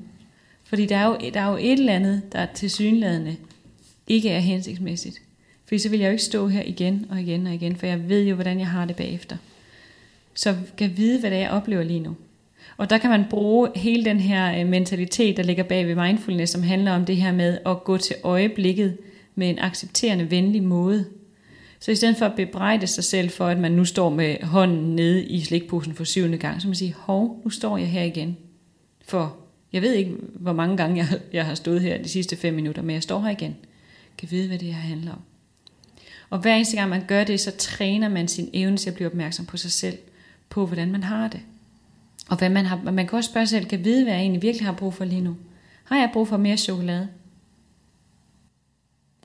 Fordi 0.64 0.86
der 0.86 0.96
er 0.96 1.06
jo, 1.06 1.18
der 1.34 1.40
er 1.40 1.50
jo 1.50 1.56
et 1.56 1.72
eller 1.72 1.92
andet, 1.92 2.32
der 2.32 2.46
til 2.54 2.70
synlædende 2.70 3.36
ikke 4.06 4.30
er 4.30 4.38
hensigtsmæssigt. 4.38 5.22
Fordi 5.64 5.78
så 5.78 5.88
vil 5.88 6.00
jeg 6.00 6.06
jo 6.06 6.10
ikke 6.10 6.22
stå 6.22 6.48
her 6.48 6.62
igen 6.62 7.06
og 7.10 7.20
igen 7.20 7.46
og 7.46 7.54
igen, 7.54 7.76
for 7.76 7.86
jeg 7.86 8.08
ved 8.08 8.24
jo, 8.24 8.34
hvordan 8.34 8.58
jeg 8.58 8.66
har 8.66 8.84
det 8.84 8.96
bagefter. 8.96 9.36
Så 10.34 10.56
kan 10.76 10.96
vide, 10.96 11.20
hvad 11.20 11.30
det 11.30 11.36
er, 11.36 11.42
jeg 11.42 11.50
oplever 11.50 11.82
lige 11.82 12.00
nu. 12.00 12.16
Og 12.76 12.90
der 12.90 12.98
kan 12.98 13.10
man 13.10 13.24
bruge 13.30 13.68
hele 13.76 14.04
den 14.04 14.20
her 14.20 14.60
øh, 14.60 14.66
mentalitet, 14.66 15.36
der 15.36 15.42
ligger 15.42 15.62
bag 15.62 15.86
ved 15.86 15.94
mindfulness, 15.94 16.52
som 16.52 16.62
handler 16.62 16.92
om 16.92 17.04
det 17.04 17.16
her 17.16 17.32
med 17.32 17.58
at 17.66 17.84
gå 17.84 17.96
til 17.96 18.16
øjeblikket 18.22 18.96
med 19.34 19.50
en 19.50 19.58
accepterende, 19.58 20.30
venlig 20.30 20.62
måde. 20.62 21.04
Så 21.80 21.90
i 21.90 21.94
stedet 21.94 22.16
for 22.16 22.26
at 22.26 22.36
bebrejde 22.36 22.86
sig 22.86 23.04
selv 23.04 23.30
for, 23.30 23.46
at 23.46 23.58
man 23.58 23.72
nu 23.72 23.84
står 23.84 24.10
med 24.10 24.36
hånden 24.42 24.96
nede 24.96 25.24
i 25.24 25.40
slikposen 25.40 25.94
for 25.94 26.04
syvende 26.04 26.38
gang, 26.38 26.62
så 26.62 26.68
man 26.68 26.74
sige, 26.74 26.94
hov, 26.98 27.40
nu 27.44 27.50
står 27.50 27.76
jeg 27.76 27.90
her 27.90 28.02
igen. 28.02 28.36
For 29.08 29.36
jeg 29.72 29.82
ved 29.82 29.92
ikke, 29.92 30.14
hvor 30.34 30.52
mange 30.52 30.76
gange 30.76 30.96
jeg, 30.96 31.20
jeg 31.32 31.46
har 31.46 31.54
stået 31.54 31.80
her 31.80 32.02
de 32.02 32.08
sidste 32.08 32.36
fem 32.36 32.54
minutter, 32.54 32.82
men 32.82 32.94
jeg 32.94 33.02
står 33.02 33.20
her 33.20 33.30
igen. 33.30 33.56
Kan 34.18 34.30
vide, 34.30 34.48
hvad 34.48 34.58
det 34.58 34.74
her 34.74 34.80
handler 34.80 35.12
om. 35.12 35.20
Og 36.30 36.38
hver 36.38 36.54
eneste 36.54 36.76
gang 36.76 36.90
man 36.90 37.04
gør 37.08 37.24
det, 37.24 37.40
så 37.40 37.50
træner 37.50 38.08
man 38.08 38.28
sin 38.28 38.50
evne 38.52 38.76
til 38.76 38.90
at 38.90 38.94
blive 38.94 39.08
opmærksom 39.08 39.46
på 39.46 39.56
sig 39.56 39.72
selv, 39.72 39.98
på 40.48 40.66
hvordan 40.66 40.92
man 40.92 41.02
har 41.02 41.28
det. 41.28 41.40
Og 42.28 42.36
hvad 42.36 42.50
man 42.50 42.66
har, 42.66 42.82
man 42.82 43.06
kan 43.06 43.16
også 43.16 43.30
spørge 43.30 43.46
sig 43.46 43.58
selv, 43.58 43.68
kan 43.68 43.84
vide, 43.84 44.02
hvad 44.04 44.12
jeg 44.12 44.20
egentlig 44.20 44.42
virkelig 44.42 44.66
har 44.66 44.72
brug 44.72 44.94
for 44.94 45.04
lige 45.04 45.20
nu. 45.20 45.36
Har 45.84 45.96
jeg 45.96 46.10
brug 46.12 46.28
for 46.28 46.36
mere 46.36 46.56
chokolade? 46.56 47.08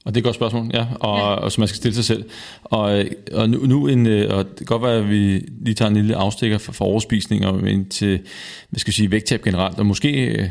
Og 0.06 0.16
det 0.16 0.18
er 0.18 0.22
et 0.22 0.24
godt 0.24 0.36
spørgsmål, 0.36 0.72
ja, 0.74 0.86
og, 1.00 1.18
ja. 1.18 1.24
og 1.24 1.52
som 1.52 1.62
man 1.62 1.68
skal 1.68 1.78
stille 1.78 1.96
sig 1.96 2.06
selv. 2.06 2.24
Og, 2.64 3.04
og 3.34 3.50
nu, 3.50 3.66
nu 3.66 3.88
en, 3.88 4.08
øh, 4.08 4.38
og 4.38 4.46
det 4.46 4.58
kan 4.58 4.66
godt 4.66 4.82
være, 4.82 4.98
at 4.98 5.10
vi 5.10 5.50
lige 5.62 5.74
tager 5.74 5.90
en 5.90 5.96
lille 5.96 6.16
afstikker 6.16 6.58
for, 6.58 6.72
for 6.72 6.86
overspisning 6.86 7.46
og 7.46 7.70
ind 7.70 7.86
til, 7.86 8.20
hvad 8.70 8.80
skal 8.80 8.90
jeg 8.90 8.96
sige, 8.96 9.12
vægttab 9.12 9.42
generelt, 9.42 9.80
og 9.80 9.86
måske 9.86 10.26
øh, 10.26 10.50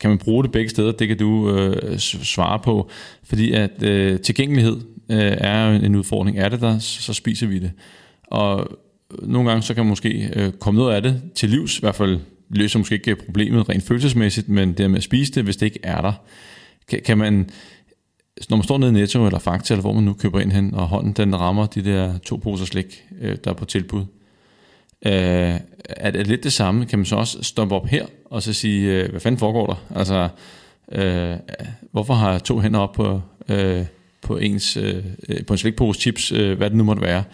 kan 0.00 0.10
man 0.10 0.18
bruge 0.18 0.44
det 0.44 0.52
begge 0.52 0.70
steder, 0.70 0.92
det 0.92 1.08
kan 1.08 1.18
du 1.18 1.56
øh, 1.56 1.98
svare 1.98 2.58
på, 2.58 2.90
fordi 3.24 3.52
at 3.52 3.82
øh, 3.82 4.20
tilgængelighed 4.20 4.76
øh, 5.10 5.36
er 5.38 5.70
en 5.70 5.96
udfordring. 5.96 6.38
Er 6.38 6.48
det 6.48 6.60
der, 6.60 6.78
så 6.78 7.12
spiser 7.12 7.46
vi 7.46 7.58
det. 7.58 7.72
Og 8.26 8.68
nogle 9.22 9.48
gange 9.48 9.62
så 9.62 9.74
kan 9.74 9.84
man 9.84 9.88
måske 9.88 10.30
øh, 10.36 10.52
komme 10.52 10.78
noget 10.78 10.94
af 10.94 11.02
det 11.02 11.22
til 11.34 11.50
livs, 11.50 11.78
i 11.78 11.80
hvert 11.80 11.94
fald 11.94 12.18
løser 12.50 12.78
måske 12.78 12.94
ikke 12.94 13.16
problemet 13.16 13.68
rent 13.68 13.84
følelsesmæssigt, 13.84 14.48
men 14.48 14.72
det 14.72 14.90
med 14.90 14.98
at 14.98 15.02
spise 15.02 15.32
det, 15.32 15.44
hvis 15.44 15.56
det 15.56 15.66
ikke 15.66 15.80
er 15.82 16.00
der. 16.00 16.12
Kan, 16.88 17.00
kan 17.04 17.18
man, 17.18 17.50
når 18.50 18.56
man 18.56 18.64
står 18.64 18.78
nede 18.78 18.90
i 18.90 18.94
Netto 18.94 19.26
eller 19.26 19.38
Fakta, 19.38 19.74
eller 19.74 19.82
hvor 19.82 19.92
man 19.92 20.04
nu 20.04 20.12
køber 20.12 20.40
ind 20.40 20.52
hen, 20.52 20.74
og 20.74 20.88
hånden 20.88 21.12
den 21.12 21.40
rammer 21.40 21.66
de 21.66 21.84
der 21.84 22.18
to 22.18 22.36
poser 22.36 22.64
slik, 22.64 23.04
øh, 23.20 23.36
der 23.44 23.50
er 23.50 23.54
på 23.54 23.64
tilbud, 23.64 24.04
øh, 25.06 25.54
er 25.86 26.10
det 26.10 26.26
lidt 26.26 26.44
det 26.44 26.52
samme? 26.52 26.86
Kan 26.86 26.98
man 26.98 27.06
så 27.06 27.16
også 27.16 27.42
stoppe 27.42 27.74
op 27.74 27.86
her, 27.86 28.06
og 28.24 28.42
så 28.42 28.52
sige, 28.52 28.92
øh, 28.92 29.10
hvad 29.10 29.20
fanden 29.20 29.38
foregår 29.38 29.66
der? 29.66 29.98
Altså, 29.98 30.28
øh, 30.92 31.36
hvorfor 31.92 32.14
har 32.14 32.30
jeg 32.30 32.44
to 32.44 32.60
hænder 32.60 32.80
op 32.80 32.92
på, 32.92 33.20
øh, 33.48 33.84
på, 34.22 34.36
ens, 34.36 34.76
øh, 34.76 35.04
øh 35.28 35.44
på 35.46 35.54
en 35.54 35.58
slikpose 35.58 36.00
chips, 36.00 36.32
øh, 36.32 36.56
hvad 36.56 36.70
det 36.70 36.76
nu 36.76 36.84
måtte 36.84 37.02
være? 37.02 37.24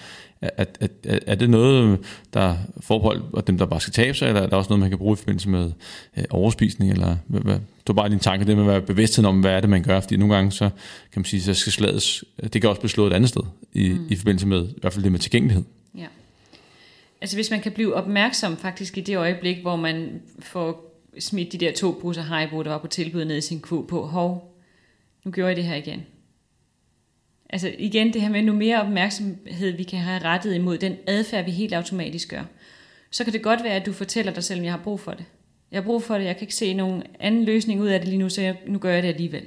Er, 0.43 0.65
er, 0.81 1.19
er, 1.27 1.35
det 1.35 1.51
noget, 1.51 1.99
der 2.35 2.41
er 2.41 2.57
forbeholdt 2.81 3.25
og 3.33 3.47
dem, 3.47 3.59
der 3.59 3.67
bare 3.67 3.81
skal 3.81 3.93
tabe 3.93 4.17
sig, 4.19 4.29
eller 4.29 4.41
er 4.41 4.47
der 4.47 4.57
også 4.57 4.69
noget, 4.69 4.81
man 4.81 4.89
kan 4.89 4.99
bruge 4.99 5.13
i 5.13 5.17
forbindelse 5.17 5.49
med 5.49 5.73
øh, 6.17 6.25
overspisning? 6.31 6.93
Eller, 6.93 7.17
hvad, 7.27 7.41
hvad, 7.41 7.59
du 7.87 7.93
bare 7.93 8.09
din 8.09 8.19
tanke, 8.19 8.47
det 8.47 8.57
med 8.57 8.65
at 8.65 8.71
være 8.71 8.81
bevidsthed 8.81 9.25
om, 9.25 9.41
hvad 9.41 9.51
er 9.51 9.61
det, 9.61 9.71
man 9.71 9.83
gør, 9.83 10.01
fordi 10.01 10.17
nogle 10.17 10.35
gange, 10.35 10.53
så 10.53 10.71
kan 11.13 11.21
man 11.21 11.25
sige, 11.25 11.43
så 11.43 11.55
skal 11.55 11.73
slades, 11.73 12.25
det 12.53 12.61
kan 12.61 12.71
også 12.71 12.81
blive 12.81 12.91
slået 12.91 13.11
et 13.11 13.17
andet 13.17 13.29
sted, 13.29 13.43
i, 13.73 13.89
mm. 13.89 14.07
i 14.11 14.17
forbindelse 14.17 14.47
med, 14.47 14.69
i 14.69 14.81
hvert 14.81 14.93
fald 14.93 15.05
det 15.05 15.13
med 15.13 15.21
tilgængelighed. 15.21 15.65
Ja. 15.99 16.07
Altså 17.21 17.37
hvis 17.37 17.51
man 17.51 17.61
kan 17.61 17.73
blive 17.73 17.95
opmærksom 17.95 18.57
faktisk 18.57 18.99
i 18.99 19.01
det 19.01 19.17
øjeblik, 19.17 19.59
hvor 19.61 19.77
man 19.77 20.23
får 20.39 20.99
smidt 21.19 21.53
de 21.53 21.59
der 21.59 21.73
to 21.73 21.99
poser 22.03 22.23
Haribo, 22.23 22.63
der 22.63 22.71
var 22.71 22.79
på 22.79 22.87
tilbud 22.87 23.25
ned 23.25 23.37
i 23.37 23.41
sin 23.41 23.61
kvo 23.61 23.81
på, 23.81 24.07
hov, 24.07 24.57
nu 25.25 25.31
gjorde 25.31 25.49
jeg 25.49 25.57
det 25.57 25.65
her 25.65 25.75
igen 25.75 26.03
altså 27.53 27.73
igen 27.79 28.13
det 28.13 28.23
her 28.23 28.29
med, 28.29 28.43
nu 28.43 28.53
mere 28.53 28.83
opmærksomhed 28.83 29.71
vi 29.71 29.83
kan 29.83 29.99
have 29.99 30.25
rettet 30.25 30.55
imod 30.55 30.79
den 30.79 30.97
adfærd, 31.07 31.45
vi 31.45 31.51
helt 31.51 31.75
automatisk 31.75 32.29
gør, 32.29 32.45
så 33.11 33.25
kan 33.25 33.33
det 33.33 33.43
godt 33.43 33.65
være, 33.65 33.75
at 33.75 33.87
du 33.87 33.93
fortæller 33.93 34.33
dig 34.33 34.45
selv, 34.45 34.61
at 34.61 34.65
jeg 34.65 34.73
har 34.73 34.81
brug 34.85 35.01
for 35.01 35.13
det. 35.13 35.25
Jeg 35.71 35.81
har 35.81 35.85
brug 35.85 36.03
for 36.03 36.19
det, 36.19 36.25
jeg 36.25 36.37
kan 36.37 36.43
ikke 36.43 36.55
se 36.55 36.75
nogen 36.75 37.03
anden 37.21 37.45
løsning 37.45 37.81
ud 37.81 37.89
af 37.89 38.01
det 38.01 38.09
lige 38.09 38.19
nu, 38.19 38.29
så 38.29 38.43
jeg, 38.43 38.57
nu 38.67 38.79
gør 38.79 38.95
jeg 38.95 39.03
det 39.03 39.09
alligevel. 39.09 39.47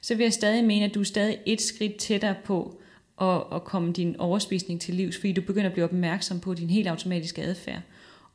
Så 0.00 0.14
vil 0.14 0.24
jeg 0.24 0.32
stadig 0.32 0.64
mene, 0.64 0.84
at 0.84 0.94
du 0.94 1.00
er 1.00 1.04
stadig 1.04 1.38
et 1.46 1.60
skridt 1.60 1.96
tættere 1.96 2.34
på 2.44 2.80
at, 3.20 3.42
at 3.52 3.64
komme 3.64 3.92
din 3.92 4.16
overspisning 4.16 4.80
til 4.80 4.94
livs, 4.94 5.16
fordi 5.16 5.32
du 5.32 5.42
begynder 5.42 5.66
at 5.66 5.72
blive 5.72 5.84
opmærksom 5.84 6.40
på 6.40 6.54
din 6.54 6.70
helt 6.70 6.88
automatiske 6.88 7.42
adfærd. 7.42 7.80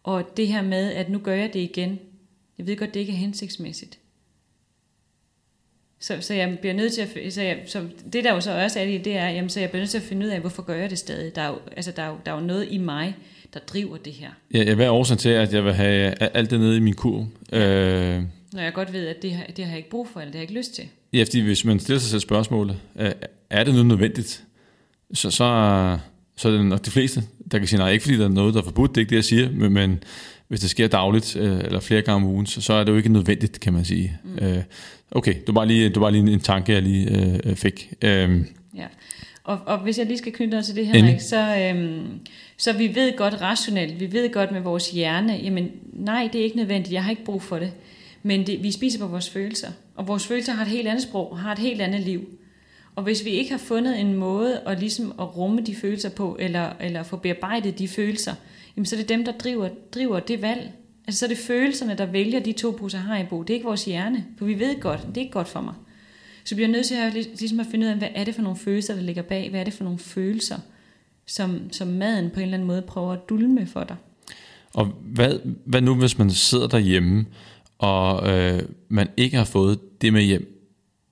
Og 0.03 0.38
det 0.38 0.47
her 0.47 0.62
med, 0.62 0.91
at 0.91 1.10
nu 1.10 1.19
gør 1.19 1.34
jeg 1.34 1.53
det 1.53 1.60
igen, 1.60 1.99
jeg 2.57 2.67
ved 2.67 2.77
godt, 2.77 2.93
det 2.93 2.99
ikke 2.99 3.12
er 3.12 3.17
hensigtsmæssigt. 3.17 4.00
Så, 6.01 6.17
så 6.19 6.33
jeg 6.33 6.57
bliver 6.59 6.73
nødt 6.73 6.93
til 6.93 7.01
at, 7.01 7.33
så, 7.33 7.41
jeg, 7.41 7.57
så 7.67 7.81
det 8.13 8.23
der 8.23 8.33
jo 8.33 8.41
så 8.41 8.63
også 8.63 8.79
er 8.79 8.85
det, 8.85 9.05
det 9.05 9.17
er, 9.17 9.29
jamen, 9.29 9.49
så 9.49 9.59
jeg 9.59 9.69
bliver 9.69 9.81
nødt 9.81 9.89
til 9.89 9.97
at 9.97 10.03
finde 10.03 10.25
ud 10.25 10.31
af, 10.31 10.39
hvorfor 10.39 10.61
gør 10.63 10.75
jeg 10.75 10.89
det 10.89 10.97
stadig? 10.97 11.35
Der 11.35 11.41
er 11.41 11.47
jo, 11.47 11.57
altså, 11.75 11.91
der 11.95 12.03
er 12.03 12.07
jo, 12.07 12.15
der 12.25 12.31
er 12.31 12.35
jo 12.35 12.41
noget 12.45 12.67
i 12.69 12.77
mig, 12.77 13.15
der 13.53 13.59
driver 13.59 13.97
det 13.97 14.13
her. 14.13 14.29
Ja, 14.53 14.65
jeg 14.65 14.77
vil 14.77 14.89
årsagen 14.89 15.17
til, 15.17 15.29
at 15.29 15.53
jeg 15.53 15.65
vil 15.65 15.73
have 15.73 16.13
alt 16.35 16.51
det 16.51 16.59
nede 16.59 16.77
i 16.77 16.79
min 16.79 16.93
kurv. 16.93 17.25
Øh, 17.53 18.23
Når 18.53 18.61
jeg 18.61 18.73
godt 18.73 18.93
ved, 18.93 19.07
at 19.07 19.21
det, 19.21 19.39
det 19.57 19.65
har 19.65 19.71
jeg 19.71 19.77
ikke 19.77 19.89
brug 19.89 20.07
for, 20.13 20.19
eller 20.19 20.31
det 20.31 20.35
har 20.35 20.43
jeg 20.43 20.49
ikke 20.49 20.59
lyst 20.59 20.75
til. 20.75 20.83
Ja, 21.13 21.23
fordi 21.23 21.39
hvis 21.39 21.65
man 21.65 21.79
stiller 21.79 21.99
sig 21.99 22.09
selv 22.09 22.21
spørgsmålet, 22.21 22.77
er 23.49 23.63
det 23.63 23.73
noget 23.73 23.85
nødvendigt? 23.85 24.43
Så, 25.13 25.31
så, 25.31 25.97
så 26.37 26.47
er 26.47 26.51
det 26.51 26.65
nok 26.65 26.85
de 26.85 26.91
fleste, 26.91 27.23
der 27.51 27.57
kan 27.57 27.67
sige 27.67 27.79
nej, 27.79 27.91
ikke 27.91 28.03
fordi 28.03 28.17
der 28.17 28.25
er 28.25 28.29
noget, 28.29 28.53
der 28.53 28.59
er 28.59 28.65
forbudt, 28.65 28.91
det 28.91 28.97
er 28.97 29.01
ikke 29.01 29.09
det, 29.09 29.15
jeg 29.15 29.23
siger, 29.23 29.51
men, 29.51 29.73
men, 29.73 30.03
hvis 30.51 30.59
det 30.59 30.69
sker 30.69 30.87
dagligt 30.87 31.35
øh, 31.35 31.59
eller 31.59 31.79
flere 31.79 32.01
gange 32.01 32.15
om 32.15 32.31
ugen, 32.31 32.45
så, 32.45 32.61
så 32.61 32.73
er 32.73 32.83
det 32.83 32.91
jo 32.91 32.97
ikke 32.97 33.09
nødvendigt, 33.09 33.59
kan 33.59 33.73
man 33.73 33.85
sige. 33.85 34.17
Mm. 34.23 34.45
Øh, 34.45 34.63
okay, 35.11 35.33
det 35.33 35.47
var 35.47 35.53
bare 35.53 35.67
lige, 35.67 35.89
det 35.89 36.01
var 36.01 36.09
lige 36.09 36.33
en 36.33 36.39
tanke, 36.39 36.73
jeg 36.73 36.81
lige 36.81 37.09
øh, 37.45 37.55
fik. 37.55 37.93
Øh, 38.01 38.41
ja. 38.75 38.85
Og, 39.43 39.59
og 39.65 39.77
hvis 39.77 39.97
jeg 39.97 40.05
lige 40.05 40.17
skal 40.17 40.31
knytte 40.31 40.51
noget 40.51 40.65
til 40.65 40.75
det, 40.75 40.87
Henrik, 40.87 41.19
så, 41.19 41.57
øhm, 41.57 42.19
så 42.57 42.73
vi 42.73 42.95
ved 42.95 43.17
godt 43.17 43.41
rationelt, 43.41 43.99
vi 43.99 44.11
ved 44.11 44.33
godt 44.33 44.51
med 44.51 44.61
vores 44.61 44.91
hjerne, 44.91 45.33
jamen 45.33 45.71
nej, 45.93 46.29
det 46.33 46.41
er 46.41 46.45
ikke 46.45 46.57
nødvendigt, 46.57 46.93
jeg 46.93 47.03
har 47.03 47.11
ikke 47.11 47.25
brug 47.25 47.41
for 47.41 47.59
det. 47.59 47.71
Men 48.23 48.47
det, 48.47 48.63
vi 48.63 48.71
spiser 48.71 48.99
på 48.99 49.07
vores 49.07 49.29
følelser, 49.29 49.67
og 49.95 50.07
vores 50.07 50.27
følelser 50.27 50.53
har 50.53 50.61
et 50.61 50.71
helt 50.71 50.87
andet 50.87 51.03
sprog, 51.03 51.39
har 51.39 51.51
et 51.51 51.59
helt 51.59 51.81
andet 51.81 52.01
liv. 52.01 52.29
Og 52.95 53.04
hvis 53.04 53.25
vi 53.25 53.30
ikke 53.30 53.51
har 53.51 53.58
fundet 53.58 53.99
en 53.99 54.13
måde 54.13 54.60
at, 54.65 54.80
ligesom 54.80 55.13
at 55.19 55.38
rumme 55.38 55.62
de 55.62 55.75
følelser 55.75 56.10
på, 56.10 56.38
eller, 56.39 56.69
eller 56.80 57.04
få 57.04 57.17
bearbejdet 57.17 57.80
de 57.80 57.88
følelser, 57.88 58.34
jamen 58.77 58.86
så 58.86 58.95
er 58.95 58.99
det 58.99 59.10
dem, 59.10 59.25
der 59.25 59.32
driver, 59.32 59.69
driver 59.93 60.19
det 60.19 60.41
valg. 60.41 60.71
Altså 61.08 61.19
så 61.19 61.25
er 61.25 61.27
det 61.27 61.38
følelserne, 61.38 61.95
der 61.97 62.06
vælger 62.06 62.39
de 62.39 62.51
to 62.51 62.71
poser 62.71 62.97
Haribo. 62.97 63.41
Det 63.41 63.49
er 63.49 63.54
ikke 63.54 63.67
vores 63.67 63.86
hjerne, 63.86 64.25
for 64.38 64.45
vi 64.45 64.60
ved 64.60 64.80
godt, 64.80 65.08
det 65.08 65.17
er 65.17 65.21
ikke 65.21 65.32
godt 65.32 65.47
for 65.47 65.62
mig. 65.62 65.73
Så 66.43 66.56
bliver 66.56 66.67
nødt 66.67 66.86
til 66.86 66.95
at, 66.95 67.13
ligesom 67.13 67.60
at 67.60 67.65
finde 67.71 67.86
ud 67.86 67.91
af, 67.91 67.97
hvad 67.97 68.08
er 68.15 68.23
det 68.23 68.36
for 68.36 68.41
nogle 68.41 68.58
følelser, 68.58 68.95
der 68.95 69.01
ligger 69.01 69.21
bag? 69.21 69.49
Hvad 69.49 69.60
er 69.60 69.63
det 69.63 69.73
for 69.73 69.84
nogle 69.84 69.99
følelser, 69.99 70.58
som, 71.27 71.71
som 71.71 71.88
maden 71.88 72.30
på 72.30 72.39
en 72.39 72.41
eller 72.41 72.54
anden 72.54 72.67
måde 72.67 72.82
prøver 72.82 73.13
at 73.13 73.30
dulme 73.30 73.67
for 73.67 73.84
dig? 73.84 73.95
Og 74.73 74.86
hvad, 74.86 75.39
hvad 75.65 75.82
nu, 75.82 75.95
hvis 75.95 76.17
man 76.17 76.32
sidder 76.32 76.67
derhjemme, 76.67 77.25
og 77.77 78.30
øh, 78.30 78.62
man 78.89 79.08
ikke 79.17 79.38
har 79.38 79.45
fået 79.45 80.01
det 80.01 80.13
med 80.13 80.21
hjem, 80.21 80.50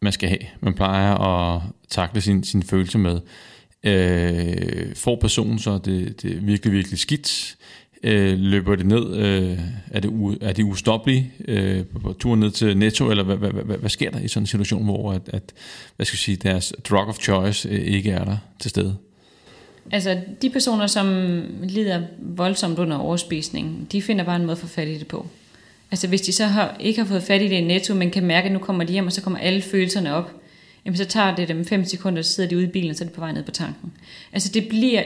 man 0.01 0.13
skal 0.13 0.29
have. 0.29 0.39
Man 0.61 0.73
plejer 0.73 1.15
at 1.15 1.61
takle 1.89 2.21
sin, 2.21 2.43
sin 2.43 2.63
følelse 2.63 2.97
med. 2.97 3.19
Øh, 3.83 4.95
får 4.95 5.15
personen 5.15 5.59
så 5.59 5.77
det, 5.85 6.21
det 6.21 6.47
virkelig, 6.47 6.73
virkelig 6.73 6.99
skidt, 6.99 7.57
øh, 8.03 8.39
løber 8.39 8.75
det 8.75 8.85
ned, 8.85 9.15
øh, 9.15 9.59
er, 9.91 9.99
det 9.99 10.09
u, 10.09 10.35
er 10.41 10.53
det 10.53 10.63
ustoppelige 10.63 11.31
øh, 11.47 11.85
på, 11.85 11.99
på 11.99 12.13
turen 12.13 12.39
ned 12.39 12.51
til 12.51 12.77
Netto, 12.77 13.09
eller 13.09 13.23
hvad, 13.23 13.37
hvad, 13.37 13.49
hvad, 13.49 13.63
hvad, 13.63 13.77
hvad 13.77 13.89
sker 13.89 14.11
der 14.11 14.19
i 14.19 14.27
sådan 14.27 14.43
en 14.43 14.47
situation, 14.47 14.83
hvor 14.83 15.11
at, 15.11 15.21
at, 15.27 15.53
hvad 15.95 16.05
skal 16.05 16.15
jeg 16.15 16.19
sige, 16.19 16.35
deres 16.35 16.73
drug 16.89 17.07
of 17.07 17.17
choice 17.19 17.69
øh, 17.69 17.79
ikke 17.79 18.11
er 18.11 18.23
der 18.25 18.37
til 18.59 18.69
stede? 18.69 18.97
Altså, 19.91 20.21
de 20.41 20.49
personer, 20.49 20.87
som 20.87 21.07
lider 21.63 22.01
voldsomt 22.19 22.79
under 22.79 22.97
overspisning, 22.97 23.87
de 23.91 24.01
finder 24.01 24.25
bare 24.25 24.35
en 24.35 24.41
måde 24.41 24.51
at 24.51 24.57
få 24.57 24.67
fat 24.67 24.87
i 24.87 24.97
det 24.97 25.07
på. 25.07 25.27
Altså, 25.91 26.07
hvis 26.07 26.21
de 26.21 26.31
så 26.31 26.45
har, 26.45 26.75
ikke 26.79 27.01
har 27.01 27.07
fået 27.07 27.23
fat 27.23 27.41
i 27.41 27.47
det 27.47 27.55
i 27.55 27.61
netto, 27.61 27.93
men 27.93 28.11
kan 28.11 28.25
mærke, 28.25 28.45
at 28.45 28.51
nu 28.51 28.59
kommer 28.59 28.83
de 28.83 28.93
hjem, 28.93 29.05
og 29.05 29.13
så 29.13 29.21
kommer 29.21 29.39
alle 29.39 29.61
følelserne 29.61 30.13
op, 30.13 30.31
jamen 30.85 30.97
så 30.97 31.05
tager 31.05 31.35
det 31.35 31.47
dem 31.47 31.65
5 31.65 31.85
sekunder, 31.85 32.21
så 32.21 32.33
sidder 32.33 32.49
de 32.49 32.57
ude 32.57 32.65
i 32.65 32.69
bilen, 32.69 32.89
og 32.89 32.95
så 32.95 33.03
er 33.03 33.07
de 33.07 33.13
på 33.13 33.21
vej 33.21 33.31
ned 33.31 33.43
på 33.43 33.51
tanken. 33.51 33.91
Altså 34.33 34.49
det 34.53 34.67
bliver, 34.69 35.03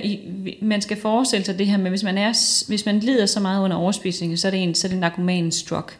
man 0.61 0.81
skal 0.81 0.97
forestille 0.97 1.45
sig 1.45 1.59
det 1.59 1.67
her 1.67 1.77
med, 1.77 1.89
hvis 1.89 2.03
man, 2.03 2.17
er, 2.17 2.33
hvis 2.67 2.85
man 2.85 2.99
lider 2.99 3.25
så 3.25 3.39
meget 3.39 3.63
under 3.63 3.77
overspisning, 3.77 4.39
så 4.39 4.47
er 4.47 4.51
det 4.51 4.63
en, 4.63 4.75
så 4.75 4.87
er 4.87 4.89
det 4.89 4.99
narkomanens 4.99 5.55
struck. 5.55 5.99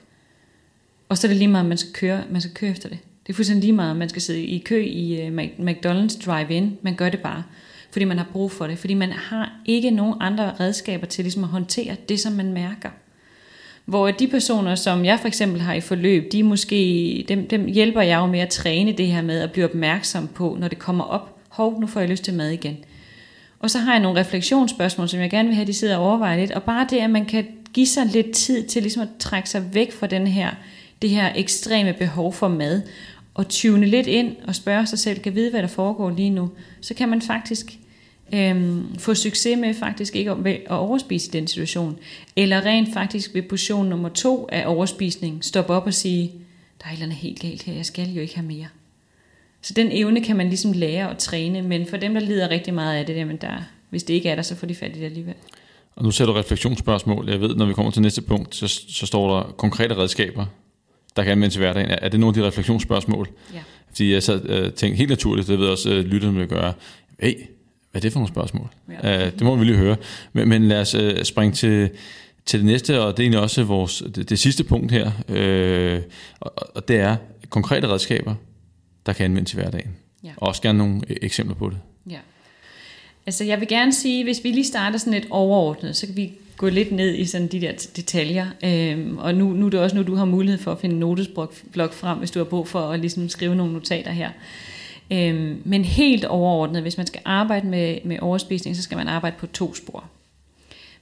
Og 1.09 1.17
så 1.17 1.27
er 1.27 1.29
det 1.29 1.37
lige 1.37 1.47
meget, 1.47 1.63
at 1.63 1.69
man 1.69 1.77
skal 1.77 1.93
køre, 1.93 2.23
man 2.29 2.41
skal 2.41 2.53
køre 2.53 2.71
efter 2.71 2.89
det. 2.89 2.97
Det 3.27 3.33
er 3.33 3.35
fuldstændig 3.35 3.63
lige 3.63 3.73
meget, 3.73 3.91
at 3.91 3.97
man 3.97 4.09
skal 4.09 4.21
sidde 4.21 4.43
i 4.43 4.59
kø 4.59 4.83
i 4.83 5.21
øh, 5.21 5.37
McDonald's 5.59 6.25
drive-in. 6.25 6.77
Man 6.81 6.95
gør 6.95 7.09
det 7.09 7.19
bare, 7.19 7.43
fordi 7.91 8.05
man 8.05 8.17
har 8.17 8.27
brug 8.31 8.51
for 8.51 8.67
det. 8.67 8.79
Fordi 8.79 8.93
man 8.93 9.11
har 9.11 9.51
ikke 9.65 9.91
nogen 9.91 10.15
andre 10.19 10.53
redskaber 10.59 11.07
til 11.07 11.23
ligesom 11.23 11.43
at 11.43 11.49
håndtere 11.49 11.95
det, 12.09 12.19
som 12.19 12.33
man 12.33 12.53
mærker. 12.53 12.89
Hvor 13.85 14.11
de 14.11 14.27
personer, 14.27 14.75
som 14.75 15.05
jeg 15.05 15.19
for 15.19 15.27
eksempel 15.27 15.61
har 15.61 15.73
i 15.73 15.81
forløb, 15.81 16.31
de 16.31 16.43
måske, 16.43 17.25
dem, 17.27 17.47
dem 17.47 17.65
hjælper 17.65 18.01
jeg 18.01 18.19
jo 18.19 18.25
med 18.25 18.39
at 18.39 18.49
træne 18.49 18.91
det 18.91 19.07
her 19.07 19.21
med 19.21 19.39
at 19.39 19.51
blive 19.51 19.65
opmærksom 19.65 20.27
på, 20.27 20.57
når 20.59 20.67
det 20.67 20.79
kommer 20.79 21.03
op. 21.03 21.39
Hov, 21.49 21.81
nu 21.81 21.87
får 21.87 21.99
jeg 21.99 22.09
lyst 22.09 22.23
til 22.23 22.33
mad 22.33 22.49
igen. 22.49 22.77
Og 23.59 23.69
så 23.69 23.79
har 23.79 23.91
jeg 23.93 24.01
nogle 24.01 24.19
refleksionsspørgsmål, 24.19 25.09
som 25.09 25.19
jeg 25.19 25.29
gerne 25.29 25.47
vil 25.47 25.55
have, 25.55 25.67
de 25.67 25.73
sidder 25.73 25.97
og 25.97 26.05
overvejer 26.05 26.37
lidt. 26.37 26.51
Og 26.51 26.63
bare 26.63 26.87
det, 26.89 26.97
at 26.97 27.09
man 27.09 27.25
kan 27.25 27.45
give 27.73 27.87
sig 27.87 28.05
lidt 28.05 28.31
tid 28.31 28.63
til 28.63 28.81
ligesom 28.81 29.01
at 29.01 29.07
trække 29.19 29.49
sig 29.49 29.73
væk 29.73 29.91
fra 29.91 30.07
den 30.07 30.27
her, 30.27 30.49
det 31.01 31.09
her 31.09 31.31
ekstreme 31.35 31.93
behov 31.93 32.33
for 32.33 32.47
mad, 32.47 32.81
og 33.33 33.49
tune 33.49 33.85
lidt 33.85 34.07
ind 34.07 34.35
og 34.47 34.55
spørge 34.55 34.85
sig 34.85 34.99
selv, 34.99 35.19
kan 35.19 35.35
vide, 35.35 35.51
hvad 35.51 35.61
der 35.61 35.67
foregår 35.67 36.09
lige 36.09 36.29
nu, 36.29 36.49
så 36.81 36.93
kan 36.93 37.09
man 37.09 37.21
faktisk 37.21 37.77
øhm, 38.33 38.99
få 38.99 39.13
succes 39.13 39.57
med 39.57 39.73
faktisk 39.73 40.15
ikke 40.15 40.31
at, 40.31 40.47
at 40.47 40.61
overspise 40.69 41.27
i 41.27 41.31
den 41.31 41.47
situation. 41.47 41.99
Eller 42.35 42.61
rent 42.61 42.93
faktisk 42.93 43.33
ved 43.33 43.41
position 43.41 43.89
nummer 43.89 44.09
to 44.09 44.47
af 44.51 44.63
overspisning, 44.67 45.45
stoppe 45.45 45.73
op 45.73 45.85
og 45.85 45.93
sige, 45.93 46.31
der 46.79 46.85
er 46.85 46.89
et 46.89 46.93
eller 46.93 47.05
andet 47.05 47.17
helt 47.17 47.39
galt 47.39 47.63
her, 47.63 47.73
jeg 47.73 47.85
skal 47.85 48.09
jo 48.09 48.21
ikke 48.21 48.35
have 48.35 48.47
mere. 48.47 48.67
Så 49.61 49.73
den 49.73 49.89
evne 49.91 50.21
kan 50.21 50.35
man 50.35 50.47
ligesom 50.47 50.71
lære 50.71 51.09
og 51.09 51.17
træne, 51.17 51.61
men 51.61 51.87
for 51.87 51.97
dem, 51.97 52.13
der 52.13 52.21
lider 52.21 52.49
rigtig 52.49 52.73
meget 52.73 52.97
af 52.97 53.05
det, 53.05 53.15
jamen 53.15 53.37
der, 53.37 53.63
hvis 53.89 54.03
det 54.03 54.13
ikke 54.13 54.29
er 54.29 54.35
der, 54.35 54.41
så 54.41 54.55
får 54.55 54.67
de 54.67 54.75
fat 54.75 54.95
i 54.95 54.99
det 54.99 55.05
alligevel. 55.05 55.35
Og 55.95 56.03
nu 56.03 56.11
sætter 56.11 56.33
du 56.33 56.39
refleksionsspørgsmål. 56.39 57.29
Jeg 57.29 57.41
ved, 57.41 57.55
når 57.55 57.65
vi 57.65 57.73
kommer 57.73 57.91
til 57.91 58.01
næste 58.01 58.21
punkt, 58.21 58.55
så, 58.55 58.67
så 58.67 59.05
står 59.05 59.35
der 59.35 59.43
konkrete 59.57 59.97
redskaber, 59.97 60.45
der 61.15 61.23
kan 61.23 61.31
anvendes 61.31 61.55
i 61.55 61.59
hverdagen. 61.59 61.89
Er 61.89 62.09
det 62.09 62.19
nogle 62.19 62.37
af 62.37 62.41
de 62.41 62.47
refleksionsspørgsmål? 62.47 63.29
Ja. 63.53 63.59
Fordi 63.87 64.13
jeg 64.13 64.23
så 64.23 64.41
øh, 64.43 64.73
tænkte 64.73 64.97
helt 64.97 65.09
naturligt, 65.09 65.47
det 65.47 65.59
ved 65.59 65.67
også 65.67 65.89
øh, 65.89 66.05
lytterne 66.05 66.37
vil 66.37 66.47
gøre, 66.47 66.73
hey, 67.19 67.33
hvad 67.93 68.01
er 68.01 68.01
det 68.01 68.13
for 68.13 68.19
nogle 68.19 68.33
spørgsmål? 68.33 68.67
Ja. 69.03 69.27
Uh, 69.27 69.31
det 69.31 69.41
må 69.41 69.55
vi 69.55 69.65
lige 69.65 69.77
høre. 69.77 69.95
Men, 70.33 70.49
men 70.49 70.67
lad 70.67 70.81
os 70.81 70.95
uh, 70.95 71.23
springe 71.23 71.55
til, 71.55 71.89
til 72.45 72.59
det 72.59 72.65
næste, 72.65 73.01
og 73.01 73.17
det 73.17 73.19
er 73.19 73.23
egentlig 73.23 73.41
også 73.41 73.63
vores, 73.63 74.03
det, 74.15 74.29
det 74.29 74.39
sidste 74.39 74.63
punkt 74.63 74.91
her. 74.91 75.05
Uh, 75.07 76.03
og, 76.39 76.53
og 76.75 76.87
det 76.87 76.95
er 76.95 77.15
konkrete 77.49 77.87
redskaber, 77.87 78.35
der 79.05 79.13
kan 79.13 79.25
anvendes 79.25 79.53
i 79.53 79.55
hverdagen. 79.55 79.91
Ja. 80.23 80.31
Og 80.37 80.47
også 80.47 80.61
gerne 80.61 80.77
nogle 80.77 81.01
eksempler 81.23 81.55
på 81.55 81.69
det. 81.69 81.77
Ja. 82.09 82.19
Altså 83.25 83.43
jeg 83.43 83.59
vil 83.59 83.67
gerne 83.67 83.93
sige, 83.93 84.23
hvis 84.23 84.43
vi 84.43 84.49
lige 84.51 84.65
starter 84.65 84.97
sådan 84.97 85.13
lidt 85.13 85.27
overordnet, 85.29 85.95
så 85.95 86.05
kan 86.05 86.15
vi 86.15 86.31
gå 86.57 86.69
lidt 86.69 86.91
ned 86.91 87.15
i 87.15 87.25
sådan 87.25 87.47
de 87.47 87.61
der 87.61 87.71
detaljer. 87.95 88.47
Øhm, 88.63 89.17
og 89.17 89.35
nu, 89.35 89.49
nu 89.49 89.65
er 89.65 89.69
det 89.69 89.79
også 89.79 89.95
nu, 89.95 90.03
du 90.03 90.15
har 90.15 90.25
mulighed 90.25 90.59
for 90.59 90.71
at 90.71 90.79
finde 90.79 90.99
notesblok 90.99 91.93
frem, 91.93 92.17
hvis 92.17 92.31
du 92.31 92.39
har 92.39 92.43
brug 92.43 92.67
for 92.67 92.79
at 92.79 92.99
ligesom 92.99 93.29
skrive 93.29 93.55
nogle 93.55 93.73
notater 93.73 94.11
her. 94.11 94.29
Øhm, 95.13 95.61
men 95.65 95.85
helt 95.85 96.25
overordnet, 96.25 96.81
hvis 96.81 96.97
man 96.97 97.07
skal 97.07 97.21
arbejde 97.25 97.67
med, 97.67 97.97
med 98.03 98.17
overspisning, 98.21 98.75
så 98.75 98.81
skal 98.81 98.97
man 98.97 99.07
arbejde 99.07 99.35
på 99.39 99.47
to 99.47 99.73
spor. 99.73 100.03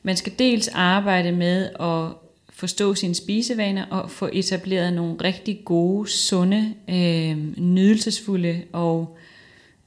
Man 0.03 0.17
skal 0.17 0.33
dels 0.39 0.67
arbejde 0.67 1.31
med 1.31 1.69
at 1.79 2.13
forstå 2.49 2.95
sine 2.95 3.15
spisevaner 3.15 3.85
og 3.85 4.11
få 4.11 4.29
etableret 4.33 4.93
nogle 4.93 5.15
rigtig 5.23 5.61
gode, 5.65 6.09
sunde, 6.09 6.73
øh, 6.89 7.37
nydelsesfulde 7.57 8.61
og 8.71 9.17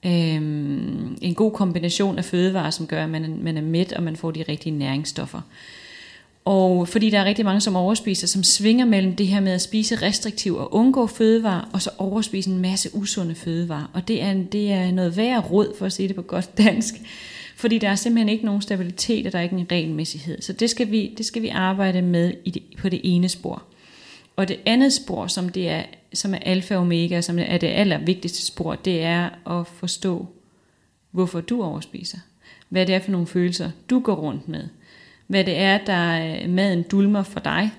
øh, 0.06 0.12
en 1.22 1.34
god 1.34 1.52
kombination 1.52 2.18
af 2.18 2.24
fødevarer, 2.24 2.70
som 2.70 2.87
gør, 2.87 3.04
at 3.04 3.10
man, 3.10 3.38
man 3.42 3.56
er 3.56 3.62
mæt, 3.62 3.92
og 3.92 4.02
man 4.02 4.16
får 4.16 4.30
de 4.30 4.44
rigtige 4.48 4.78
næringsstoffer. 4.78 5.40
Og 6.44 6.88
fordi 6.88 7.11
der 7.11 7.18
er 7.18 7.24
rigtig 7.24 7.44
mange, 7.44 7.61
som 7.61 7.76
overspiser, 7.76 8.26
som 8.26 8.42
svinger 8.42 8.85
mellem 8.85 9.16
det 9.16 9.26
her 9.26 9.40
med 9.40 9.52
at 9.52 9.62
spise 9.62 9.96
restriktivt 9.96 10.59
og 10.59 10.74
undgå 10.74 11.07
fødevarer, 11.07 11.70
og 11.72 11.83
så 11.83 11.90
overspise 11.98 12.50
en 12.50 12.59
masse 12.59 12.90
usunde 12.94 13.35
fødevarer. 13.35 13.90
Og 13.92 14.09
det 14.09 14.22
er, 14.22 14.35
det 14.35 14.72
er 14.72 14.90
noget 14.90 15.16
værre 15.16 15.40
råd, 15.40 15.76
for 15.78 15.87
at 15.87 15.92
sige 15.92 16.09
det 16.09 16.16
på 16.16 16.22
godt 16.22 16.59
dansk. 16.59 16.94
Fordi 17.57 17.78
der 17.78 17.88
er 17.88 17.94
simpelthen 17.94 18.28
ikke 18.28 18.44
nogen 18.44 18.62
stabilitet, 18.62 19.26
og 19.26 19.33
der 19.33 19.38
er 19.38 19.42
ikke 19.42 19.57
en 19.57 19.66
regelmæssighed. 19.72 20.42
Så 20.42 20.52
det 20.52 20.70
skal 20.70 20.90
vi, 20.90 21.14
det 21.18 21.26
skal 21.26 21.42
vi 21.42 21.48
arbejde 21.48 22.02
med 22.02 22.33
i 22.44 22.50
det, 22.50 22.62
på 22.78 22.88
det 22.88 23.00
ene 23.04 23.28
spor. 23.28 23.62
Og 24.37 24.48
det 24.48 24.57
andet 24.66 24.92
spor, 24.92 25.26
som, 25.26 25.48
det 25.48 25.68
er, 25.68 25.83
som 26.12 26.35
er 26.35 26.38
alfa 26.38 26.74
og 26.74 26.80
omega, 26.80 27.20
som 27.20 27.38
er 27.38 27.59
det 27.59 27.66
allervigtigste 27.66 28.46
spor, 28.46 28.74
det 28.74 29.02
er 29.02 29.50
at 29.61 29.66
forstå, 29.66 30.26
hvorfor 31.11 31.40
du 31.40 31.62
overspiser. 31.62 32.18
Hvad 32.68 32.87
det 32.87 32.94
er 32.94 32.98
for 32.98 33.11
nogle 33.11 33.26
følelser, 33.26 33.70
du 33.90 34.00
går 34.00 34.14
rundt 34.14 34.48
med 34.48 34.68
hvad 35.26 35.44
det 35.44 35.58
er, 35.58 35.78
der 35.78 36.34
øh, 36.42 36.50
maden 36.50 36.82
dulmer 36.82 37.22
for 37.22 37.40
dig. 37.40 37.70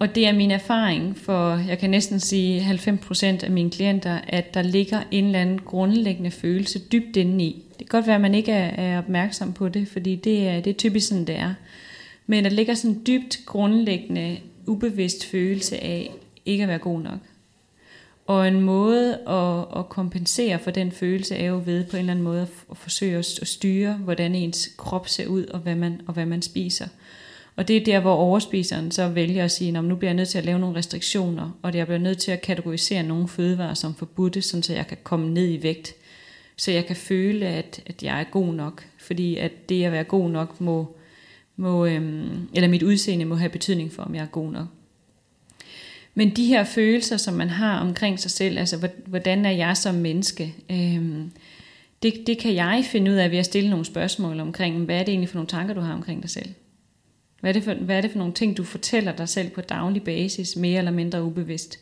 Og 0.00 0.14
det 0.14 0.26
er 0.26 0.32
min 0.32 0.50
erfaring, 0.50 1.16
for 1.16 1.56
jeg 1.68 1.78
kan 1.78 1.90
næsten 1.90 2.20
sige 2.20 2.60
90% 2.60 3.24
af 3.44 3.50
mine 3.50 3.70
klienter, 3.70 4.18
at 4.28 4.54
der 4.54 4.62
ligger 4.62 5.02
en 5.10 5.24
eller 5.24 5.40
anden 5.40 5.58
grundlæggende 5.58 6.30
følelse 6.30 6.78
dybt 6.78 7.16
inde 7.16 7.44
i. 7.44 7.62
Det 7.68 7.78
kan 7.78 7.98
godt 7.98 8.06
være, 8.06 8.14
at 8.14 8.20
man 8.20 8.34
ikke 8.34 8.52
er 8.52 8.98
opmærksom 8.98 9.52
på 9.52 9.68
det, 9.68 9.88
fordi 9.88 10.16
det 10.16 10.48
er, 10.48 10.60
det 10.60 10.70
er 10.70 10.74
typisk 10.74 11.08
sådan, 11.08 11.24
det 11.24 11.36
er. 11.36 11.54
Men 12.26 12.44
der 12.44 12.50
ligger 12.50 12.74
sådan 12.74 12.96
en 12.96 13.02
dybt 13.06 13.38
grundlæggende, 13.46 14.38
ubevidst 14.66 15.26
følelse 15.26 15.84
af 15.84 16.10
ikke 16.46 16.62
at 16.62 16.68
være 16.68 16.78
god 16.78 17.00
nok. 17.00 17.18
Og 18.28 18.48
en 18.48 18.60
måde 18.60 19.14
at, 19.14 19.78
at 19.78 19.88
kompensere 19.88 20.58
for 20.58 20.70
den 20.70 20.92
følelse 20.92 21.36
er 21.36 21.46
jo 21.46 21.62
ved 21.64 21.84
på 21.84 21.96
en 21.96 22.00
eller 22.00 22.10
anden 22.10 22.24
måde 22.24 22.48
at 22.70 22.76
forsøge 22.76 23.18
at 23.18 23.24
styre, 23.24 23.92
hvordan 23.94 24.34
ens 24.34 24.68
krop 24.76 25.08
ser 25.08 25.26
ud 25.26 25.46
og 25.46 25.60
hvad 25.60 25.74
man, 25.74 26.00
og 26.06 26.14
hvad 26.14 26.26
man 26.26 26.42
spiser. 26.42 26.86
Og 27.56 27.68
det 27.68 27.76
er 27.76 27.84
der, 27.84 28.00
hvor 28.00 28.14
overspiseren 28.14 28.90
så 28.90 29.08
vælger 29.08 29.44
at 29.44 29.50
sige, 29.50 29.72
nu 29.72 29.96
bliver 29.96 30.10
jeg 30.10 30.16
nødt 30.16 30.28
til 30.28 30.38
at 30.38 30.44
lave 30.44 30.58
nogle 30.58 30.76
restriktioner, 30.76 31.58
og 31.62 31.74
jeg 31.74 31.86
bliver 31.86 31.98
nødt 31.98 32.18
til 32.18 32.30
at 32.30 32.40
kategorisere 32.40 33.02
nogle 33.02 33.28
fødevarer 33.28 33.74
som 33.74 33.94
forbudte, 33.94 34.42
så 34.42 34.72
jeg 34.72 34.86
kan 34.86 34.98
komme 35.02 35.34
ned 35.34 35.48
i 35.48 35.62
vægt, 35.62 35.94
så 36.56 36.70
jeg 36.70 36.86
kan 36.86 36.96
føle, 36.96 37.46
at, 37.46 37.82
at 37.86 38.02
jeg 38.02 38.20
er 38.20 38.24
god 38.24 38.54
nok. 38.54 38.84
Fordi 38.98 39.36
at 39.36 39.68
det 39.68 39.84
at 39.84 39.92
være 39.92 40.04
god 40.04 40.30
nok 40.30 40.60
må, 40.60 40.96
må 41.56 41.86
øhm, 41.86 42.48
eller 42.54 42.68
mit 42.68 42.82
udseende 42.82 43.24
må 43.24 43.34
have 43.34 43.50
betydning 43.50 43.92
for, 43.92 44.02
om 44.02 44.14
jeg 44.14 44.22
er 44.22 44.26
god 44.26 44.52
nok. 44.52 44.66
Men 46.18 46.30
de 46.30 46.46
her 46.46 46.64
følelser, 46.64 47.16
som 47.16 47.34
man 47.34 47.50
har 47.50 47.78
omkring 47.78 48.20
sig 48.20 48.30
selv, 48.30 48.58
altså 48.58 48.88
hvordan 49.06 49.46
er 49.46 49.50
jeg 49.50 49.76
som 49.76 49.94
menneske, 49.94 50.54
øhm, 50.70 51.30
det, 52.02 52.14
det 52.26 52.38
kan 52.38 52.54
jeg 52.54 52.84
finde 52.90 53.10
ud 53.10 53.16
af 53.16 53.30
ved 53.30 53.38
at 53.38 53.44
stille 53.44 53.70
nogle 53.70 53.84
spørgsmål 53.84 54.40
omkring, 54.40 54.84
hvad 54.84 54.96
er 54.96 55.02
det 55.02 55.08
egentlig 55.08 55.28
for 55.28 55.36
nogle 55.36 55.48
tanker, 55.48 55.74
du 55.74 55.80
har 55.80 55.94
omkring 55.94 56.22
dig 56.22 56.30
selv? 56.30 56.48
Hvad 57.40 57.50
er, 57.50 57.52
det 57.52 57.64
for, 57.64 57.74
hvad 57.74 57.96
er 57.96 58.00
det 58.00 58.10
for 58.10 58.18
nogle 58.18 58.32
ting, 58.32 58.56
du 58.56 58.64
fortæller 58.64 59.12
dig 59.12 59.28
selv 59.28 59.50
på 59.50 59.60
daglig 59.60 60.02
basis, 60.02 60.56
mere 60.56 60.78
eller 60.78 60.90
mindre 60.90 61.22
ubevidst? 61.22 61.78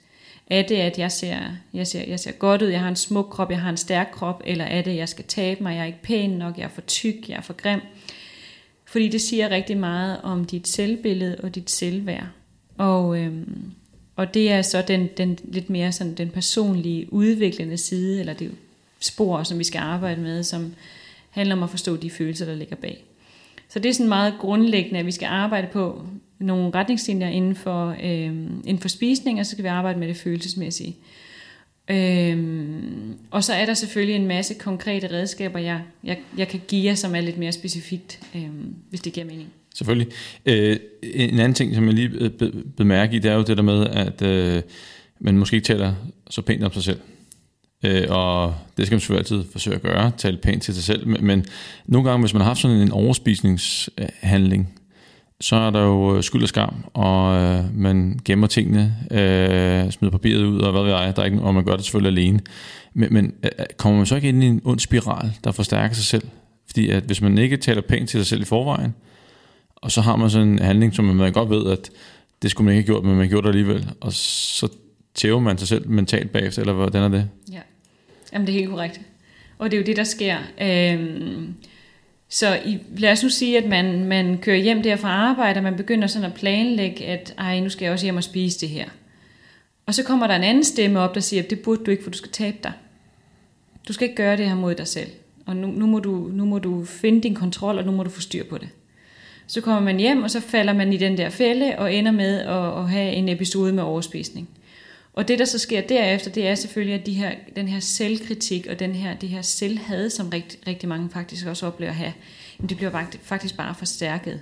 Er 0.46 0.62
det, 0.62 0.76
at 0.76 0.98
jeg 0.98 1.12
ser, 1.12 1.38
jeg, 1.72 1.86
ser, 1.86 2.04
jeg 2.08 2.20
ser 2.20 2.32
godt 2.32 2.62
ud, 2.62 2.68
jeg 2.68 2.80
har 2.80 2.88
en 2.88 2.96
smuk 2.96 3.26
krop, 3.30 3.50
jeg 3.50 3.60
har 3.60 3.70
en 3.70 3.76
stærk 3.76 4.08
krop, 4.12 4.42
eller 4.44 4.64
er 4.64 4.82
det, 4.82 4.90
at 4.90 4.96
jeg 4.96 5.08
skal 5.08 5.24
tabe 5.24 5.62
mig, 5.62 5.74
jeg 5.74 5.82
er 5.82 5.86
ikke 5.86 6.02
pæn 6.02 6.30
nok, 6.30 6.58
jeg 6.58 6.64
er 6.64 6.68
for 6.68 6.80
tyk, 6.80 7.28
jeg 7.28 7.36
er 7.36 7.42
for 7.42 7.52
grim? 7.52 7.80
Fordi 8.84 9.08
det 9.08 9.20
siger 9.20 9.48
rigtig 9.48 9.76
meget 9.76 10.20
om 10.22 10.44
dit 10.44 10.68
selvbillede 10.68 11.36
og 11.42 11.54
dit 11.54 11.70
selvværd. 11.70 12.26
Og, 12.78 13.18
øhm, 13.18 13.72
og 14.16 14.34
det 14.34 14.50
er 14.52 14.62
så 14.62 14.82
den, 14.88 15.08
den 15.16 15.38
lidt 15.44 15.70
mere 15.70 15.92
sådan 15.92 16.14
den 16.14 16.30
personlige 16.30 17.12
udviklende 17.12 17.76
side, 17.76 18.20
eller 18.20 18.32
det 18.32 18.52
spor, 19.00 19.42
som 19.42 19.58
vi 19.58 19.64
skal 19.64 19.78
arbejde 19.78 20.20
med, 20.20 20.42
som 20.42 20.74
handler 21.30 21.54
om 21.54 21.62
at 21.62 21.70
forstå 21.70 21.96
de 21.96 22.10
følelser, 22.10 22.44
der 22.44 22.54
ligger 22.54 22.76
bag. 22.76 23.04
Så 23.68 23.78
det 23.78 23.88
er 23.88 23.92
sådan 23.92 24.08
meget 24.08 24.34
grundlæggende, 24.40 24.98
at 24.98 25.06
vi 25.06 25.10
skal 25.10 25.26
arbejde 25.26 25.66
på 25.72 26.06
nogle 26.38 26.70
retningslinjer 26.74 27.28
inden 27.28 27.56
for, 27.56 27.96
øh, 28.02 28.24
inden 28.64 28.78
for 28.78 28.88
spisning, 28.88 29.40
og 29.40 29.46
så 29.46 29.52
skal 29.52 29.64
vi 29.64 29.68
arbejde 29.68 29.98
med 29.98 30.08
det 30.08 30.16
følelsesmæssige. 30.16 30.96
Øhm, 31.88 33.18
og 33.30 33.44
så 33.44 33.52
er 33.52 33.66
der 33.66 33.74
selvfølgelig 33.74 34.16
en 34.16 34.26
masse 34.26 34.54
konkrete 34.54 35.10
redskaber, 35.10 35.58
jeg, 35.58 35.82
jeg, 36.04 36.18
jeg 36.36 36.48
kan 36.48 36.60
give 36.68 36.84
jer, 36.84 36.94
som 36.94 37.14
er 37.14 37.20
lidt 37.20 37.38
mere 37.38 37.52
specifikt, 37.52 38.20
øhm, 38.34 38.74
hvis 38.90 39.00
det 39.00 39.12
giver 39.12 39.26
mening. 39.26 39.48
Selvfølgelig. 39.76 40.08
Øh, 40.46 40.76
en 41.02 41.38
anden 41.38 41.54
ting, 41.54 41.74
som 41.74 41.84
jeg 41.84 41.94
lige 41.94 42.10
øh, 42.20 42.30
bemærker 42.76 43.14
i, 43.14 43.18
det 43.18 43.30
er 43.30 43.34
jo 43.34 43.42
det 43.42 43.56
der 43.56 43.62
med, 43.62 43.86
at 43.86 44.22
øh, 44.22 44.62
man 45.20 45.38
måske 45.38 45.56
ikke 45.56 45.66
taler 45.66 45.94
så 46.30 46.42
pænt 46.42 46.64
om 46.64 46.72
sig 46.72 46.82
selv. 46.82 47.00
Øh, 47.84 48.04
og 48.08 48.54
det 48.76 48.86
skal 48.86 48.94
man 48.94 49.00
selvfølgelig 49.00 49.20
altid 49.20 49.52
forsøge 49.52 49.76
at 49.76 49.82
gøre, 49.82 50.12
tale 50.16 50.36
pænt 50.36 50.62
til 50.62 50.74
sig 50.74 50.84
selv. 50.84 51.08
Men, 51.08 51.24
men 51.24 51.44
nogle 51.86 52.08
gange, 52.08 52.22
hvis 52.22 52.34
man 52.34 52.40
har 52.40 52.48
haft 52.48 52.60
sådan 52.60 52.76
en 52.76 52.92
overspisningshandling, 52.92 54.74
så 55.40 55.56
er 55.56 55.70
der 55.70 55.82
jo 55.82 56.16
øh, 56.16 56.22
skyld 56.22 56.42
og 56.42 56.48
skam, 56.48 56.74
og 56.94 57.42
øh, 57.42 57.64
man 57.74 58.20
gemmer 58.24 58.46
tingene, 58.46 58.96
øh, 59.10 59.90
smider 59.90 60.10
papiret 60.10 60.44
ud, 60.44 60.60
og 60.60 60.72
hvad 60.72 60.82
ved 60.82 60.90
jeg, 60.90 61.16
der 61.16 61.22
er 61.22 61.26
ikke, 61.26 61.40
og 61.40 61.54
man 61.54 61.64
gør 61.64 61.76
det 61.76 61.84
selvfølgelig 61.84 62.22
alene. 62.22 62.40
Men, 62.94 63.12
men 63.12 63.34
øh, 63.42 63.50
øh 63.58 63.66
kommer 63.76 63.96
man 63.96 64.06
så 64.06 64.16
ikke 64.16 64.28
ind 64.28 64.44
i 64.44 64.46
en 64.46 64.60
ond 64.64 64.78
spiral, 64.78 65.32
der 65.44 65.52
forstærker 65.52 65.94
sig 65.94 66.04
selv? 66.04 66.28
Fordi 66.66 66.90
at 66.90 67.02
hvis 67.02 67.22
man 67.22 67.38
ikke 67.38 67.56
taler 67.56 67.80
pænt 67.80 68.08
til 68.08 68.20
sig 68.20 68.26
selv 68.26 68.42
i 68.42 68.44
forvejen, 68.44 68.94
og 69.86 69.92
så 69.92 70.00
har 70.00 70.16
man 70.16 70.30
sådan 70.30 70.48
en 70.48 70.58
handling, 70.58 70.94
som 70.94 71.04
man 71.04 71.32
godt 71.32 71.50
ved, 71.50 71.72
at 71.72 71.90
det 72.42 72.50
skulle 72.50 72.64
man 72.64 72.76
ikke 72.76 72.88
have 72.88 72.94
gjort, 72.94 73.04
men 73.04 73.16
man 73.16 73.28
gjorde 73.28 73.48
det 73.48 73.48
alligevel, 73.48 73.88
og 74.00 74.12
så 74.12 74.68
tæver 75.14 75.40
man 75.40 75.58
sig 75.58 75.68
selv 75.68 75.88
mentalt 75.88 76.32
bagefter, 76.32 76.62
eller 76.62 76.72
hvordan 76.72 77.02
er 77.02 77.08
det? 77.08 77.28
Ja, 77.52 77.60
Jamen, 78.32 78.46
det 78.46 78.54
er 78.54 78.58
helt 78.58 78.70
korrekt. 78.70 79.00
Og 79.58 79.70
det 79.70 79.76
er 79.76 79.80
jo 79.80 79.86
det, 79.86 79.96
der 79.96 80.04
sker. 80.04 80.38
Øhm, 80.60 81.54
så 82.28 82.58
i, 82.64 82.78
lad 82.96 83.12
os 83.12 83.22
nu 83.22 83.28
sige, 83.28 83.58
at 83.58 83.68
man, 83.68 84.04
man 84.04 84.38
kører 84.38 84.56
hjem 84.56 84.82
der 84.82 84.96
fra 84.96 85.08
arbejde, 85.08 85.58
og 85.58 85.62
man 85.62 85.76
begynder 85.76 86.06
sådan 86.06 86.30
at 86.30 86.34
planlægge, 86.34 87.04
at 87.04 87.34
ej, 87.38 87.60
nu 87.60 87.68
skal 87.68 87.84
jeg 87.84 87.92
også 87.92 88.06
hjem 88.06 88.16
og 88.16 88.24
spise 88.24 88.60
det 88.60 88.68
her. 88.68 88.88
Og 89.86 89.94
så 89.94 90.02
kommer 90.02 90.26
der 90.26 90.36
en 90.36 90.44
anden 90.44 90.64
stemme 90.64 91.00
op, 91.00 91.14
der 91.14 91.20
siger, 91.20 91.42
at 91.42 91.50
det 91.50 91.60
burde 91.60 91.84
du 91.84 91.90
ikke, 91.90 92.02
for 92.02 92.10
du 92.10 92.18
skal 92.18 92.30
tabe 92.30 92.56
dig. 92.62 92.72
Du 93.88 93.92
skal 93.92 94.04
ikke 94.04 94.16
gøre 94.22 94.36
det 94.36 94.48
her 94.48 94.54
mod 94.54 94.74
dig 94.74 94.86
selv. 94.86 95.10
Og 95.46 95.56
nu, 95.56 95.66
nu, 95.66 95.86
må 95.86 95.98
du, 95.98 96.30
nu 96.32 96.44
må 96.44 96.58
du 96.58 96.84
finde 96.84 97.22
din 97.22 97.34
kontrol, 97.34 97.78
og 97.78 97.84
nu 97.84 97.92
må 97.92 98.02
du 98.02 98.10
få 98.10 98.20
styr 98.20 98.44
på 98.44 98.58
det. 98.58 98.68
Så 99.46 99.60
kommer 99.60 99.80
man 99.80 99.96
hjem, 99.96 100.22
og 100.22 100.30
så 100.30 100.40
falder 100.40 100.72
man 100.72 100.92
i 100.92 100.96
den 100.96 101.18
der 101.18 101.30
fælde, 101.30 101.74
og 101.78 101.94
ender 101.94 102.12
med 102.12 102.40
at, 102.40 102.78
at 102.78 102.90
have 102.90 103.12
en 103.12 103.28
episode 103.28 103.72
med 103.72 103.82
overspisning. 103.82 104.48
Og 105.12 105.28
det, 105.28 105.38
der 105.38 105.44
så 105.44 105.58
sker 105.58 105.80
derefter, 105.80 106.30
det 106.30 106.46
er 106.46 106.54
selvfølgelig, 106.54 107.00
at 107.00 107.06
de 107.06 107.12
her, 107.12 107.32
den 107.56 107.68
her 107.68 107.80
selvkritik 107.80 108.66
og 108.70 108.78
den 108.78 108.94
her, 108.94 109.16
det 109.16 109.28
her 109.28 109.42
selvhad, 109.42 110.10
som 110.10 110.28
rigt, 110.28 110.58
rigtig 110.66 110.88
mange 110.88 111.10
faktisk 111.10 111.46
også 111.46 111.66
oplever 111.66 111.90
at 111.90 111.96
have, 111.96 112.12
det 112.68 112.76
bliver 112.76 113.06
faktisk 113.22 113.56
bare 113.56 113.74
forstærket. 113.74 114.40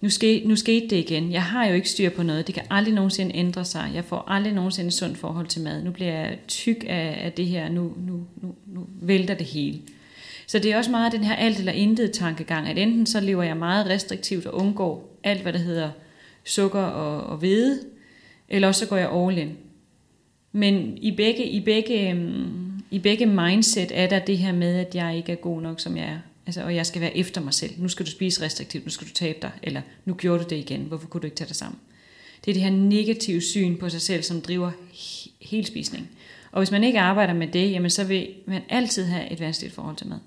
Nu, 0.00 0.10
ske, 0.10 0.42
nu 0.46 0.56
skete 0.56 0.88
det 0.88 0.96
igen. 0.96 1.32
Jeg 1.32 1.42
har 1.42 1.66
jo 1.66 1.74
ikke 1.74 1.90
styr 1.90 2.10
på 2.10 2.22
noget. 2.22 2.46
Det 2.46 2.54
kan 2.54 2.64
aldrig 2.70 2.94
nogensinde 2.94 3.36
ændre 3.36 3.64
sig. 3.64 3.90
Jeg 3.94 4.04
får 4.04 4.24
aldrig 4.28 4.52
nogensinde 4.52 4.88
et 4.88 4.94
sundt 4.94 5.18
forhold 5.18 5.46
til 5.46 5.62
mad. 5.62 5.82
Nu 5.82 5.90
bliver 5.90 6.12
jeg 6.12 6.38
tyk 6.48 6.84
af, 6.88 7.18
af 7.24 7.32
det 7.32 7.46
her. 7.46 7.68
Nu, 7.68 7.82
nu, 7.82 8.26
nu, 8.42 8.54
nu 8.66 8.86
vælter 9.00 9.34
det 9.34 9.46
hele. 9.46 9.80
Så 10.46 10.58
det 10.58 10.72
er 10.72 10.76
også 10.76 10.90
meget 10.90 11.12
den 11.12 11.24
her 11.24 11.34
alt 11.34 11.58
eller 11.58 11.72
intet 11.72 12.12
tankegang, 12.12 12.68
at 12.68 12.78
enten 12.78 13.06
så 13.06 13.20
lever 13.20 13.42
jeg 13.42 13.56
meget 13.56 13.86
restriktivt 13.86 14.46
og 14.46 14.54
undgår 14.54 15.18
alt, 15.24 15.42
hvad 15.42 15.52
der 15.52 15.58
hedder 15.58 15.90
sukker 16.44 16.80
og, 16.80 17.20
og 17.20 17.36
hvede, 17.36 17.80
eller 18.48 18.68
også 18.68 18.78
så 18.78 18.88
går 18.88 18.96
jeg 18.96 19.12
all 19.12 19.38
in. 19.38 19.56
Men 20.52 20.98
i 20.98 21.10
begge, 21.10 21.46
i 21.46 21.60
begge, 21.60 22.10
øhm, 22.10 22.82
i 22.90 22.98
begge 22.98 23.26
mindset 23.26 23.92
er 23.94 24.06
der 24.06 24.18
det 24.18 24.38
her 24.38 24.52
med, 24.52 24.76
at 24.76 24.94
jeg 24.94 25.16
ikke 25.16 25.32
er 25.32 25.36
god 25.36 25.62
nok, 25.62 25.80
som 25.80 25.96
jeg 25.96 26.04
er. 26.04 26.18
Altså, 26.46 26.62
og 26.62 26.74
jeg 26.74 26.86
skal 26.86 27.00
være 27.00 27.16
efter 27.16 27.40
mig 27.40 27.54
selv. 27.54 27.72
Nu 27.78 27.88
skal 27.88 28.06
du 28.06 28.10
spise 28.10 28.42
restriktivt, 28.42 28.84
nu 28.84 28.90
skal 28.90 29.06
du 29.06 29.12
tabe 29.12 29.38
dig, 29.42 29.50
eller 29.62 29.80
nu 30.04 30.14
gjorde 30.14 30.44
du 30.44 30.48
det 30.48 30.56
igen, 30.56 30.80
hvorfor 30.80 31.08
kunne 31.08 31.20
du 31.20 31.26
ikke 31.26 31.36
tage 31.36 31.48
dig 31.48 31.56
sammen? 31.56 31.78
Det 32.44 32.50
er 32.50 32.54
det 32.54 32.62
her 32.62 32.70
negative 32.70 33.40
syn 33.40 33.76
på 33.76 33.88
sig 33.88 34.00
selv, 34.00 34.22
som 34.22 34.40
driver 34.40 34.70
hele 35.40 35.66
spisning. 35.66 36.10
Og 36.52 36.60
hvis 36.60 36.70
man 36.70 36.84
ikke 36.84 37.00
arbejder 37.00 37.34
med 37.34 37.48
det, 37.48 37.70
jamen 37.70 37.90
så 37.90 38.04
vil 38.04 38.28
man 38.46 38.62
altid 38.68 39.04
have 39.04 39.32
et 39.32 39.40
vanskeligt 39.40 39.74
forhold 39.74 39.96
til 39.96 40.06
mad. 40.06 40.18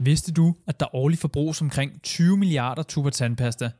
Vidste 0.00 0.32
du, 0.32 0.54
at 0.66 0.80
der 0.80 0.94
årligt 0.94 1.20
forbruges 1.20 1.62
omkring 1.62 2.02
20 2.02 2.36
milliarder 2.36 2.82
tuber 2.82 3.10
tandpasta? 3.10 3.70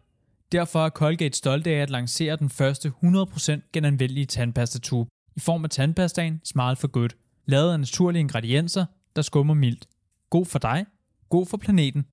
Derfor 0.52 0.84
er 0.84 0.90
Colgate 0.90 1.36
stolte 1.36 1.70
af 1.70 1.82
at 1.82 1.90
lancere 1.90 2.36
den 2.36 2.50
første 2.50 2.92
100% 3.04 3.70
genanvendelige 3.72 4.26
tandpastatube 4.26 5.10
i 5.36 5.40
form 5.40 5.64
af 5.64 5.70
tandpastaen 5.70 6.40
Smile 6.44 6.76
for 6.76 6.88
Good, 6.88 7.08
lavet 7.46 7.72
af 7.72 7.80
naturlige 7.80 8.20
ingredienser, 8.20 8.84
der 9.16 9.22
skummer 9.22 9.54
mildt. 9.54 9.86
God 10.30 10.46
for 10.46 10.58
dig, 10.58 10.86
god 11.28 11.46
for 11.46 11.56
planeten. 11.56 12.04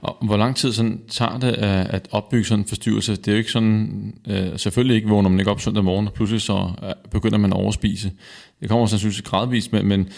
Og 0.00 0.16
hvor 0.26 0.36
lang 0.36 0.56
tid 0.56 0.72
sådan 0.72 1.00
tager 1.08 1.38
det 1.38 1.48
øh, 1.48 1.94
at 1.94 2.08
opbygge 2.10 2.44
sådan 2.44 2.62
en 2.64 2.68
forstyrrelse? 2.68 3.16
Det 3.16 3.28
er 3.28 3.32
jo 3.32 3.38
ikke 3.38 3.50
sådan, 3.50 4.14
øh, 4.28 4.58
selvfølgelig 4.58 4.96
ikke 4.96 5.08
vågner 5.08 5.28
man 5.28 5.38
ikke 5.38 5.50
op 5.50 5.60
søndag 5.60 5.84
morgen, 5.84 6.06
og 6.06 6.12
pludselig 6.12 6.40
så 6.40 6.70
øh, 6.82 6.92
begynder 7.10 7.38
man 7.38 7.52
at 7.52 7.56
overspise. 7.56 8.12
Det 8.60 8.68
kommer 8.68 8.86
sandsynligvis 8.86 9.22
gradvist, 9.22 9.72
men, 9.72 9.86
men 9.86 10.08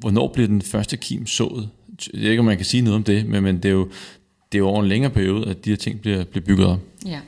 hvornår 0.00 0.28
bliver 0.28 0.46
den 0.48 0.62
første 0.62 0.96
kim 0.96 1.26
sået? 1.26 1.68
jeg 2.12 2.22
ved 2.22 2.30
ikke, 2.30 2.40
om 2.40 2.46
man 2.46 2.56
kan 2.56 2.66
sige 2.66 2.82
noget 2.82 2.96
om 2.96 3.04
det, 3.04 3.26
men, 3.26 3.42
men 3.42 3.56
det, 3.56 3.64
er 3.64 3.72
jo, 3.72 3.84
det 4.52 4.58
er 4.58 4.58
jo 4.58 4.68
over 4.68 4.82
en 4.82 4.88
længere 4.88 5.12
periode, 5.12 5.50
at 5.50 5.64
de 5.64 5.70
her 5.70 5.76
ting 5.76 6.00
bliver, 6.00 6.24
bliver 6.24 6.44
bygget 6.44 6.66
op. 6.66 6.80
Ja, 7.06 7.20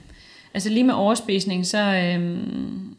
altså 0.54 0.68
lige 0.68 0.84
med 0.84 0.94
overspisning, 0.94 1.66
så 1.66 1.78
øhm, 1.78 2.94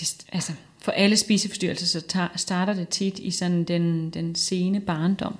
det, 0.00 0.16
altså, 0.32 0.52
for 0.82 0.92
alle 0.92 1.16
spiseforstyrrelser, 1.16 1.86
så 1.86 2.06
tar, 2.06 2.32
starter 2.36 2.74
det 2.74 2.88
tit 2.88 3.18
i 3.18 3.30
sådan 3.30 3.64
den, 3.64 4.10
den 4.10 4.34
sene 4.34 4.80
barndom. 4.80 5.36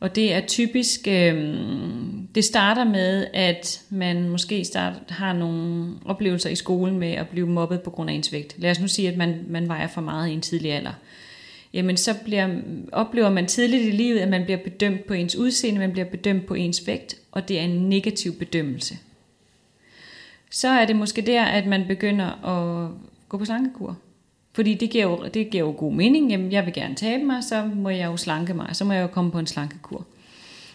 Og 0.00 0.14
det 0.14 0.34
er 0.34 0.40
typisk, 0.46 1.00
øhm, 1.08 2.28
det 2.34 2.44
starter 2.44 2.84
med, 2.84 3.26
at 3.34 3.82
man 3.90 4.28
måske 4.28 4.64
start, 4.64 4.92
har 5.08 5.32
nogle 5.32 5.92
oplevelser 6.04 6.50
i 6.50 6.56
skolen 6.56 6.98
med 6.98 7.12
at 7.12 7.28
blive 7.28 7.46
mobbet 7.46 7.80
på 7.80 7.90
grund 7.90 8.10
af 8.10 8.14
ens 8.14 8.32
vægt. 8.32 8.54
Lad 8.58 8.70
os 8.70 8.80
nu 8.80 8.88
sige, 8.88 9.08
at 9.08 9.16
man, 9.16 9.44
man 9.48 9.68
vejer 9.68 9.88
for 9.88 10.00
meget 10.00 10.28
i 10.28 10.32
en 10.32 10.40
tidlig 10.40 10.72
alder 10.72 10.92
jamen 11.74 11.96
så 11.96 12.14
bliver, 12.24 12.48
oplever 12.92 13.30
man 13.30 13.46
tidligt 13.46 13.86
i 13.88 13.90
livet, 13.90 14.18
at 14.18 14.28
man 14.28 14.44
bliver 14.44 14.58
bedømt 14.58 15.04
på 15.06 15.14
ens 15.14 15.36
udseende, 15.36 15.80
man 15.80 15.92
bliver 15.92 16.04
bedømt 16.04 16.46
på 16.46 16.54
ens 16.54 16.86
vægt, 16.86 17.16
og 17.32 17.48
det 17.48 17.58
er 17.58 17.62
en 17.62 17.88
negativ 17.88 18.32
bedømmelse. 18.32 18.98
Så 20.50 20.68
er 20.68 20.86
det 20.86 20.96
måske 20.96 21.22
der, 21.22 21.44
at 21.44 21.66
man 21.66 21.84
begynder 21.88 22.26
at 22.26 22.90
gå 23.28 23.38
på 23.38 23.44
slankekur. 23.44 23.98
Fordi 24.52 24.74
det 24.74 24.90
giver, 24.90 25.04
jo, 25.04 25.28
det 25.34 25.50
giver 25.50 25.64
jo 25.64 25.74
god 25.78 25.92
mening. 25.92 26.30
Jamen, 26.30 26.52
jeg 26.52 26.64
vil 26.64 26.74
gerne 26.74 26.94
tabe 26.94 27.24
mig, 27.24 27.44
så 27.44 27.70
må 27.74 27.88
jeg 27.88 28.06
jo 28.06 28.16
slanke 28.16 28.54
mig. 28.54 28.68
Så 28.72 28.84
må 28.84 28.92
jeg 28.92 29.02
jo 29.02 29.06
komme 29.06 29.30
på 29.30 29.38
en 29.38 29.46
slankekur. 29.46 30.06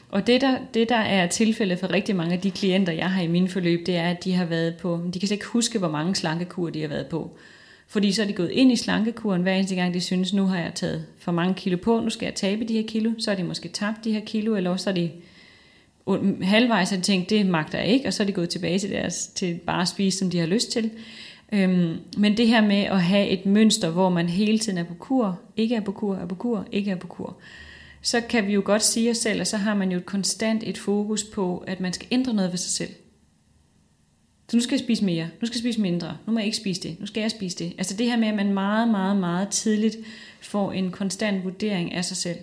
Og 0.09 0.27
det 0.27 0.41
der, 0.41 0.57
det, 0.73 0.89
der 0.89 0.95
er 0.95 1.27
tilfældet 1.27 1.79
for 1.79 1.91
rigtig 1.91 2.15
mange 2.15 2.33
af 2.33 2.41
de 2.41 2.51
klienter, 2.51 2.93
jeg 2.93 3.11
har 3.11 3.21
i 3.21 3.27
min 3.27 3.47
forløb, 3.47 3.85
det 3.85 3.95
er, 3.95 4.09
at 4.09 4.23
de 4.23 4.33
har 4.33 4.45
været 4.45 4.77
på, 4.77 5.01
de 5.13 5.19
kan 5.19 5.27
slet 5.27 5.35
ikke 5.35 5.45
huske, 5.45 5.79
hvor 5.79 5.89
mange 5.91 6.15
slankekur 6.15 6.69
de 6.69 6.81
har 6.81 6.87
været 6.87 7.07
på. 7.07 7.37
Fordi 7.91 8.11
så 8.11 8.21
er 8.21 8.27
de 8.27 8.33
gået 8.33 8.51
ind 8.51 8.71
i 8.71 8.75
slankekuren 8.75 9.41
hver 9.41 9.53
eneste 9.53 9.75
gang, 9.75 9.93
de 9.93 10.01
synes, 10.01 10.33
nu 10.33 10.45
har 10.45 10.59
jeg 10.59 10.73
taget 10.75 11.05
for 11.19 11.31
mange 11.31 11.53
kilo 11.53 11.77
på, 11.77 11.99
nu 11.99 12.09
skal 12.09 12.25
jeg 12.25 12.35
tabe 12.35 12.65
de 12.65 12.73
her 12.73 12.87
kilo. 12.87 13.11
Så 13.17 13.31
er 13.31 13.35
de 13.35 13.43
måske 13.43 13.69
tabt 13.69 14.03
de 14.03 14.11
her 14.11 14.19
kilo, 14.19 14.55
eller 14.55 14.69
også 14.69 14.89
er 14.89 14.93
de 14.93 15.11
halvvejs 16.41 16.89
har 16.89 16.97
de 16.97 17.03
tænkt, 17.03 17.29
det 17.29 17.45
magter 17.45 17.79
jeg 17.79 17.87
ikke, 17.87 18.07
og 18.07 18.13
så 18.13 18.23
er 18.23 18.27
de 18.27 18.33
gået 18.33 18.49
tilbage 18.49 18.79
til, 18.79 18.89
deres, 18.89 19.27
til 19.27 19.59
bare 19.65 19.81
at 19.81 19.87
spise, 19.87 20.17
som 20.17 20.29
de 20.29 20.39
har 20.39 20.45
lyst 20.45 20.71
til. 20.71 20.91
Øhm, 21.53 21.97
men 22.17 22.37
det 22.37 22.47
her 22.47 22.61
med 22.61 22.83
at 22.83 23.01
have 23.01 23.27
et 23.27 23.45
mønster, 23.45 23.89
hvor 23.89 24.09
man 24.09 24.29
hele 24.29 24.59
tiden 24.59 24.77
er 24.77 24.83
på 24.83 24.93
kur, 24.93 25.39
ikke 25.57 25.75
er 25.75 25.81
på 25.81 25.91
kur, 25.91 26.15
er 26.15 26.25
på 26.25 26.35
kur, 26.35 26.67
ikke 26.71 26.91
er 26.91 26.95
på 26.95 27.07
kur, 27.07 27.37
så 28.01 28.21
kan 28.21 28.47
vi 28.47 28.53
jo 28.53 28.61
godt 28.65 28.83
sige 28.83 29.11
os 29.11 29.17
selv, 29.17 29.41
at 29.41 29.47
så 29.47 29.57
har 29.57 29.75
man 29.75 29.91
jo 29.91 29.97
et 29.97 30.05
konstant 30.05 30.63
et 30.63 30.77
fokus 30.77 31.23
på, 31.23 31.63
at 31.67 31.79
man 31.79 31.93
skal 31.93 32.07
ændre 32.11 32.33
noget 32.33 32.51
ved 32.51 32.57
sig 32.57 32.71
selv. 32.71 32.95
Så 34.49 34.57
nu 34.57 34.61
skal 34.61 34.75
jeg 34.75 34.79
spise 34.79 35.05
mere, 35.05 35.29
nu 35.41 35.47
skal 35.47 35.55
jeg 35.55 35.61
spise 35.61 35.81
mindre, 35.81 36.17
nu 36.27 36.33
må 36.33 36.39
jeg 36.39 36.45
ikke 36.45 36.57
spise 36.57 36.81
det, 36.81 36.99
nu 36.99 37.05
skal 37.05 37.21
jeg 37.21 37.31
spise 37.31 37.57
det. 37.57 37.73
Altså 37.77 37.95
det 37.97 38.05
her 38.05 38.17
med, 38.17 38.27
at 38.27 38.35
man 38.35 38.53
meget, 38.53 38.87
meget, 38.87 39.17
meget 39.17 39.49
tidligt 39.49 39.97
får 40.41 40.71
en 40.71 40.91
konstant 40.91 41.43
vurdering 41.43 41.93
af 41.93 42.05
sig 42.05 42.17
selv, 42.17 42.37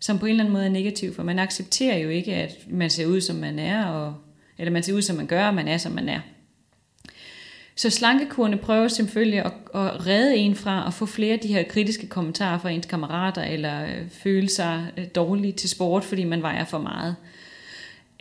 som 0.00 0.18
på 0.18 0.26
en 0.26 0.30
eller 0.30 0.44
anden 0.44 0.52
måde 0.52 0.64
er 0.64 0.70
negativ, 0.70 1.14
for 1.14 1.22
man 1.22 1.38
accepterer 1.38 1.98
jo 1.98 2.08
ikke, 2.08 2.34
at 2.34 2.66
man 2.70 2.90
ser 2.90 3.06
ud, 3.06 3.20
som 3.20 3.36
man 3.36 3.58
er, 3.58 3.84
og, 3.84 4.14
eller 4.58 4.72
man 4.72 4.82
ser 4.82 4.94
ud, 4.94 5.02
som 5.02 5.16
man 5.16 5.26
gør, 5.26 5.46
og 5.46 5.54
man 5.54 5.68
er, 5.68 5.78
som 5.78 5.92
man 5.92 6.08
er. 6.08 6.20
Så 7.76 7.90
slankekurene 7.90 8.56
prøver 8.56 8.88
selvfølgelig 8.88 9.38
at, 9.38 9.52
at 9.74 10.06
redde 10.06 10.36
en 10.36 10.54
fra 10.54 10.86
at 10.86 10.94
få 10.94 11.06
flere 11.06 11.32
af 11.32 11.38
de 11.38 11.48
her 11.48 11.62
kritiske 11.62 12.06
kommentarer 12.06 12.58
fra 12.58 12.70
ens 12.70 12.86
kammerater, 12.86 13.42
eller 13.42 13.84
øh, 13.84 14.10
føle 14.10 14.48
sig 14.48 14.86
øh, 14.96 15.04
dårlig 15.14 15.54
til 15.54 15.70
sport, 15.70 16.04
fordi 16.04 16.24
man 16.24 16.42
vejer 16.42 16.64
for 16.64 16.78
meget. 16.78 17.16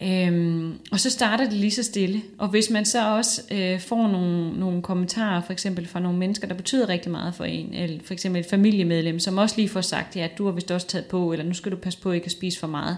Øhm, 0.02 0.55
og 0.92 1.00
så 1.00 1.10
starter 1.10 1.44
det 1.44 1.54
lige 1.54 1.72
så 1.72 1.84
stille. 1.84 2.22
Og 2.38 2.48
hvis 2.48 2.70
man 2.70 2.86
så 2.86 3.16
også 3.16 3.42
øh, 3.52 3.80
får 3.80 4.08
nogle, 4.08 4.60
nogle 4.60 4.82
kommentarer, 4.82 5.42
for 5.42 5.54
eksempel 5.54 5.88
fra 5.88 6.00
nogle 6.00 6.18
mennesker, 6.18 6.48
der 6.48 6.56
betyder 6.56 6.90
rigtig 6.90 7.12
meget 7.12 7.36
for 7.36 7.44
en, 7.44 7.74
eller 7.74 8.00
for 8.04 8.14
eksempel 8.14 8.42
et 8.42 8.50
familiemedlem, 8.50 9.20
som 9.20 9.38
også 9.38 9.56
lige 9.58 9.70
får 9.70 9.82
sagt, 9.82 10.16
ja, 10.16 10.28
du 10.38 10.46
har 10.46 10.52
vist 10.52 10.72
også 10.72 10.88
taget 10.88 11.06
på, 11.06 11.32
eller 11.32 11.46
nu 11.46 11.54
skal 11.54 11.72
du 11.72 11.78
passe 11.78 12.00
på 12.00 12.12
ikke 12.12 12.26
at 12.26 12.32
spise 12.32 12.60
for 12.60 12.68
meget, 12.68 12.98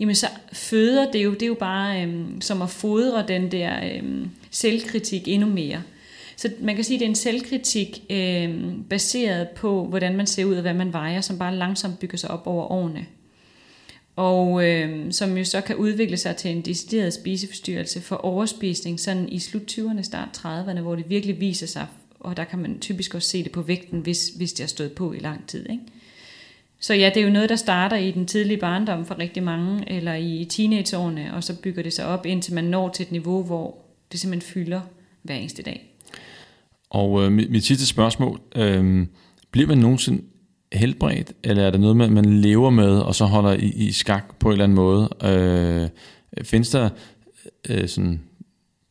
jamen 0.00 0.14
så 0.14 0.26
føder 0.52 1.10
det 1.10 1.24
jo, 1.24 1.32
det 1.32 1.42
er 1.42 1.46
jo 1.46 1.56
bare 1.60 2.02
øh, 2.02 2.24
som 2.40 2.62
at 2.62 2.70
fodre 2.70 3.24
den 3.28 3.52
der 3.52 3.72
øh, 3.84 4.26
selvkritik 4.50 5.28
endnu 5.28 5.48
mere. 5.48 5.82
Så 6.36 6.50
man 6.60 6.74
kan 6.74 6.84
sige, 6.84 6.96
at 6.96 7.00
det 7.00 7.06
er 7.06 7.10
en 7.10 7.14
selvkritik 7.14 8.02
øh, 8.10 8.74
baseret 8.90 9.48
på, 9.48 9.84
hvordan 9.84 10.16
man 10.16 10.26
ser 10.26 10.44
ud 10.44 10.54
og 10.54 10.62
hvad 10.62 10.74
man 10.74 10.92
vejer, 10.92 11.20
som 11.20 11.38
bare 11.38 11.56
langsomt 11.56 11.98
bygger 11.98 12.18
sig 12.18 12.30
op 12.30 12.46
over 12.46 12.72
årene 12.72 13.06
og 14.16 14.68
øh, 14.68 15.12
som 15.12 15.36
jo 15.36 15.44
så 15.44 15.60
kan 15.60 15.76
udvikle 15.76 16.16
sig 16.16 16.36
til 16.36 16.50
en 16.50 16.62
decideret 16.62 17.12
spiseforstyrrelse 17.12 18.00
for 18.00 18.16
overspisning, 18.16 19.00
sådan 19.00 19.28
i 19.28 19.38
slut 19.38 19.72
20'erne, 19.72 20.02
start 20.02 20.28
30'erne, 20.36 20.80
hvor 20.80 20.94
det 20.94 21.10
virkelig 21.10 21.40
viser 21.40 21.66
sig, 21.66 21.86
og 22.20 22.36
der 22.36 22.44
kan 22.44 22.58
man 22.58 22.80
typisk 22.80 23.14
også 23.14 23.28
se 23.28 23.44
det 23.44 23.52
på 23.52 23.62
vægten, 23.62 24.00
hvis, 24.00 24.28
hvis 24.28 24.52
det 24.52 24.60
har 24.60 24.68
stået 24.68 24.92
på 24.92 25.12
i 25.12 25.18
lang 25.18 25.46
tid. 25.46 25.70
Ikke? 25.70 25.82
Så 26.80 26.94
ja, 26.94 27.10
det 27.14 27.16
er 27.16 27.24
jo 27.24 27.32
noget, 27.32 27.48
der 27.48 27.56
starter 27.56 27.96
i 27.96 28.10
den 28.10 28.26
tidlige 28.26 28.60
barndom 28.60 29.06
for 29.06 29.18
rigtig 29.18 29.42
mange, 29.42 29.92
eller 29.92 30.14
i 30.14 30.46
teenageårene, 30.50 31.34
og 31.34 31.44
så 31.44 31.60
bygger 31.60 31.82
det 31.82 31.92
sig 31.92 32.06
op, 32.06 32.26
indtil 32.26 32.54
man 32.54 32.64
når 32.64 32.88
til 32.88 33.02
et 33.02 33.12
niveau, 33.12 33.42
hvor 33.42 33.78
det 34.12 34.20
simpelthen 34.20 34.52
fylder 34.52 34.80
hver 35.22 35.34
eneste 35.34 35.62
dag. 35.62 35.94
Og 36.90 37.24
øh, 37.24 37.32
mit, 37.32 37.50
mit 37.50 37.64
sidste 37.64 37.86
spørgsmål, 37.86 38.40
øh, 38.56 39.06
bliver 39.50 39.68
man 39.68 39.78
nogensinde 39.78 40.22
helbredt, 40.72 41.32
eller 41.44 41.62
er 41.62 41.70
det 41.70 41.80
noget, 41.80 41.96
man, 41.96 42.12
man 42.12 42.24
lever 42.24 42.70
med, 42.70 42.98
og 42.98 43.14
så 43.14 43.24
holder 43.24 43.52
i, 43.52 43.66
i 43.66 43.92
skak 43.92 44.38
på 44.38 44.48
en 44.48 44.52
eller 44.52 44.64
anden 44.64 44.76
måde? 44.76 45.08
Øh, 45.24 45.88
findes 46.44 46.70
der 46.70 46.88
øh, 47.68 47.88
sådan 47.88 48.20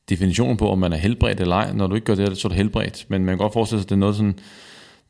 definition 0.09 0.57
på, 0.57 0.69
om 0.69 0.79
man 0.79 0.93
er 0.93 0.97
helbredt 0.97 1.39
eller 1.39 1.55
ej? 1.55 1.73
Når 1.73 1.87
du 1.87 1.95
ikke 1.95 2.05
gør 2.05 2.15
det, 2.15 2.37
så 2.37 2.47
er 2.47 2.49
du 2.49 2.55
helbredt. 2.55 3.05
Men 3.09 3.25
man 3.25 3.33
kan 3.33 3.37
godt 3.37 3.53
forestille 3.53 3.81
sig, 3.81 3.85
at 3.85 3.89
det 3.89 3.95
er 3.95 3.99
noget, 3.99 4.15
sådan, 4.15 4.39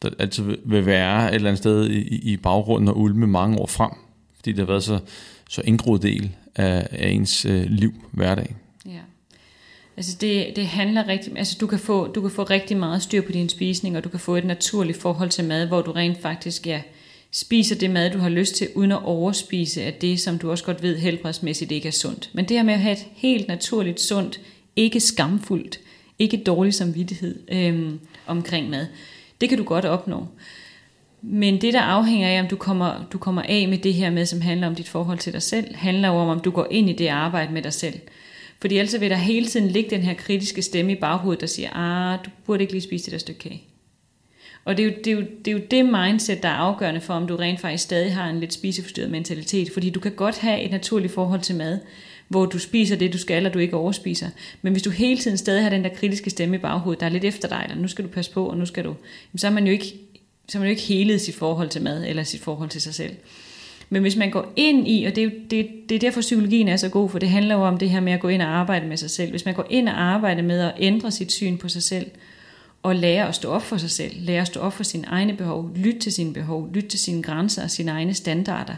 der 0.01 0.09
altid 0.19 0.57
vil 0.65 0.85
være 0.85 1.29
et 1.29 1.35
eller 1.35 1.49
andet 1.49 1.57
sted 1.57 1.89
i, 1.89 2.31
i 2.31 2.37
baggrunden 2.37 2.87
og 2.87 2.99
ulme 2.99 3.27
mange 3.27 3.59
år 3.59 3.67
frem, 3.67 3.91
fordi 4.35 4.51
det 4.51 4.59
har 4.59 4.65
været 4.65 4.83
så, 4.83 4.99
så 5.49 5.61
indgroet 5.65 6.01
del 6.01 6.35
af, 6.55 6.87
af 6.91 7.09
ens 7.09 7.45
øh, 7.45 7.63
liv, 7.63 7.93
hverdag. 8.11 8.55
Altså 10.01 10.17
det, 10.21 10.55
det 10.55 10.67
handler 10.67 11.07
rigtig, 11.07 11.37
altså 11.37 11.57
du 11.61 11.67
kan, 11.67 11.79
få, 11.79 12.07
du 12.07 12.21
kan 12.21 12.31
få 12.31 12.43
rigtig 12.43 12.77
meget 12.77 13.01
styr 13.01 13.21
på 13.21 13.31
din 13.31 13.49
spisning, 13.49 13.97
og 13.97 14.03
du 14.03 14.09
kan 14.09 14.19
få 14.19 14.35
et 14.35 14.45
naturligt 14.45 15.01
forhold 15.01 15.29
til 15.29 15.45
mad, 15.45 15.67
hvor 15.67 15.81
du 15.81 15.91
rent 15.91 16.21
faktisk 16.21 16.67
ja, 16.67 16.81
spiser 17.31 17.75
det 17.75 17.89
mad, 17.89 18.09
du 18.09 18.17
har 18.17 18.29
lyst 18.29 18.55
til, 18.55 18.67
uden 18.75 18.91
at 18.91 19.03
overspise 19.03 19.83
af 19.83 19.93
det, 19.93 20.19
som 20.19 20.37
du 20.37 20.51
også 20.51 20.63
godt 20.63 20.83
ved 20.83 20.97
helbredsmæssigt 20.97 21.71
ikke 21.71 21.87
er 21.87 21.91
sundt. 21.91 22.29
Men 22.33 22.45
det 22.45 22.57
her 22.57 22.63
med 22.63 22.73
at 22.73 22.79
have 22.79 22.91
et 22.91 23.05
helt 23.15 23.47
naturligt, 23.47 24.01
sundt, 24.01 24.39
ikke 24.75 24.99
skamfuldt, 24.99 25.79
ikke 26.19 26.37
dårlig 26.37 26.73
samvittighed 26.73 27.39
øhm, 27.51 27.99
omkring 28.27 28.69
mad, 28.69 28.85
det 29.41 29.49
kan 29.49 29.57
du 29.57 29.63
godt 29.63 29.85
opnå. 29.85 30.27
Men 31.21 31.61
det, 31.61 31.73
der 31.73 31.81
afhænger 31.81 32.29
af, 32.29 32.39
om 32.39 32.47
du 32.47 32.55
kommer, 32.55 33.05
du 33.13 33.17
kommer 33.17 33.41
af 33.41 33.67
med 33.67 33.77
det 33.77 33.93
her 33.93 34.09
med, 34.09 34.25
som 34.25 34.41
handler 34.41 34.67
om 34.67 34.75
dit 34.75 34.89
forhold 34.89 35.17
til 35.17 35.33
dig 35.33 35.41
selv, 35.41 35.75
handler 35.75 36.07
jo 36.07 36.15
om, 36.15 36.27
om 36.27 36.39
du 36.39 36.51
går 36.51 36.67
ind 36.71 36.89
i 36.89 36.93
det 36.93 37.07
arbejde 37.07 37.53
med 37.53 37.61
dig 37.61 37.73
selv. 37.73 37.99
Fordi 38.61 38.77
ellers 38.77 39.01
vil 39.01 39.09
der 39.09 39.15
hele 39.15 39.45
tiden 39.45 39.67
ligge 39.67 39.89
den 39.89 40.01
her 40.01 40.13
kritiske 40.13 40.61
stemme 40.61 40.91
i 40.91 40.95
baghovedet, 40.95 41.41
der 41.41 41.47
siger, 41.47 41.69
ah, 41.73 42.19
du 42.25 42.29
burde 42.45 42.61
ikke 42.61 42.73
lige 42.73 42.83
spise 42.83 43.05
det 43.05 43.11
der 43.11 43.17
stykke 43.17 43.39
kage. 43.39 43.63
Og 44.65 44.77
det 44.77 44.85
er, 44.85 44.89
jo, 44.89 44.95
det, 45.03 45.07
er 45.07 45.11
jo, 45.11 45.21
det 45.45 45.47
er 45.47 45.51
jo 45.51 45.61
det 45.71 45.85
mindset, 45.85 46.43
der 46.43 46.49
er 46.49 46.53
afgørende 46.53 47.01
for, 47.01 47.13
om 47.13 47.27
du 47.27 47.35
rent 47.35 47.59
faktisk 47.59 47.83
stadig 47.83 48.13
har 48.13 48.29
en 48.29 48.39
lidt 48.39 48.53
spiseforstyrret 48.53 49.11
mentalitet. 49.11 49.73
Fordi 49.73 49.89
du 49.89 49.99
kan 49.99 50.11
godt 50.11 50.37
have 50.37 50.61
et 50.61 50.71
naturligt 50.71 51.13
forhold 51.13 51.41
til 51.41 51.55
mad, 51.55 51.79
hvor 52.27 52.45
du 52.45 52.59
spiser 52.59 52.95
det, 52.95 53.13
du 53.13 53.17
skal, 53.17 53.45
og 53.45 53.53
du 53.53 53.59
ikke 53.59 53.75
overspiser. 53.75 54.29
Men 54.61 54.73
hvis 54.73 54.83
du 54.83 54.89
hele 54.89 55.19
tiden 55.19 55.37
stadig 55.37 55.63
har 55.63 55.69
den 55.69 55.83
der 55.83 55.89
kritiske 55.89 56.29
stemme 56.29 56.55
i 56.55 56.59
baghovedet, 56.59 56.99
der 56.99 57.05
er 57.05 57.09
lidt 57.09 57.23
efter 57.23 57.47
dig, 57.47 57.61
eller 57.69 57.81
nu 57.81 57.87
skal 57.87 58.05
du 58.05 58.09
passe 58.09 58.31
på, 58.31 58.45
og 58.45 58.57
nu 58.57 58.65
skal 58.65 58.83
du, 58.83 58.95
så 59.35 59.47
har 59.47 59.53
man 59.53 59.65
jo 59.65 59.71
ikke, 59.71 59.93
så 60.47 60.59
man 60.59 60.67
jo 60.67 60.69
ikke 60.69 60.81
helet 60.81 61.21
sit 61.21 61.35
forhold 61.35 61.69
til 61.69 61.81
mad, 61.81 62.05
eller 62.05 62.23
sit 62.23 62.41
forhold 62.41 62.69
til 62.69 62.81
sig 62.81 62.93
selv. 62.93 63.15
Men 63.93 64.01
hvis 64.01 64.15
man 64.15 64.31
går 64.31 64.53
ind 64.55 64.87
i, 64.87 65.03
og 65.03 65.15
det 65.15 65.23
er, 65.23 65.29
det, 65.49 65.69
det 65.89 65.95
er 65.95 65.99
derfor 65.99 66.21
psykologien 66.21 66.67
er 66.67 66.77
så 66.77 66.89
god, 66.89 67.09
for 67.09 67.19
det 67.19 67.29
handler 67.29 67.55
jo 67.55 67.61
om 67.61 67.77
det 67.77 67.89
her 67.89 67.99
med 67.99 68.13
at 68.13 68.19
gå 68.19 68.27
ind 68.27 68.41
og 68.41 68.47
arbejde 68.47 68.87
med 68.87 68.97
sig 68.97 69.09
selv. 69.09 69.29
Hvis 69.29 69.45
man 69.45 69.53
går 69.53 69.67
ind 69.69 69.89
og 69.89 70.01
arbejder 70.01 70.41
med 70.41 70.59
at 70.59 70.73
ændre 70.79 71.11
sit 71.11 71.31
syn 71.31 71.57
på 71.57 71.69
sig 71.69 71.83
selv, 71.83 72.11
og 72.83 72.95
lære 72.95 73.27
at 73.27 73.35
stå 73.35 73.49
op 73.49 73.61
for 73.61 73.77
sig 73.77 73.89
selv, 73.89 74.13
lære 74.19 74.41
at 74.41 74.47
stå 74.47 74.59
op 74.59 74.73
for 74.73 74.83
sine 74.83 75.07
egne 75.07 75.33
behov, 75.33 75.71
lytte 75.75 75.99
til 75.99 76.11
sine 76.11 76.33
behov, 76.33 76.69
lytte 76.73 76.89
til 76.89 76.99
sine 76.99 77.23
grænser 77.23 77.63
og 77.63 77.71
sine 77.71 77.91
egne 77.91 78.13
standarder, 78.13 78.75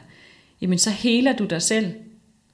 jamen 0.62 0.78
så 0.78 0.90
heler 0.90 1.36
du 1.36 1.46
dig 1.46 1.62
selv, 1.62 1.94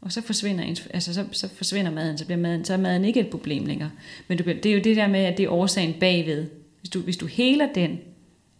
og 0.01 0.11
så 0.11 0.21
forsvinder, 0.21 0.63
altså 0.93 1.13
så, 1.13 1.25
så 1.31 1.49
forsvinder 1.55 1.91
maden, 1.91 2.17
så 2.17 2.25
bliver 2.25 2.39
maden, 2.39 2.65
så 2.65 2.73
er 2.73 2.77
maden 2.77 3.05
ikke 3.05 3.19
et 3.19 3.27
problem 3.27 3.65
længere. 3.65 3.91
Men 4.27 4.37
du, 4.37 4.43
det 4.43 4.65
er 4.65 4.73
jo 4.73 4.81
det 4.83 4.95
der 4.95 5.07
med, 5.07 5.19
at 5.19 5.37
det 5.37 5.43
er 5.43 5.49
årsagen 5.49 5.93
bagved. 5.99 6.45
Hvis 6.79 6.89
du, 6.89 6.99
hvis 6.99 7.17
du 7.17 7.25
heler 7.25 7.67
den, 7.75 7.99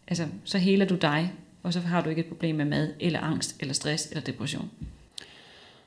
altså, 0.07 0.25
så 0.43 0.57
heler 0.57 0.85
du 0.85 0.95
dig, 0.95 1.31
og 1.63 1.73
så 1.73 1.79
har 1.79 2.01
du 2.01 2.09
ikke 2.09 2.19
et 2.19 2.27
problem 2.27 2.55
med 2.55 2.65
mad, 2.65 2.89
eller 2.99 3.19
angst, 3.19 3.55
eller 3.59 3.73
stress, 3.73 4.07
eller 4.11 4.21
depression. 4.21 4.69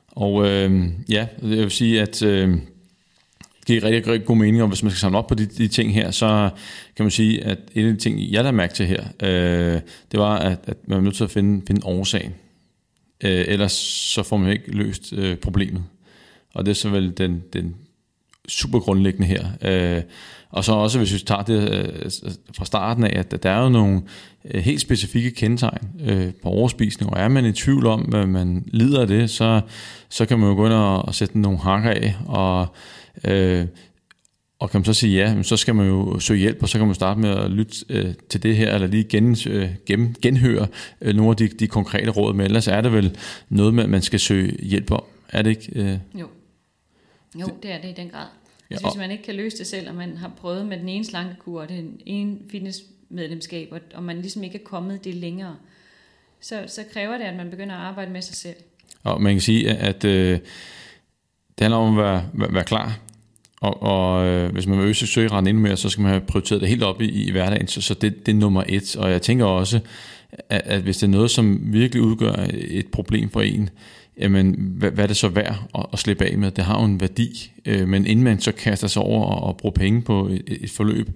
Og 0.09 0.49
øh, 0.49 0.89
ja, 1.09 1.27
jeg 1.43 1.59
vil 1.59 1.71
sige, 1.71 2.03
at 2.03 2.23
øh, 2.23 2.49
det 2.49 3.67
giver 3.67 3.85
rigtig, 3.85 4.13
rigtig 4.13 4.27
god 4.27 4.37
mening, 4.37 4.63
og 4.63 4.69
hvis 4.69 4.83
man 4.83 4.91
skal 4.91 5.01
samle 5.01 5.19
op 5.19 5.27
på 5.27 5.35
de, 5.35 5.47
de 5.47 5.69
ting 5.69 5.95
her, 5.95 6.11
så 6.11 6.51
kan 6.97 7.05
man 7.05 7.11
sige, 7.11 7.45
at 7.45 7.59
en 7.75 7.87
af 7.87 7.93
de 7.93 7.99
ting, 7.99 8.33
jeg 8.33 8.45
der 8.45 8.51
mærke 8.51 8.75
til 8.75 8.87
her, 8.87 9.05
øh, 9.23 9.81
det 10.13 10.21
var, 10.21 10.39
at, 10.39 10.59
at 10.65 10.89
man 10.89 10.99
er 10.99 11.03
nødt 11.03 11.15
til 11.15 11.25
at 11.25 11.31
finde, 11.31 11.63
finde 11.67 11.81
årsagen. 11.85 12.35
Øh, 13.25 13.45
ellers 13.49 13.73
så 13.73 14.23
får 14.23 14.37
man 14.37 14.53
ikke 14.53 14.71
løst 14.71 15.13
øh, 15.13 15.37
problemet. 15.37 15.85
Og 16.55 16.67
det 16.67 16.71
er 16.71 16.75
så 16.75 16.89
vel 16.89 17.19
den, 17.19 17.43
den 17.53 17.77
super 18.49 18.81
grundlæggende 18.81 19.27
her. 19.27 19.47
Øh, 19.63 20.03
og 20.53 20.65
så 20.65 20.73
også, 20.73 20.99
hvis 20.99 21.15
vi 21.15 21.19
tager 21.19 21.43
det 21.43 21.73
øh, 21.73 22.11
fra 22.57 22.65
starten 22.65 23.05
af, 23.05 23.19
at 23.19 23.43
der 23.43 23.51
er 23.51 23.63
jo 23.63 23.69
nogle 23.69 24.03
øh, 24.45 24.61
helt 24.63 24.81
specifikke 24.81 25.31
kendetegn 25.31 25.89
øh, 26.01 26.33
på 26.43 26.49
overspisning, 26.49 27.13
og 27.13 27.21
er 27.21 27.29
man 27.29 27.45
i 27.45 27.53
tvivl 27.53 27.87
om, 27.87 28.15
at 28.15 28.29
man 28.29 28.65
lider 28.67 29.01
af 29.01 29.07
det, 29.07 29.31
så, 29.31 29.61
så 30.09 30.27
kan 30.27 30.39
man 30.39 30.49
jo 30.49 30.55
gå 30.55 30.65
ind 30.67 30.75
og, 30.75 31.05
og 31.05 31.15
sætte 31.15 31.39
nogle 31.39 31.59
hakker 31.59 31.91
af, 31.91 32.17
og, 32.27 32.67
øh, 33.25 33.67
og 34.59 34.71
kan 34.71 34.79
man 34.79 34.85
så 34.85 34.95
sige 34.95 35.17
ja, 35.17 35.43
så 35.43 35.57
skal 35.57 35.75
man 35.75 35.87
jo 35.87 36.19
søge 36.19 36.41
hjælp, 36.41 36.63
og 36.63 36.69
så 36.69 36.79
kan 36.79 36.87
man 36.87 36.95
starte 36.95 37.21
med 37.21 37.31
at 37.31 37.51
lytte 37.51 37.77
øh, 37.89 38.15
til 38.29 38.43
det 38.43 38.57
her, 38.57 38.75
eller 38.75 38.87
lige 38.87 39.05
gen, 39.05 39.37
øh, 39.49 39.69
gen, 39.87 40.17
genhøre 40.23 40.67
øh, 41.01 41.15
nogle 41.15 41.31
af 41.31 41.37
de, 41.37 41.49
de 41.49 41.67
konkrete 41.67 42.11
råd, 42.11 42.35
men 42.35 42.47
ellers 42.47 42.69
er 42.69 42.81
det 42.81 42.93
vel 42.93 43.17
noget, 43.49 43.75
man 43.75 44.03
skal 44.03 44.21
søge 44.21 44.57
hjælp 44.63 44.91
om. 44.91 45.03
Er 45.29 45.43
det 45.43 45.51
ikke? 45.51 45.73
Øh? 45.75 45.99
Jo. 46.21 46.29
Jo, 47.41 47.47
det 47.63 47.73
er 47.73 47.81
det 47.81 47.89
i 47.89 47.95
den 47.97 48.09
grad. 48.09 48.27
Altså, 48.73 48.87
hvis 48.87 48.99
man 48.99 49.11
ikke 49.11 49.25
kan 49.25 49.35
løse 49.35 49.59
det 49.59 49.67
selv, 49.67 49.89
og 49.89 49.95
man 49.95 50.17
har 50.17 50.33
prøvet 50.37 50.67
med 50.67 50.79
den 50.79 50.89
ene 50.89 51.05
slankekur 51.05 51.61
og 51.61 51.69
den 51.69 52.01
ene 52.07 52.39
fitnessmedlemskab, 52.51 53.69
og, 53.73 53.81
og 53.95 54.03
man 54.03 54.17
ligesom 54.17 54.45
ikke 54.45 54.59
er 54.59 54.65
kommet 54.65 55.05
det 55.05 55.15
længere, 55.15 55.57
så, 56.41 56.65
så 56.67 56.85
kræver 56.93 57.19
det, 57.19 57.25
at 57.25 57.37
man 57.37 57.51
begynder 57.51 57.75
at 57.75 57.81
arbejde 57.81 58.11
med 58.11 58.23
sig 58.23 58.37
selv. 58.37 58.57
Og 59.03 59.23
man 59.23 59.35
kan 59.35 59.41
sige, 59.41 59.71
at 59.71 60.05
øh, 60.05 60.39
det 61.59 61.61
handler 61.61 61.77
om 61.77 61.99
at 61.99 62.05
være, 62.05 62.29
være, 62.33 62.55
være 62.55 62.65
klar, 62.65 62.99
og, 63.63 63.83
og 63.83 64.27
øh, 64.27 64.53
hvis 64.53 64.67
man 64.67 64.79
vil 64.79 64.87
øse 64.87 65.07
søgeraten 65.07 65.47
endnu 65.47 65.63
mere, 65.63 65.77
så 65.77 65.89
skal 65.89 66.03
man 66.03 66.11
have 66.11 66.21
prioriteret 66.21 66.61
det 66.61 66.69
helt 66.69 66.83
op 66.83 67.03
i, 67.03 67.11
i 67.11 67.31
hverdagen, 67.31 67.69
så, 67.69 67.83
så 67.83 67.95
det, 67.95 68.27
det 68.27 68.33
er 68.33 68.37
nummer 68.37 68.65
et. 68.69 68.97
Og 68.97 69.11
jeg 69.11 69.23
tænker 69.23 69.45
også, 69.45 69.81
at, 70.49 70.63
at 70.65 70.83
hvis 70.83 70.97
det 70.97 71.07
er 71.07 71.11
noget, 71.11 71.31
som 71.31 71.61
virkelig 71.73 72.03
udgør 72.03 72.47
et 72.51 72.87
problem 72.87 73.31
for 73.31 73.41
en, 73.41 73.71
jamen, 74.19 74.55
hvad, 74.59 74.91
hvad 74.91 75.05
er 75.05 75.09
det 75.09 75.17
så 75.17 75.29
værd 75.29 75.69
at, 75.75 75.87
at 75.93 75.99
slippe 75.99 76.25
af 76.25 76.39
med? 76.39 76.51
Det 76.51 76.65
har 76.65 76.79
jo 76.79 76.85
en 76.85 77.01
værdi, 77.01 77.53
øh, 77.65 77.89
men 77.89 78.07
inden 78.07 78.25
man 78.25 78.41
så 78.41 78.53
kaster 78.53 78.89
sig 78.89 79.03
over 79.03 79.25
og, 79.25 79.43
og 79.43 79.57
bruger 79.57 79.75
penge 79.75 80.03
på 80.03 80.27
et, 80.27 80.43
et 80.47 80.71
forløb, 80.71 81.11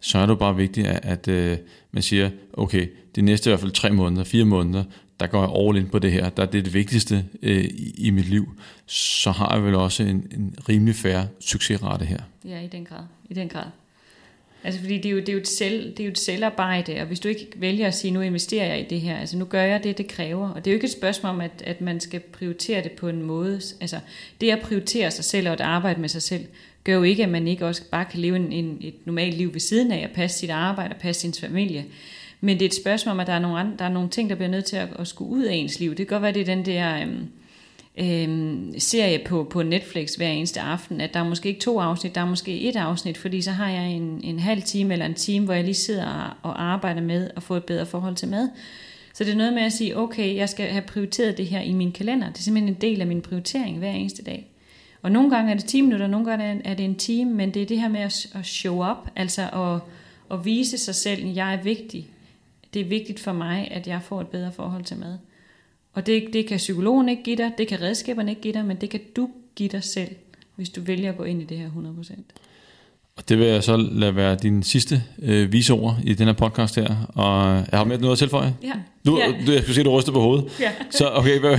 så 0.00 0.18
er 0.18 0.22
det 0.22 0.28
jo 0.28 0.34
bare 0.34 0.56
vigtigt, 0.56 0.86
at, 0.86 1.00
at 1.02 1.28
øh, 1.28 1.58
man 1.92 2.02
siger, 2.02 2.30
okay, 2.52 2.88
de 3.16 3.22
næste 3.22 3.50
i 3.50 3.50
hvert 3.50 3.60
fald 3.60 3.72
tre 3.72 3.90
måneder, 3.90 4.24
fire 4.24 4.44
måneder, 4.44 4.84
der 5.20 5.26
går 5.26 5.40
jeg 5.40 5.68
all 5.68 5.84
in 5.84 5.90
på 5.90 5.98
det 5.98 6.12
her, 6.12 6.28
der 6.28 6.42
er 6.42 6.46
det 6.46 6.64
det 6.64 6.74
vigtigste 6.74 7.24
øh, 7.42 7.64
i, 7.64 7.94
i 7.98 8.10
mit 8.10 8.28
liv, 8.28 8.54
så 8.86 9.30
har 9.30 9.54
jeg 9.54 9.64
vel 9.64 9.74
også 9.74 10.02
en, 10.02 10.26
en 10.36 10.54
rimelig 10.68 10.94
færre 10.94 11.28
succesrate 11.40 12.04
her. 12.04 12.20
Ja, 12.44 12.60
i 12.60 12.66
den 12.66 12.84
grad. 12.84 13.04
I 13.30 13.34
den 13.34 13.48
grad. 13.48 13.64
Altså 14.64 14.80
fordi 14.80 14.96
det 14.96 15.06
er, 15.06 15.10
jo, 15.10 15.18
det, 15.18 15.28
er 15.28 15.32
jo 15.32 15.38
et 15.38 15.48
selv, 15.48 15.90
det 15.90 16.00
er 16.00 16.04
jo 16.04 16.10
et 16.10 16.18
selvarbejde, 16.18 17.00
og 17.00 17.06
hvis 17.06 17.20
du 17.20 17.28
ikke 17.28 17.46
vælger 17.56 17.86
at 17.86 17.94
sige, 17.94 18.10
nu 18.10 18.20
investerer 18.20 18.66
jeg 18.66 18.80
i 18.80 18.84
det 18.90 19.00
her, 19.00 19.16
altså 19.16 19.38
nu 19.38 19.44
gør 19.44 19.62
jeg 19.62 19.84
det, 19.84 19.98
det 19.98 20.08
kræver. 20.08 20.50
Og 20.50 20.64
det 20.64 20.70
er 20.70 20.72
jo 20.72 20.76
ikke 20.76 20.84
et 20.84 20.92
spørgsmål 20.92 21.30
om, 21.30 21.40
at, 21.40 21.62
at 21.66 21.80
man 21.80 22.00
skal 22.00 22.20
prioritere 22.20 22.82
det 22.82 22.92
på 22.92 23.08
en 23.08 23.22
måde. 23.22 23.60
Altså 23.80 24.00
det 24.40 24.50
at 24.50 24.60
prioritere 24.60 25.10
sig 25.10 25.24
selv 25.24 25.46
og 25.46 25.52
at 25.52 25.60
arbejde 25.60 26.00
med 26.00 26.08
sig 26.08 26.22
selv, 26.22 26.44
gør 26.84 26.94
jo 26.94 27.02
ikke, 27.02 27.22
at 27.22 27.28
man 27.28 27.48
ikke 27.48 27.66
også 27.66 27.82
bare 27.90 28.04
kan 28.04 28.20
leve 28.20 28.36
en, 28.36 28.52
en, 28.52 28.78
et 28.80 28.94
normalt 29.04 29.34
liv 29.34 29.52
ved 29.52 29.60
siden 29.60 29.92
af, 29.92 30.06
og 30.08 30.14
passe 30.14 30.38
sit 30.38 30.50
arbejde 30.50 30.94
og 30.94 31.00
passe 31.00 31.20
sin 31.20 31.34
familie. 31.34 31.84
Men 32.40 32.56
det 32.56 32.62
er 32.62 32.68
et 32.68 32.74
spørgsmål 32.74 33.12
om, 33.12 33.20
at 33.20 33.26
der 33.26 33.32
er 33.32 33.38
nogle, 33.38 33.58
andre, 33.58 33.76
der 33.78 33.84
er 33.84 33.88
nogle 33.88 34.08
ting, 34.08 34.30
der 34.30 34.36
bliver 34.36 34.50
nødt 34.50 34.64
til 34.64 34.76
at, 34.76 34.88
at 34.98 35.08
skulle 35.08 35.30
ud 35.30 35.42
af 35.42 35.54
ens 35.54 35.80
liv. 35.80 35.90
Det 35.90 35.96
kan 35.96 36.06
godt 36.06 36.22
være, 36.22 36.32
det 36.32 36.40
er 36.40 36.54
den 36.54 36.66
der... 36.66 37.02
Øhm, 37.02 37.28
øh, 38.00 38.58
serie 38.78 39.24
på, 39.26 39.44
på 39.44 39.62
Netflix 39.62 40.14
hver 40.14 40.28
eneste 40.28 40.60
aften, 40.60 41.00
at 41.00 41.14
der 41.14 41.20
er 41.20 41.28
måske 41.28 41.48
ikke 41.48 41.60
to 41.60 41.80
afsnit, 41.80 42.14
der 42.14 42.20
er 42.20 42.26
måske 42.26 42.60
et 42.60 42.76
afsnit, 42.76 43.18
fordi 43.18 43.42
så 43.42 43.50
har 43.50 43.70
jeg 43.70 43.88
en, 43.88 44.20
en 44.24 44.38
halv 44.38 44.62
time 44.62 44.92
eller 44.92 45.06
en 45.06 45.14
time, 45.14 45.44
hvor 45.44 45.54
jeg 45.54 45.64
lige 45.64 45.74
sidder 45.74 46.38
og 46.42 46.62
arbejder 46.62 47.00
med 47.00 47.30
at 47.36 47.42
få 47.42 47.56
et 47.56 47.64
bedre 47.64 47.86
forhold 47.86 48.14
til 48.14 48.28
mad. 48.28 48.48
Så 49.14 49.24
det 49.24 49.32
er 49.32 49.36
noget 49.36 49.52
med 49.52 49.62
at 49.62 49.72
sige, 49.72 49.98
okay, 49.98 50.36
jeg 50.36 50.48
skal 50.48 50.66
have 50.66 50.82
prioriteret 50.82 51.38
det 51.38 51.46
her 51.46 51.60
i 51.60 51.72
min 51.72 51.92
kalender. 51.92 52.28
Det 52.28 52.38
er 52.38 52.42
simpelthen 52.42 52.74
en 52.74 52.80
del 52.80 53.00
af 53.00 53.06
min 53.06 53.20
prioritering 53.20 53.78
hver 53.78 53.90
eneste 53.90 54.22
dag. 54.22 54.46
Og 55.02 55.12
nogle 55.12 55.30
gange 55.30 55.52
er 55.52 55.56
det 55.56 55.64
10 55.64 55.80
minutter, 55.80 56.06
nogle 56.06 56.30
gange 56.30 56.62
er 56.64 56.74
det 56.74 56.84
en 56.84 56.94
time, 56.94 57.34
men 57.34 57.54
det 57.54 57.62
er 57.62 57.66
det 57.66 57.80
her 57.80 57.88
med 57.88 58.00
at, 58.00 58.26
at 58.34 58.46
show 58.46 58.90
up, 58.90 59.10
altså 59.16 59.42
at, 59.42 59.80
at 60.38 60.44
vise 60.44 60.78
sig 60.78 60.94
selv, 60.94 61.28
at 61.28 61.36
jeg 61.36 61.54
er 61.54 61.62
vigtig. 61.62 62.08
Det 62.74 62.80
er 62.80 62.84
vigtigt 62.84 63.20
for 63.20 63.32
mig, 63.32 63.68
at 63.70 63.86
jeg 63.86 64.02
får 64.02 64.20
et 64.20 64.28
bedre 64.28 64.52
forhold 64.52 64.84
til 64.84 64.96
mad. 64.96 65.18
Og 65.92 66.06
det, 66.06 66.24
det 66.32 66.46
kan 66.46 66.56
psykologen 66.56 67.08
ikke 67.08 67.22
give 67.22 67.36
dig, 67.36 67.52
det 67.58 67.68
kan 67.68 67.80
redskaberne 67.80 68.30
ikke 68.30 68.42
give 68.42 68.54
dig, 68.54 68.64
men 68.64 68.76
det 68.76 68.90
kan 68.90 69.00
du 69.16 69.30
give 69.54 69.68
dig 69.68 69.84
selv, 69.84 70.08
hvis 70.56 70.70
du 70.70 70.80
vælger 70.80 71.10
at 71.10 71.16
gå 71.16 71.24
ind 71.24 71.42
i 71.42 71.44
det 71.44 71.58
her 71.58 71.68
100%. 71.68 72.20
Og 73.16 73.28
det 73.28 73.38
vil 73.38 73.46
jeg 73.46 73.64
så 73.64 73.76
lade 73.76 74.16
være 74.16 74.36
din 74.36 74.62
sidste 74.62 75.02
øh, 75.22 75.52
vise 75.52 75.72
ord 75.72 75.96
i 76.04 76.14
den 76.14 76.26
her 76.26 76.32
podcast 76.32 76.76
her. 76.76 77.06
Og 77.14 77.54
jeg 77.70 77.78
har 77.78 77.84
med 77.84 77.98
noget 77.98 78.12
at 78.12 78.18
tilføje. 78.18 78.54
Ja. 78.62 78.72
Du, 79.06 79.18
ja. 79.18 79.26
du, 79.46 79.52
jeg 79.52 79.62
skulle 79.62 79.74
se, 79.74 79.80
at 79.80 79.84
du 79.84 79.98
ryster 79.98 80.12
på 80.12 80.20
hovedet. 80.20 80.60
Ja. 80.60 80.70
Så 80.90 81.10
okay, 81.14 81.40
hvad, 81.40 81.50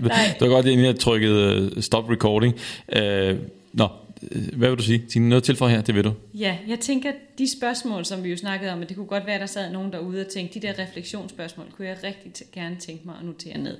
det 0.00 0.40
var 0.40 0.48
godt, 0.48 0.66
at 0.66 0.78
jeg 0.78 0.86
har 0.86 0.92
trykket 0.92 1.62
uh, 1.76 1.82
stop 1.82 2.10
recording. 2.10 2.54
Uh, 2.96 3.38
nå, 3.72 3.88
Øh, 4.32 4.58
hvad 4.58 4.68
vil 4.68 4.78
du 4.78 4.82
sige? 4.82 4.98
Tine, 5.08 5.28
noget 5.28 5.44
til 5.44 5.56
for 5.56 5.68
her, 5.68 5.80
det 5.80 5.94
vil 5.94 6.04
du. 6.04 6.12
Ja, 6.34 6.58
jeg 6.68 6.80
tænker, 6.80 7.12
de 7.38 7.52
spørgsmål, 7.52 8.04
som 8.04 8.24
vi 8.24 8.30
jo 8.30 8.36
snakkede 8.36 8.72
om, 8.72 8.82
at 8.82 8.88
det 8.88 8.96
kunne 8.96 9.06
godt 9.06 9.26
være, 9.26 9.34
at 9.34 9.40
der 9.40 9.46
sad 9.46 9.72
nogen 9.72 9.92
derude 9.92 10.20
og 10.20 10.28
tænkte, 10.28 10.60
de 10.60 10.66
der 10.66 10.78
refleksionsspørgsmål, 10.78 11.66
kunne 11.76 11.88
jeg 11.88 11.96
rigtig 12.04 12.46
gerne 12.52 12.76
tænke 12.76 13.02
mig 13.06 13.14
at 13.20 13.26
notere 13.26 13.58
ned. 13.58 13.76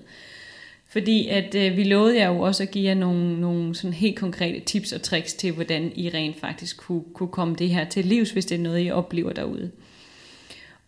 Fordi 0.88 1.28
at 1.28 1.54
øh, 1.54 1.76
vi 1.76 1.84
lovede 1.84 2.16
jer 2.16 2.28
jo 2.28 2.40
også 2.40 2.62
at 2.62 2.70
give 2.70 2.84
jer 2.84 2.94
nogle, 2.94 3.40
nogle 3.40 3.74
sådan 3.74 3.94
helt 3.94 4.18
konkrete 4.18 4.60
tips 4.60 4.92
og 4.92 5.02
tricks 5.02 5.34
til, 5.34 5.52
hvordan 5.52 5.92
I 5.94 6.08
rent 6.08 6.40
faktisk 6.40 6.76
kunne, 6.76 7.02
kunne 7.14 7.28
komme 7.28 7.54
det 7.54 7.70
her 7.70 7.84
til 7.84 8.04
livs, 8.04 8.30
hvis 8.30 8.46
det 8.46 8.54
er 8.54 8.62
noget, 8.62 8.86
I 8.86 8.90
oplever 8.90 9.32
derude. 9.32 9.70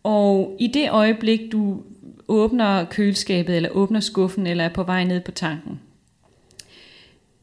Og 0.03 0.57
i 0.61 0.67
det 0.67 0.91
øjeblik, 0.91 1.41
du 1.53 1.83
åbner 2.29 2.85
køleskabet, 2.85 3.57
eller 3.57 3.69
åbner 3.69 4.01
skuffen, 4.01 4.47
eller 4.47 4.65
er 4.65 4.69
på 4.69 4.83
vej 4.83 5.05
ned 5.05 5.21
på 5.21 5.31
tanken, 5.31 5.81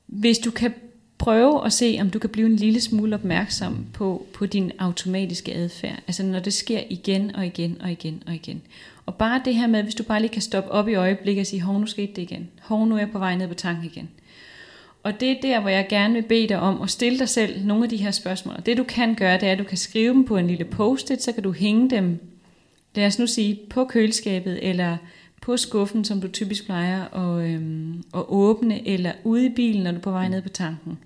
hvis 0.05 0.38
du 0.38 0.51
kan 0.51 0.74
prøve 1.20 1.65
at 1.65 1.74
se, 1.74 1.97
om 2.01 2.09
du 2.09 2.20
kan 2.20 2.30
blive 2.30 2.47
en 2.47 2.55
lille 2.55 2.82
smule 2.82 3.15
opmærksom 3.15 3.86
på, 3.93 4.26
på 4.34 4.45
din 4.45 4.72
automatiske 4.80 5.53
adfærd. 5.53 5.99
Altså 6.07 6.24
når 6.24 6.39
det 6.39 6.53
sker 6.53 6.84
igen 6.89 7.36
og 7.36 7.45
igen 7.45 7.78
og 7.82 7.91
igen 7.91 8.24
og 8.28 8.34
igen. 8.34 8.61
Og 9.05 9.15
bare 9.15 9.41
det 9.45 9.55
her 9.55 9.67
med, 9.67 9.84
hvis 9.84 9.95
du 9.95 10.03
bare 10.03 10.22
lige 10.22 10.32
kan 10.32 10.41
stoppe 10.41 10.72
op 10.72 10.88
i 10.88 10.95
øjeblikket 10.95 11.41
og 11.41 11.47
sige, 11.47 11.61
hov, 11.61 11.80
nu 11.80 11.86
skete 11.86 12.13
det 12.15 12.22
igen. 12.22 12.49
Hov, 12.61 12.88
nu 12.88 12.95
er 12.95 12.99
jeg 12.99 13.11
på 13.11 13.20
vej 13.20 13.36
ned 13.36 13.47
på 13.47 13.53
tanken 13.53 13.86
igen. 13.86 14.09
Og 15.03 15.20
det 15.20 15.32
er 15.32 15.36
der, 15.41 15.59
hvor 15.59 15.70
jeg 15.70 15.88
gerne 15.89 16.13
vil 16.13 16.22
bede 16.22 16.47
dig 16.47 16.59
om 16.59 16.82
at 16.82 16.89
stille 16.89 17.20
dig 17.20 17.30
selv 17.30 17.65
nogle 17.65 17.84
af 17.84 17.89
de 17.89 17.97
her 17.97 18.11
spørgsmål. 18.11 18.55
Og 18.57 18.65
det 18.65 18.78
du 18.78 18.84
kan 18.84 19.15
gøre, 19.15 19.38
det 19.39 19.47
er, 19.47 19.51
at 19.51 19.59
du 19.59 19.63
kan 19.63 19.78
skrive 19.78 20.13
dem 20.13 20.26
på 20.26 20.38
en 20.38 20.47
lille 20.47 20.65
post-it, 20.65 21.24
så 21.24 21.32
kan 21.32 21.43
du 21.43 21.51
hænge 21.51 21.89
dem, 21.89 22.20
lad 22.95 23.05
os 23.05 23.20
nu 23.20 23.28
sige, 23.28 23.59
på 23.70 23.86
køleskabet, 23.86 24.70
eller 24.70 24.97
på 25.49 25.57
skuffen, 25.57 26.05
som 26.05 26.21
du 26.21 26.27
typisk 26.27 26.65
plejer 26.65 27.05
at, 27.05 27.49
øhm, 27.49 28.03
at 28.13 28.23
åbne, 28.27 28.87
eller 28.87 29.11
ude 29.23 29.45
i 29.45 29.49
bilen, 29.49 29.83
når 29.83 29.91
du 29.91 29.97
er 29.97 30.01
på 30.01 30.11
vej 30.11 30.27
ned 30.27 30.41
på 30.41 30.49
tanken. 30.49 30.97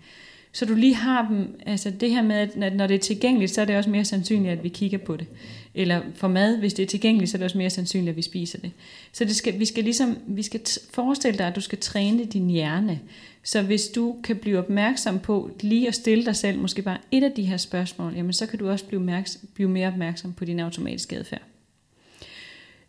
Så 0.51 0.65
du 0.65 0.73
lige 0.73 0.95
har 0.95 1.27
dem, 1.27 1.59
altså 1.65 1.89
det 1.89 2.09
her 2.09 2.21
med, 2.21 2.35
at 2.35 2.75
når 2.75 2.87
det 2.87 2.95
er 2.95 2.99
tilgængeligt, 2.99 3.51
så 3.51 3.61
er 3.61 3.65
det 3.65 3.77
også 3.77 3.89
mere 3.89 4.05
sandsynligt, 4.05 4.51
at 4.51 4.63
vi 4.63 4.69
kigger 4.69 4.97
på 4.97 5.17
det. 5.17 5.27
Eller 5.75 6.01
for 6.15 6.27
mad, 6.27 6.57
hvis 6.57 6.73
det 6.73 6.83
er 6.83 6.87
tilgængeligt, 6.87 7.31
så 7.31 7.37
er 7.37 7.39
det 7.39 7.45
også 7.45 7.57
mere 7.57 7.69
sandsynligt, 7.69 8.09
at 8.09 8.15
vi 8.15 8.21
spiser 8.21 8.59
det. 8.59 8.71
Så 9.11 9.25
det 9.25 9.35
skal, 9.35 9.59
vi 9.59 9.65
skal 9.65 9.83
ligesom, 9.83 10.17
vi 10.27 10.41
skal 10.41 10.61
forestille 10.91 11.37
dig, 11.37 11.47
at 11.47 11.55
du 11.55 11.61
skal 11.61 11.77
træne 11.77 12.25
din 12.25 12.49
hjerne. 12.49 12.99
Så 13.43 13.61
hvis 13.61 13.87
du 13.87 14.15
kan 14.23 14.35
blive 14.35 14.59
opmærksom 14.59 15.19
på 15.19 15.51
lige 15.59 15.87
at 15.87 15.95
stille 15.95 16.25
dig 16.25 16.35
selv 16.35 16.59
måske 16.59 16.81
bare 16.81 16.97
et 17.11 17.23
af 17.23 17.31
de 17.31 17.43
her 17.43 17.57
spørgsmål, 17.57 18.13
jamen 18.15 18.33
så 18.33 18.45
kan 18.45 18.59
du 18.59 18.69
også 18.69 18.85
blive, 18.85 18.99
opmærksom, 18.99 19.41
blive 19.53 19.69
mere 19.69 19.87
opmærksom 19.87 20.33
på 20.33 20.45
din 20.45 20.59
automatiske 20.59 21.15
adfærd. 21.15 21.41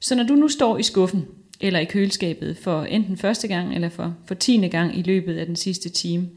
Så 0.01 0.15
når 0.15 0.25
du 0.25 0.35
nu 0.35 0.49
står 0.49 0.79
i 0.79 0.83
skuffen, 0.83 1.25
eller 1.61 1.81
i 1.81 1.85
køleskabet 1.85 2.57
for 2.57 2.83
enten 2.83 3.17
første 3.17 3.49
gang, 3.49 3.75
eller 3.75 3.89
for, 3.89 4.17
for 4.27 4.35
tiende 4.35 4.69
gang 4.69 4.99
i 4.99 5.03
løbet 5.03 5.39
af 5.39 5.47
den 5.47 5.57
sidste 5.57 5.89
time, 5.89 6.29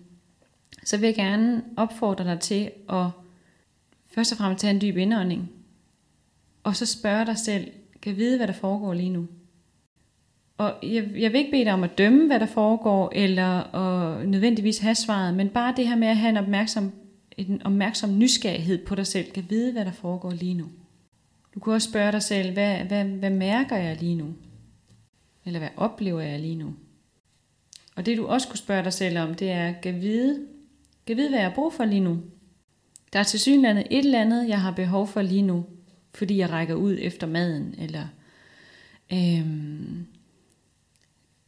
så 0.84 0.98
vil 0.98 1.08
jeg 1.08 1.16
gerne 1.16 1.64
opfordre 1.78 2.24
dig 2.24 2.40
til 2.40 2.72
at 2.90 3.06
først 4.16 4.32
og 4.32 4.38
fremmest 4.38 4.62
tage 4.62 4.74
en 4.74 4.82
dyb 4.82 4.98
indånding, 4.98 5.50
og 6.64 6.76
så 6.76 6.86
spørge 6.86 7.26
dig 7.26 7.38
selv, 7.38 7.68
kan 8.02 8.18
vide, 8.18 8.38
hvad 8.38 8.48
der 8.48 8.54
foregår 8.54 8.94
lige 8.94 9.10
nu? 9.10 9.28
Og 10.58 10.74
jeg, 10.84 11.08
jeg 11.16 11.32
vil 11.32 11.40
ikke 11.40 11.52
bede 11.52 11.66
dig 11.66 11.74
om 11.74 11.84
at 11.84 11.98
dømme, 11.98 12.28
hvad 12.28 12.40
der 12.40 12.46
foregår, 12.46 13.12
eller 13.16 13.76
at 13.76 14.28
nødvendigvis 14.28 14.78
have 14.78 14.96
svaret, 14.96 15.34
men 15.34 15.50
bare 15.50 15.74
det 15.78 15.88
her 15.88 15.96
med 15.96 16.08
at 16.08 16.18
have 16.18 16.30
en 16.30 16.38
opmærksom, 16.38 16.92
en 17.38 17.62
opmærksom 17.66 18.18
nysgerrighed 18.18 18.86
på 18.86 18.96
dig 18.96 19.08
selv, 19.08 19.32
kan 19.32 19.46
vide, 19.50 19.72
hvad 19.72 19.86
der 19.86 19.92
foregår 19.92 20.32
lige 20.32 20.54
nu. 20.54 20.66
Du 21.54 21.60
kan 21.60 21.74
også 21.74 21.90
spørge 21.90 22.12
dig 22.12 22.22
selv, 22.22 22.54
hvad, 22.54 22.78
hvad, 22.78 23.04
hvad 23.04 23.30
mærker 23.30 23.76
jeg 23.76 23.98
lige 24.00 24.16
nu? 24.16 24.34
Eller 25.48 25.60
hvad 25.60 25.70
oplever 25.78 26.22
jeg 26.22 26.40
lige 26.40 26.56
nu? 26.56 26.76
Og 27.96 28.06
det 28.06 28.18
du 28.18 28.28
også 28.28 28.48
kunne 28.48 28.58
spørge 28.58 28.84
dig 28.84 28.94
selv 28.94 29.18
om, 29.18 29.36
det 29.36 29.52
er, 29.52 29.74
kan 29.82 30.02
vide, 30.02 30.48
kan 31.08 31.18
vide, 31.18 31.30
hvad 31.30 31.40
jeg 31.40 31.48
har 31.48 31.56
brug 31.56 31.74
for 31.74 31.86
lige 31.86 32.00
nu? 32.00 32.22
Der 33.14 33.20
er 33.20 33.24
til 33.24 33.40
synlandet 33.40 33.88
et 33.92 34.06
eller 34.06 34.22
andet, 34.22 34.50
jeg 34.50 34.62
har 34.62 34.72
behov 34.72 35.08
for 35.08 35.22
lige 35.22 35.42
nu, 35.42 35.66
fordi 36.14 36.38
jeg 36.38 36.50
rækker 36.50 36.76
ud 36.76 36.98
efter 37.02 37.28
maden, 37.28 37.76
eller 37.78 38.08
øhm, 39.14 40.08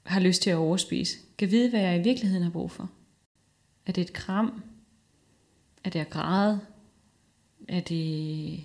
har 0.04 0.20
lyst 0.20 0.41
til 0.41 0.50
at 0.50 0.56
overspise. 0.56 1.18
Kan 1.38 1.52
vide, 1.52 1.70
hvad 1.70 1.82
jeg 1.82 2.00
i 2.00 2.04
virkeligheden 2.04 2.43
har 2.43 2.52
brug 2.52 2.72
for. 2.72 2.89
Er 3.86 3.91
det 3.91 4.02
et 4.02 4.14
kram? 4.14 4.64
Er 5.84 5.89
det 5.89 6.00
at 6.00 6.10
græde? 6.10 6.60
Er 7.68 7.80
det 7.80 8.64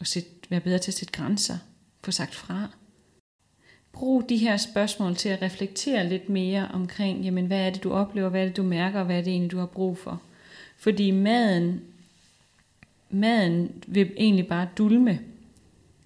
at 0.00 0.06
sætte, 0.06 0.30
være 0.48 0.60
bedre 0.60 0.78
til 0.78 0.90
at 0.90 0.94
sætte 0.94 1.12
grænser? 1.12 1.58
Få 2.04 2.10
sagt 2.10 2.34
fra? 2.34 2.68
Brug 3.92 4.28
de 4.28 4.36
her 4.36 4.56
spørgsmål 4.56 5.16
til 5.16 5.28
at 5.28 5.42
reflektere 5.42 6.08
lidt 6.08 6.28
mere 6.28 6.68
omkring, 6.72 7.24
jamen 7.24 7.46
hvad 7.46 7.66
er 7.66 7.70
det 7.70 7.84
du 7.84 7.92
oplever, 7.92 8.28
hvad 8.28 8.40
er 8.40 8.46
det 8.46 8.56
du 8.56 8.62
mærker, 8.62 8.98
og 8.98 9.06
hvad 9.06 9.18
er 9.18 9.22
det 9.22 9.30
egentlig 9.30 9.50
du 9.50 9.58
har 9.58 9.66
brug 9.66 9.98
for. 9.98 10.22
Fordi 10.76 11.10
maden, 11.10 11.80
maden 13.10 13.72
vil 13.86 14.10
egentlig 14.16 14.46
bare 14.46 14.68
dulme. 14.78 15.20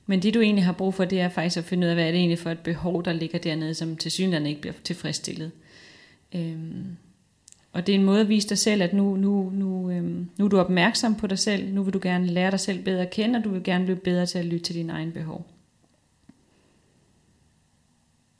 Men 0.07 0.23
det 0.23 0.35
du 0.35 0.41
egentlig 0.41 0.65
har 0.65 0.73
brug 0.73 0.95
for, 0.95 1.05
det 1.05 1.21
er 1.21 1.29
faktisk 1.29 1.57
at 1.57 1.65
finde 1.65 1.85
ud 1.85 1.89
af, 1.89 1.97
hvad 1.97 2.07
er 2.07 2.11
det 2.11 2.19
egentlig 2.19 2.39
for 2.39 2.51
et 2.51 2.59
behov, 2.59 3.05
der 3.05 3.13
ligger 3.13 3.39
dernede, 3.39 3.75
som 3.75 3.97
til 3.97 4.11
synligheden 4.11 4.47
ikke 4.47 4.61
bliver 4.61 4.75
tilfredsstillet. 4.85 5.51
Øhm, 6.35 6.97
og 7.73 7.87
det 7.87 7.95
er 7.95 7.99
en 7.99 8.05
måde 8.05 8.21
at 8.21 8.29
vise 8.29 8.49
dig 8.49 8.59
selv, 8.59 8.83
at 8.83 8.93
nu, 8.93 9.17
nu, 9.17 9.51
nu, 9.55 9.91
øhm, 9.91 10.29
nu 10.39 10.45
er 10.45 10.49
du 10.49 10.59
opmærksom 10.59 11.15
på 11.15 11.27
dig 11.27 11.39
selv, 11.39 11.75
nu 11.75 11.83
vil 11.83 11.95
du 11.95 12.01
gerne 12.03 12.27
lære 12.27 12.51
dig 12.51 12.61
selv 12.61 12.85
bedre 12.85 13.03
at 13.03 13.11
kende, 13.11 13.39
og 13.39 13.45
du 13.45 13.51
vil 13.51 13.63
gerne 13.63 13.85
blive 13.85 13.97
bedre 13.97 14.27
til 14.27 14.39
at 14.39 14.45
lytte 14.45 14.65
til 14.65 14.75
dine 14.75 14.93
egne 14.93 15.13
behov. 15.13 15.47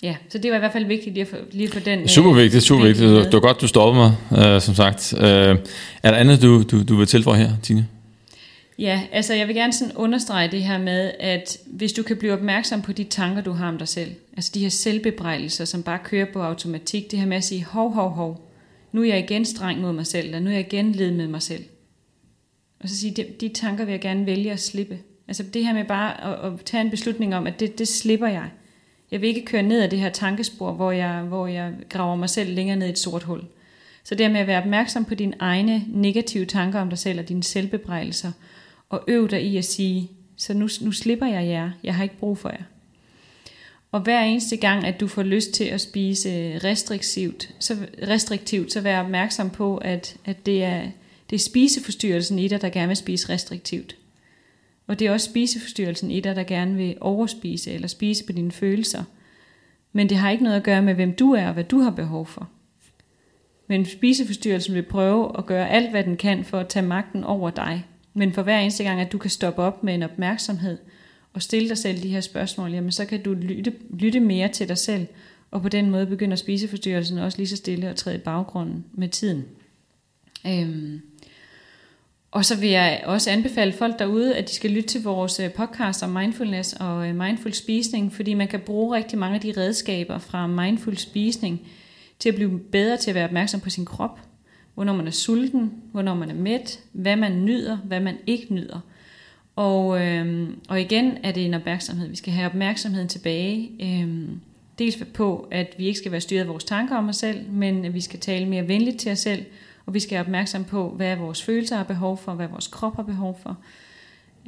Ja, 0.03 0.17
så 0.29 0.39
det 0.39 0.51
var 0.51 0.57
i 0.57 0.61
hvert 0.61 0.73
fald 0.73 0.87
vigtigt 0.87 1.15
lige 1.15 1.27
få, 1.27 1.37
lige 1.53 1.71
få 1.71 1.79
den... 1.79 2.09
Super 2.09 2.31
øh, 2.31 2.37
vigtigt, 2.37 2.65
super 2.65 2.85
vigtigt. 2.85 3.09
Det 3.09 3.17
var, 3.17 3.23
det 3.23 3.33
var 3.33 3.41
godt, 3.41 3.61
du 3.61 3.67
stoppede 3.67 4.15
mig, 4.31 4.45
øh, 4.47 4.61
som 4.61 4.75
sagt. 4.75 5.15
Øh, 5.19 5.23
er 6.03 6.11
der 6.11 6.13
andet, 6.13 6.43
du, 6.43 6.63
du, 6.63 6.83
du 6.83 6.97
vil 6.97 7.07
tilføje 7.07 7.39
her, 7.39 7.51
Tine? 7.63 7.89
Ja, 8.79 9.03
altså 9.13 9.35
jeg 9.35 9.47
vil 9.47 9.57
gerne 9.57 9.73
sådan 9.73 9.97
understrege 9.97 10.51
det 10.51 10.63
her 10.63 10.79
med, 10.79 11.13
at 11.21 11.59
hvis 11.67 11.93
du 11.93 12.03
kan 12.03 12.17
blive 12.17 12.33
opmærksom 12.33 12.83
på 12.83 12.93
de 12.93 13.05
tanker, 13.05 13.43
du 13.43 13.53
har 13.53 13.69
om 13.69 13.79
dig 13.79 13.89
selv, 13.89 14.11
altså 14.37 14.51
de 14.55 14.61
her 14.61 14.69
selvbebrejdelser, 14.69 15.65
som 15.65 15.83
bare 15.83 15.99
kører 16.05 16.27
på 16.33 16.43
automatik, 16.43 17.11
det 17.11 17.19
her 17.19 17.27
med 17.27 17.37
at 17.37 17.45
sige, 17.45 17.65
hov, 17.65 17.93
hov, 17.93 18.11
hov, 18.11 18.49
nu 18.93 19.03
er 19.03 19.07
jeg 19.07 19.19
igen 19.19 19.45
streng 19.45 19.81
mod 19.81 19.93
mig 19.93 20.07
selv, 20.07 20.27
eller 20.27 20.41
nu 20.41 20.51
er 20.51 20.55
jeg 20.55 20.73
igen 20.73 20.93
led 20.93 21.11
med 21.11 21.27
mig 21.27 21.43
selv. 21.43 21.65
Og 22.81 22.89
så 22.89 22.97
sige, 22.97 23.15
de, 23.17 23.27
de 23.41 23.49
tanker 23.49 23.85
vil 23.85 23.93
jeg 23.93 24.01
gerne 24.01 24.27
vælge 24.27 24.53
at 24.53 24.61
slippe. 24.61 24.99
Altså 25.29 25.43
det 25.43 25.67
her 25.67 25.75
med 25.75 25.85
bare 25.85 26.25
at, 26.25 26.53
at 26.53 26.61
tage 26.65 26.81
en 26.81 26.91
beslutning 26.91 27.35
om, 27.35 27.47
at 27.47 27.61
det, 27.61 27.79
det 27.79 27.89
slipper 27.89 28.29
jeg. 28.29 28.49
Jeg 29.13 29.21
vil 29.21 29.29
ikke 29.29 29.45
køre 29.45 29.63
ned 29.63 29.83
ad 29.83 29.89
det 29.89 29.99
her 29.99 30.11
tankespor, 30.11 30.73
hvor 30.73 30.93
jeg, 30.93 31.23
hvor 31.23 31.47
jeg 31.47 31.73
graver 31.89 32.17
mig 32.17 32.31
selv 32.31 32.55
længere 32.55 32.77
ned 32.77 32.87
i 32.87 32.91
et 32.91 32.99
sort 32.99 33.23
hul. 33.23 33.43
Så 34.05 34.15
det 34.15 34.31
med 34.31 34.41
at 34.41 34.47
være 34.47 34.63
opmærksom 34.63 35.05
på 35.05 35.15
dine 35.15 35.35
egne 35.39 35.85
negative 35.89 36.45
tanker 36.45 36.81
om 36.81 36.89
dig 36.89 36.99
selv 36.99 37.19
og 37.19 37.29
dine 37.29 37.43
selvbebrejdelser, 37.43 38.33
og 38.89 39.05
øv 39.09 39.29
dig 39.29 39.43
i 39.43 39.57
at 39.57 39.65
sige, 39.65 40.11
så 40.37 40.55
nu, 40.55 40.69
nu 40.81 40.93
slipper 40.93 41.27
jeg 41.27 41.47
jer, 41.47 41.71
jeg 41.85 41.95
har 41.95 42.03
ikke 42.03 42.19
brug 42.19 42.39
for 42.39 42.49
jer. 42.49 42.63
Og 43.93 44.01
hver 44.01 44.21
eneste 44.21 44.57
gang, 44.57 44.87
at 44.87 45.01
du 45.01 45.07
får 45.07 45.23
lyst 45.23 45.51
til 45.51 45.65
at 45.65 45.81
spise 45.81 46.29
øh, 46.29 46.61
restriktivt, 46.65 47.51
så, 47.59 47.77
restriktivt, 48.09 48.73
så 48.73 48.81
vær 48.81 49.03
opmærksom 49.03 49.51
på, 49.51 49.77
at, 49.77 50.17
at 50.25 50.47
det, 50.47 50.65
er, 50.65 50.83
det 51.31 51.37
er 51.37 51.41
spiseforstyrrelsen 51.41 52.39
i 52.39 52.49
dig, 52.49 52.63
der 52.63 52.69
gerne 52.69 52.89
vil 52.89 52.97
spise 52.97 53.29
restriktivt. 53.29 53.97
Og 54.93 54.99
det 54.99 55.07
er 55.07 55.13
også 55.13 55.31
spiseforstyrrelsen 55.31 56.11
i 56.11 56.21
dig, 56.21 56.37
der 56.37 56.43
gerne 56.43 56.77
vil 56.77 56.97
overspise 57.01 57.73
eller 57.73 57.89
spise 57.89 58.25
på 58.25 58.33
dine 58.33 58.53
følelser. 58.53 59.05
Men 59.93 60.09
det 60.09 60.17
har 60.17 60.31
ikke 60.31 60.45
noget 60.45 60.57
at 60.57 60.63
gøre 60.63 60.83
med, 60.83 60.95
hvem 60.95 61.15
du 61.15 61.33
er 61.33 61.47
og 61.47 61.53
hvad 61.53 61.65
du 61.65 61.79
har 61.79 61.91
behov 61.91 62.27
for. 62.27 62.49
Men 63.67 63.87
spiseforstyrrelsen 63.87 64.75
vil 64.75 64.83
prøve 64.83 65.39
at 65.39 65.47
gøre 65.47 65.71
alt, 65.71 65.91
hvad 65.91 66.05
den 66.05 66.17
kan 66.17 66.45
for 66.45 66.59
at 66.59 66.69
tage 66.69 66.87
magten 66.87 67.25
over 67.25 67.51
dig. 67.51 67.87
Men 68.15 68.33
for 68.33 68.43
hver 68.43 68.59
eneste 68.59 68.85
gang, 68.85 69.01
at 69.01 69.13
du 69.13 69.19
kan 69.19 69.31
stoppe 69.31 69.63
op 69.63 69.85
med 69.85 69.95
en 69.95 70.03
opmærksomhed 70.03 70.79
og 71.33 71.43
stille 71.43 71.69
dig 71.69 71.79
selv 71.79 72.03
de 72.03 72.09
her 72.09 72.21
spørgsmål, 72.21 72.73
jamen 72.73 72.93
så 72.93 73.05
kan 73.05 73.23
du 73.23 73.35
lytte, 73.35 73.73
lytte 73.91 74.21
mere 74.21 74.49
til 74.49 74.69
dig 74.69 74.79
selv 74.79 75.07
Og 75.51 75.63
på 75.63 75.69
den 75.69 75.91
måde 75.91 76.07
begynder 76.07 76.37
spiseforstyrrelsen 76.37 77.19
også 77.19 77.39
lige 77.39 77.49
så 77.49 77.57
stille 77.57 77.89
at 77.89 77.97
træde 77.97 78.17
i 78.17 78.21
baggrunden 78.21 78.85
med 78.93 79.09
tiden. 79.09 79.45
Øhm. 80.47 81.01
Og 82.33 82.45
så 82.45 82.57
vil 82.57 82.69
jeg 82.69 83.03
også 83.05 83.31
anbefale 83.31 83.73
folk 83.73 83.99
derude, 83.99 84.37
at 84.37 84.49
de 84.49 84.55
skal 84.55 84.71
lytte 84.71 84.89
til 84.89 85.03
vores 85.03 85.41
øh, 85.41 85.51
podcast 85.53 86.03
om 86.03 86.11
mindfulness 86.11 86.73
og 86.73 87.09
øh, 87.09 87.17
mindful 87.17 87.53
spisning, 87.53 88.13
fordi 88.13 88.35
man 88.35 88.49
kan 88.49 88.61
bruge 88.61 88.97
rigtig 88.97 89.19
mange 89.19 89.35
af 89.35 89.41
de 89.41 89.55
redskaber 89.57 90.19
fra 90.19 90.47
mindful 90.47 90.97
spisning 90.97 91.61
til 92.19 92.29
at 92.29 92.35
blive 92.35 92.59
bedre 92.59 92.97
til 92.97 93.11
at 93.11 93.15
være 93.15 93.25
opmærksom 93.25 93.61
på 93.61 93.71
sin 93.71 93.85
krop, 93.85 94.21
hvornår 94.75 94.93
man 94.93 95.07
er 95.07 95.11
sulten, 95.11 95.73
hvornår 95.93 96.15
man 96.15 96.31
er 96.31 96.35
mæt, 96.35 96.81
hvad 96.93 97.17
man 97.17 97.45
nyder, 97.45 97.77
hvad 97.77 98.01
man 98.01 98.17
ikke 98.27 98.55
nyder. 98.55 98.81
Og, 99.57 100.01
øhm, 100.01 100.61
og 100.69 100.81
igen 100.81 101.19
er 101.23 101.33
det 101.33 101.45
en 101.45 101.55
opmærksomhed. 101.55 102.09
Vi 102.09 102.17
skal 102.17 102.33
have 102.33 102.47
opmærksomheden 102.47 103.09
tilbage. 103.09 103.71
Øhm, 103.83 104.41
dels 104.79 104.99
på, 105.15 105.49
at 105.51 105.75
vi 105.79 105.87
ikke 105.87 105.99
skal 105.99 106.13
være 106.13 106.21
styret 106.21 106.41
af 106.41 106.49
vores 106.49 106.65
tanker 106.65 106.97
om 106.97 107.09
os 107.09 107.17
selv, 107.17 107.51
men 107.51 107.85
at 107.85 107.95
vi 107.95 108.01
skal 108.01 108.21
tale 108.21 108.47
mere 108.47 108.69
venligt 108.69 109.01
til 109.01 109.13
os 109.13 109.19
selv, 109.19 109.45
og 109.87 109.95
vi 109.95 110.01
skal 110.01 110.15
være 110.15 110.25
opmærksom 110.25 110.65
på, 110.65 110.89
hvad 110.89 111.17
vores 111.17 111.43
følelser 111.43 111.77
har 111.77 111.85
behov 111.85 112.19
for, 112.19 112.35
hvad 112.35 112.49
vores 112.49 112.67
krop 112.67 112.97
har 112.97 113.03
behov 113.03 113.39
for. 113.43 113.57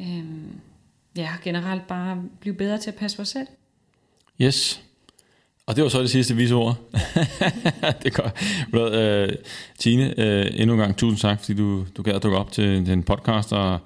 Øhm, 0.00 0.60
ja, 1.16 1.28
generelt 1.44 1.86
bare 1.86 2.22
blive 2.40 2.54
bedre 2.54 2.78
til 2.78 2.90
at 2.90 2.96
passe 2.96 3.20
os 3.22 3.28
selv. 3.28 3.46
Yes. 4.40 4.82
Og 5.66 5.76
det 5.76 5.84
var 5.84 5.90
så 5.90 6.00
det 6.00 6.10
sidste 6.10 6.36
vise 6.36 6.54
ord. 6.54 6.76
det 8.02 8.06
er 8.06 8.10
godt. 8.10 8.94
Øh, 8.94 9.36
Tine, 9.78 10.20
øh, 10.20 10.46
endnu 10.54 10.74
en 10.74 10.80
gang 10.80 10.96
tusind 10.96 11.18
tak, 11.18 11.40
fordi 11.40 11.54
du, 11.54 11.86
du 11.96 12.02
gad 12.02 12.12
at 12.12 12.22
dukke 12.22 12.38
op 12.38 12.52
til 12.52 12.86
den 12.86 13.02
podcast 13.02 13.52
og, 13.52 13.78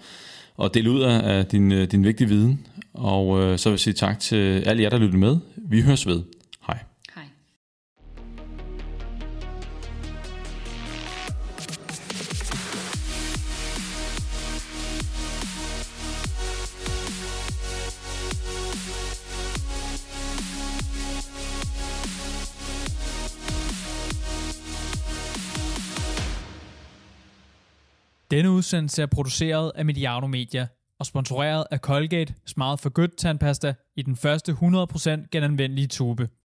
og 0.57 0.75
dele 0.75 0.91
ud 0.91 1.01
af 1.01 1.47
din, 1.47 1.73
øh, 1.73 1.91
din 1.91 2.05
vigtige 2.05 2.29
viden. 2.29 2.67
Og 2.95 3.43
øh, 3.43 3.59
så 3.59 3.69
vil 3.69 3.73
jeg 3.73 3.81
sige 3.81 3.95
tak 3.95 4.21
til 4.21 4.61
alle 4.67 4.83
jer, 4.83 4.91
der 4.91 4.99
lyttede 4.99 5.19
med. 5.19 5.37
Vi 5.57 5.81
høres 5.81 6.07
ved. 6.07 6.23
Denne 28.31 28.51
udsendelse 28.51 29.03
er 29.03 29.07
produceret 29.07 29.73
af 29.75 29.85
Mediano 29.85 30.27
Media 30.27 30.67
og 30.99 31.07
sponsoreret 31.07 31.65
af 31.71 31.79
Colgate 31.79 32.35
Smart 32.47 32.81
for 32.81 32.91
Good 32.91 33.09
tandpasta 33.19 33.75
i 33.97 34.03
den 34.03 34.17
første 34.17 34.53
100% 34.53 35.29
genanvendelige 35.31 35.87
tube. 35.87 36.29